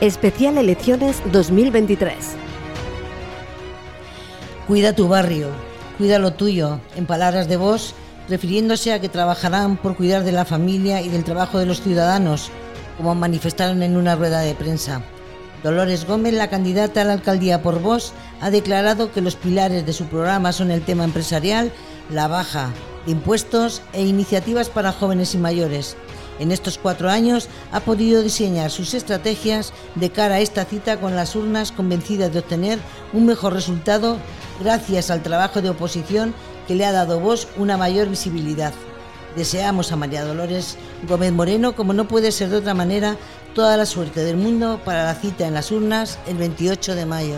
Especial 0.00 0.58
Elecciones 0.58 1.22
2023. 1.30 2.36
Cuida 4.66 4.96
tu 4.96 5.06
barrio, 5.06 5.46
cuida 5.96 6.18
lo 6.18 6.32
tuyo. 6.32 6.80
En 6.96 7.06
palabras 7.06 7.48
de 7.48 7.56
vos, 7.56 7.94
refiriéndose 8.28 8.92
a 8.92 9.00
que 9.00 9.08
trabajarán 9.08 9.76
por 9.76 9.96
cuidar 9.96 10.24
de 10.24 10.32
la 10.32 10.44
familia 10.44 11.00
y 11.00 11.08
del 11.08 11.24
trabajo 11.24 11.58
de 11.58 11.66
los 11.66 11.82
ciudadanos, 11.82 12.50
como 12.96 13.14
manifestaron 13.14 13.82
en 13.82 13.96
una 13.96 14.16
rueda 14.16 14.40
de 14.40 14.54
prensa. 14.54 15.02
Dolores 15.62 16.06
Gómez, 16.06 16.34
la 16.34 16.50
candidata 16.50 17.02
a 17.02 17.04
la 17.04 17.12
alcaldía 17.12 17.62
por 17.62 17.80
Vox, 17.80 18.12
ha 18.40 18.50
declarado 18.50 19.12
que 19.12 19.20
los 19.20 19.36
pilares 19.36 19.86
de 19.86 19.92
su 19.92 20.06
programa 20.06 20.52
son 20.52 20.70
el 20.70 20.82
tema 20.82 21.04
empresarial, 21.04 21.72
la 22.10 22.26
baja 22.26 22.70
de 23.06 23.12
impuestos 23.12 23.82
e 23.92 24.02
iniciativas 24.02 24.68
para 24.68 24.92
jóvenes 24.92 25.34
y 25.34 25.38
mayores. 25.38 25.96
En 26.40 26.50
estos 26.50 26.78
cuatro 26.78 27.10
años 27.10 27.48
ha 27.70 27.80
podido 27.80 28.22
diseñar 28.22 28.70
sus 28.70 28.94
estrategias 28.94 29.72
de 29.94 30.10
cara 30.10 30.36
a 30.36 30.40
esta 30.40 30.64
cita 30.64 30.98
con 30.98 31.14
las 31.14 31.36
urnas 31.36 31.70
convencidas 31.70 32.32
de 32.32 32.40
obtener 32.40 32.78
un 33.12 33.26
mejor 33.26 33.52
resultado 33.52 34.16
gracias 34.60 35.10
al 35.10 35.22
trabajo 35.22 35.62
de 35.62 35.70
oposición 35.70 36.34
le 36.74 36.86
ha 36.86 36.92
dado 36.92 37.20
Vox 37.20 37.48
una 37.56 37.76
mayor 37.76 38.08
visibilidad. 38.08 38.72
Deseamos 39.36 39.92
a 39.92 39.96
María 39.96 40.24
Dolores 40.24 40.76
Gómez 41.08 41.32
Moreno, 41.32 41.74
como 41.74 41.92
no 41.92 42.06
puede 42.06 42.32
ser 42.32 42.50
de 42.50 42.58
otra 42.58 42.74
manera, 42.74 43.16
toda 43.54 43.76
la 43.76 43.86
suerte 43.86 44.24
del 44.24 44.36
mundo 44.36 44.80
para 44.84 45.04
la 45.04 45.14
cita 45.14 45.46
en 45.46 45.54
las 45.54 45.70
urnas 45.70 46.18
el 46.26 46.36
28 46.36 46.94
de 46.94 47.06
mayo. 47.06 47.36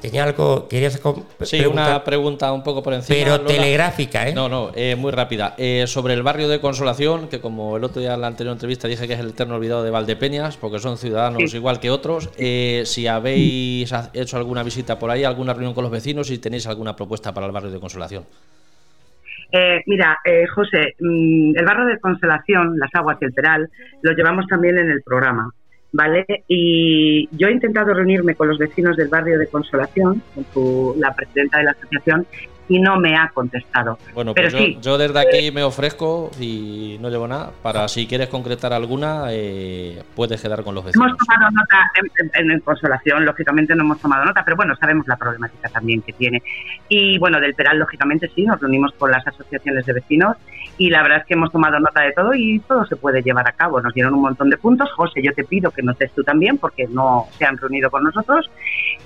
Tenía 0.00 0.24
algo, 0.24 0.68
querías 0.68 1.00
Sí, 1.42 1.64
una 1.66 2.02
pregunta 2.04 2.52
un 2.52 2.62
poco 2.62 2.82
por 2.82 2.94
encima. 2.94 3.18
Pero 3.18 3.40
telegráfica, 3.42 4.28
¿eh? 4.28 4.34
No, 4.34 4.48
no, 4.48 4.70
eh, 4.74 4.96
muy 4.96 5.12
rápida. 5.12 5.54
Eh, 5.58 5.84
sobre 5.86 6.14
el 6.14 6.22
barrio 6.22 6.48
de 6.48 6.60
Consolación, 6.60 7.28
que 7.28 7.40
como 7.40 7.76
el 7.76 7.84
otro 7.84 8.00
día 8.00 8.14
en 8.14 8.20
la 8.20 8.26
anterior 8.28 8.52
entrevista 8.52 8.88
dije 8.88 9.06
que 9.06 9.14
es 9.14 9.20
el 9.20 9.30
eterno 9.30 9.56
olvidado 9.56 9.82
de 9.82 9.90
Valdepeñas, 9.90 10.56
porque 10.56 10.78
son 10.78 10.96
ciudadanos 10.96 11.54
igual 11.54 11.80
que 11.80 11.90
otros, 11.90 12.30
eh, 12.38 12.82
si 12.86 13.06
habéis 13.06 13.92
hecho 14.14 14.36
alguna 14.36 14.62
visita 14.62 14.98
por 14.98 15.10
ahí, 15.10 15.24
alguna 15.24 15.52
reunión 15.52 15.74
con 15.74 15.84
los 15.84 15.92
vecinos 15.92 16.30
y 16.30 16.38
tenéis 16.38 16.66
alguna 16.66 16.96
propuesta 16.96 17.32
para 17.34 17.46
el 17.46 17.52
barrio 17.52 17.70
de 17.70 17.80
Consolación. 17.80 18.24
Eh, 19.52 19.82
mira, 19.86 20.18
eh, 20.24 20.46
José, 20.46 20.94
mm, 21.00 21.56
el 21.56 21.64
barrio 21.64 21.86
de 21.86 21.98
Consolación, 21.98 22.78
las 22.78 22.90
aguas 22.94 23.18
y 23.20 23.24
el 23.24 23.32
Peral, 23.32 23.68
lo 24.02 24.12
llevamos 24.12 24.46
también 24.46 24.78
en 24.78 24.90
el 24.90 25.02
programa, 25.02 25.50
¿vale? 25.92 26.24
Y 26.48 27.28
yo 27.32 27.48
he 27.48 27.52
intentado 27.52 27.94
reunirme 27.94 28.34
con 28.34 28.48
los 28.48 28.58
vecinos 28.58 28.96
del 28.96 29.08
barrio 29.08 29.38
de 29.38 29.46
Consolación, 29.46 30.22
con 30.52 31.00
la 31.00 31.14
presidenta 31.14 31.58
de 31.58 31.64
la 31.64 31.70
asociación, 31.72 32.26
y 32.70 32.80
no 32.80 33.00
me 33.00 33.16
ha 33.16 33.28
contestado. 33.34 33.98
Bueno, 34.14 34.32
pues 34.32 34.54
yo, 34.80 34.96
desde 34.96 35.18
aquí 35.18 35.50
me 35.50 35.64
ofrezco 35.64 36.30
y 36.38 36.98
no 37.00 37.10
llevo 37.10 37.26
nada. 37.26 37.50
Para 37.62 37.88
si 37.88 38.06
quieres 38.06 38.28
concretar 38.28 38.72
alguna, 38.72 39.24
eh, 39.30 40.00
puedes 40.14 40.40
quedar 40.40 40.62
con 40.62 40.76
los 40.76 40.84
vecinos. 40.84 41.08
Hemos 41.08 41.18
tomado 41.18 41.50
nota 41.50 41.90
en, 42.34 42.60
Consolación, 42.60 43.24
lógicamente 43.24 43.74
no 43.74 43.82
hemos 43.82 44.00
tomado 44.00 44.24
nota, 44.24 44.44
pero 44.44 44.56
bueno, 44.56 44.76
sabemos 44.76 45.08
la 45.08 45.16
problemática 45.16 45.68
también 45.68 46.00
que 46.02 46.12
tiene. 46.12 46.40
Y 46.88 47.18
bueno, 47.18 47.40
del 47.40 47.54
Peral, 47.54 47.76
lógicamente 47.76 48.30
sí, 48.36 48.44
nos 48.44 48.60
reunimos 48.60 48.92
con 48.92 49.10
las 49.10 49.26
asociaciones 49.26 49.84
de 49.84 49.92
vecinos 49.92 50.36
y 50.78 50.88
la 50.90 51.02
verdad 51.02 51.18
es 51.18 51.26
que 51.26 51.34
hemos 51.34 51.50
tomado 51.50 51.78
nota 51.80 52.00
de 52.02 52.12
todo 52.12 52.32
y 52.34 52.58
todo 52.60 52.86
se 52.86 52.96
puede 52.96 53.22
llevar 53.22 53.46
a 53.48 53.52
cabo. 53.52 53.80
Nos 53.80 53.92
dieron 53.92 54.14
un 54.14 54.22
montón 54.22 54.48
de 54.48 54.56
puntos. 54.56 54.90
José, 54.92 55.20
yo 55.22 55.32
te 55.34 55.44
pido 55.44 55.70
que 55.70 55.82
notes 55.82 56.12
tú 56.12 56.22
también 56.22 56.58
porque 56.58 56.86
no 56.88 57.26
se 57.36 57.44
han 57.44 57.58
reunido 57.58 57.90
con 57.90 58.04
nosotros. 58.04 58.50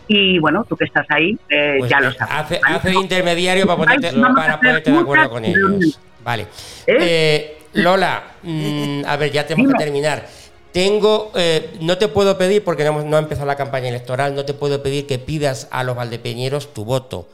Y 0.06 0.38
bueno, 0.38 0.64
tú 0.68 0.76
que 0.76 0.84
estás 0.84 1.06
ahí, 1.08 1.38
eh, 1.48 1.76
pues 1.78 1.90
ya 1.90 2.00
lo 2.00 2.12
sabes. 2.12 2.60
Hace, 2.64 2.92
intermediario 2.92 3.53
para 3.62 3.76
ponerte, 3.76 4.12
para 4.12 4.58
ponerte 4.58 4.90
de 4.90 4.98
acuerdo 4.98 5.30
con 5.30 5.44
ellos. 5.44 5.98
Vale. 6.22 6.46
¿Eh? 6.86 6.96
Eh, 7.00 7.58
Lola, 7.74 8.34
mm, 8.42 9.02
a 9.06 9.16
ver, 9.16 9.32
ya 9.32 9.46
tenemos 9.46 9.72
que 9.72 9.78
terminar. 9.78 10.26
Tengo, 10.72 11.32
no 11.80 11.98
te 11.98 12.08
puedo 12.08 12.36
pedir, 12.36 12.64
porque 12.64 12.84
no, 12.84 13.16
ha 13.16 13.18
empezado 13.18 13.46
la 13.46 13.56
campaña 13.56 13.88
electoral, 13.88 14.34
no 14.34 14.44
te 14.44 14.54
puedo 14.54 14.82
pedir 14.82 15.06
que 15.06 15.20
pidas 15.20 15.68
a 15.70 15.84
los 15.84 15.94
valdepeñeros 15.94 16.74
tu 16.74 16.84
voto. 16.84 17.28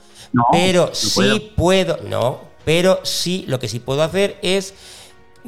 pero 0.53 0.95
sí 0.95 1.53
puedo. 1.57 1.99
no, 2.05 2.41
pero 2.67 3.01
sí, 3.03 3.45
lo 3.49 3.59
que 3.59 3.69
sí 3.69 3.79
puedo 3.79 4.03
hacer 4.03 4.37
es 4.43 4.75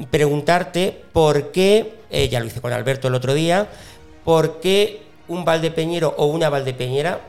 preguntarte 0.09 1.03
por 1.13 1.51
qué, 1.51 1.93
ya 2.31 2.39
lo 2.39 2.47
hice 2.47 2.61
con 2.61 2.73
Alberto 2.73 3.09
el 3.09 3.13
otro 3.15 3.35
día, 3.35 3.69
por 4.23 4.59
qué 4.59 5.03
un 5.27 5.45
valdepeñero 5.45 6.13
o 6.17 6.25
una 6.25 6.49
valdepeñera 6.49 7.21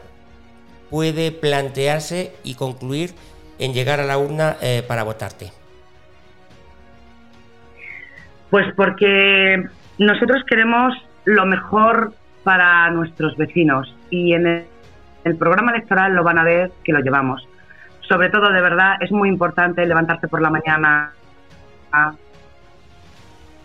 puede 0.91 1.33
plantearse 1.33 2.33
y 2.45 2.55
concluir 2.55 3.15
en 3.59 3.73
llegar 3.73 4.01
a 4.01 4.05
la 4.05 4.19
urna 4.19 4.57
eh, 4.61 4.83
para 4.87 5.03
votarte? 5.03 5.51
Pues 8.51 8.67
porque 8.77 9.65
nosotros 9.99 10.43
queremos 10.47 10.95
lo 11.25 11.47
mejor 11.47 12.13
para 12.43 12.91
nuestros 12.91 13.37
vecinos 13.37 13.95
y 14.11 14.35
en 14.35 14.47
el, 14.47 15.37
programa 15.37 15.73
electoral 15.73 16.15
lo 16.15 16.23
van 16.23 16.39
a 16.39 16.45
ver 16.45 16.71
que 16.85 16.93
lo 16.93 17.01
llevamos. 17.01 17.49
Sobre 18.03 18.29
todo, 18.29 18.53
de 18.53 18.61
verdad, 18.61 18.97
es 19.01 19.11
muy 19.11 19.29
importante 19.29 19.85
levantarse 19.87 20.29
por 20.29 20.43
la 20.43 20.51
mañana, 20.51 21.13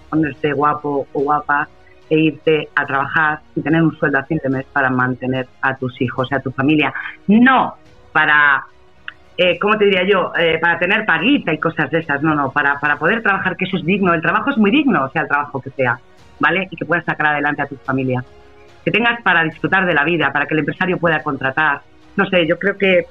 ponerse 0.09 0.53
guapo 0.53 1.07
o 1.11 1.21
guapa 1.21 1.67
e 2.09 2.17
irte 2.17 2.69
a 2.73 2.85
trabajar 2.85 3.41
y 3.55 3.61
tener 3.61 3.83
un 3.83 3.95
sueldo 3.97 4.17
a 4.17 4.23
fin 4.23 4.39
de 4.41 4.49
mes 4.49 4.65
para 4.71 4.89
mantener 4.89 5.47
a 5.61 5.75
tus 5.75 6.01
hijos 6.01 6.29
y 6.31 6.35
a 6.35 6.39
tu 6.39 6.51
familia. 6.51 6.93
No 7.27 7.75
para, 8.11 8.65
eh, 9.41 9.57
¿cómo 9.57 9.77
te 9.77 9.85
diría 9.85 10.03
yo? 10.03 10.33
Eh, 10.37 10.59
para 10.59 10.77
tener 10.77 11.05
paguita 11.05 11.53
y 11.53 11.59
cosas 11.59 11.89
de 11.89 11.99
esas. 11.99 12.21
No, 12.21 12.35
no, 12.35 12.51
para, 12.51 12.77
para 12.77 12.97
poder 12.97 13.23
trabajar, 13.23 13.55
que 13.55 13.63
eso 13.63 13.77
es 13.77 13.85
digno. 13.85 14.13
El 14.13 14.21
trabajo 14.21 14.49
es 14.49 14.57
muy 14.57 14.69
digno, 14.69 15.09
sea 15.11 15.21
el 15.21 15.29
trabajo 15.29 15.61
que 15.61 15.69
sea, 15.69 15.97
¿vale? 16.41 16.67
Y 16.69 16.75
que 16.75 16.85
puedas 16.85 17.05
sacar 17.05 17.27
adelante 17.27 17.61
a 17.61 17.65
tu 17.65 17.77
familia. 17.77 18.21
Que 18.83 18.91
tengas 18.91 19.21
para 19.23 19.45
disfrutar 19.45 19.85
de 19.85 19.93
la 19.93 20.03
vida, 20.03 20.33
para 20.33 20.45
que 20.45 20.55
el 20.55 20.59
empresario 20.59 20.97
pueda 20.97 21.23
contratar. 21.23 21.79
No 22.17 22.25
sé, 22.25 22.45
yo 22.45 22.59
creo 22.59 22.77
que, 22.77 23.05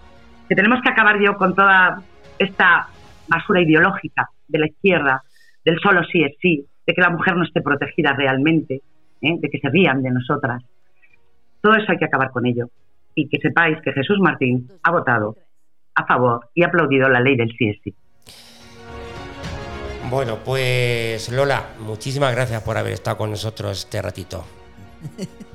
que 0.46 0.54
tenemos 0.54 0.82
que 0.82 0.90
acabar 0.90 1.18
yo 1.18 1.34
con 1.38 1.54
toda 1.54 2.02
esta 2.38 2.88
basura 3.26 3.62
ideológica 3.62 4.28
de 4.48 4.58
la 4.58 4.66
izquierda, 4.66 5.22
del 5.64 5.80
solo 5.80 6.04
sí 6.04 6.22
es 6.24 6.36
sí, 6.42 6.62
de 6.86 6.92
que 6.92 7.00
la 7.00 7.08
mujer 7.08 7.36
no 7.36 7.44
esté 7.44 7.62
protegida 7.62 8.12
realmente, 8.12 8.82
¿eh? 9.22 9.36
de 9.40 9.48
que 9.48 9.60
se 9.60 9.70
rían 9.70 10.02
de 10.02 10.10
nosotras. 10.10 10.62
Todo 11.62 11.74
eso 11.74 11.90
hay 11.90 11.96
que 11.96 12.04
acabar 12.04 12.30
con 12.32 12.44
ello. 12.44 12.66
Y 13.14 13.30
que 13.30 13.38
sepáis 13.38 13.78
que 13.80 13.92
Jesús 13.92 14.18
Martín 14.20 14.68
ha 14.82 14.90
votado 14.90 15.34
a 15.95 16.07
favor 16.07 16.49
y 16.55 16.62
aplaudido 16.62 17.09
la 17.09 17.20
ley 17.20 17.36
del 17.36 17.51
sí. 17.59 17.95
Bueno, 20.11 20.39
pues 20.45 21.28
Lola, 21.30 21.74
muchísimas 21.80 22.34
gracias 22.34 22.62
por 22.62 22.78
haber 22.78 22.95
estado 22.95 23.18
con 23.18 23.30
nosotros 23.30 23.78
este 23.84 24.01
ratito. 24.01 24.45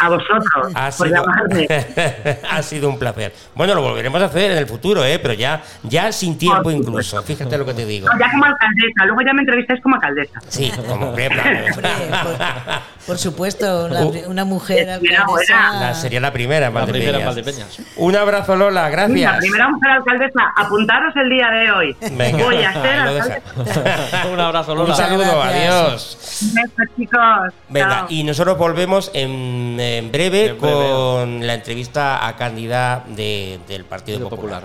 A 0.00 0.08
vosotros, 0.08 0.72
ha 0.74 0.90
sido, 0.90 1.24
ha 2.50 2.62
sido 2.62 2.88
un 2.88 2.98
placer. 2.98 3.32
Bueno, 3.54 3.74
lo 3.74 3.82
volveremos 3.82 4.20
a 4.22 4.26
hacer 4.26 4.52
en 4.52 4.58
el 4.58 4.66
futuro, 4.66 5.04
¿eh? 5.04 5.18
pero 5.18 5.34
ya, 5.34 5.62
ya 5.82 6.12
sin 6.12 6.38
tiempo 6.38 6.70
incluso. 6.70 7.22
Fíjate 7.22 7.58
lo 7.58 7.66
que 7.66 7.74
te 7.74 7.84
digo. 7.84 8.08
ya 8.18 8.30
como 8.30 8.44
alcaldesa, 8.44 9.04
luego 9.06 9.20
ya 9.22 9.32
me 9.32 9.40
entrevistáis 9.40 9.80
como 9.82 9.96
alcaldesa. 9.96 10.40
Sí, 10.48 10.72
como 10.88 11.14
por, 13.06 13.18
supuesto, 13.18 13.88
una, 14.26 14.44
mujer 14.44 14.90
alcaldesa. 14.90 15.94
sería 15.94 16.20
la 16.20 16.32
primera 16.32 16.66
en 16.66 16.74
Valdepeñas. 16.74 17.80
Un 17.96 18.16
abrazo, 18.16 18.56
Lola, 18.56 18.88
gracias. 18.88 19.32
La 19.32 19.38
primera 19.38 19.68
mujer 19.68 19.90
alcaldesa, 19.90 20.52
apuntaros 20.56 21.14
el 21.16 21.30
día 21.30 21.50
de 21.50 21.70
hoy. 21.72 21.96
Voy 22.00 22.62
a 22.62 22.72
ser 22.72 23.00
alcaldesa. 23.00 24.28
un 24.32 24.40
abrazo, 24.40 24.74
Lola. 24.74 24.90
Un 24.90 24.96
saludo, 24.96 25.42
adiós. 25.42 26.18
Besos, 26.54 26.96
chicos. 26.96 27.54
Venga, 27.68 28.06
y 28.08 28.22
nosotros 28.24 28.56
volvemos 28.58 29.10
en 29.14 29.67
en 29.78 30.10
breve, 30.12 30.56
con 30.56 31.46
la 31.46 31.54
entrevista 31.54 32.26
a 32.26 32.36
candidata 32.36 33.04
del 33.08 33.84
Partido 33.84 34.28
Popular. 34.28 34.64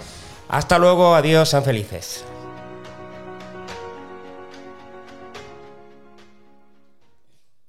Hasta 0.50 0.78
luego, 0.78 1.16
adiós, 1.16 1.50
sean 1.50 1.64
felices. 1.64 2.24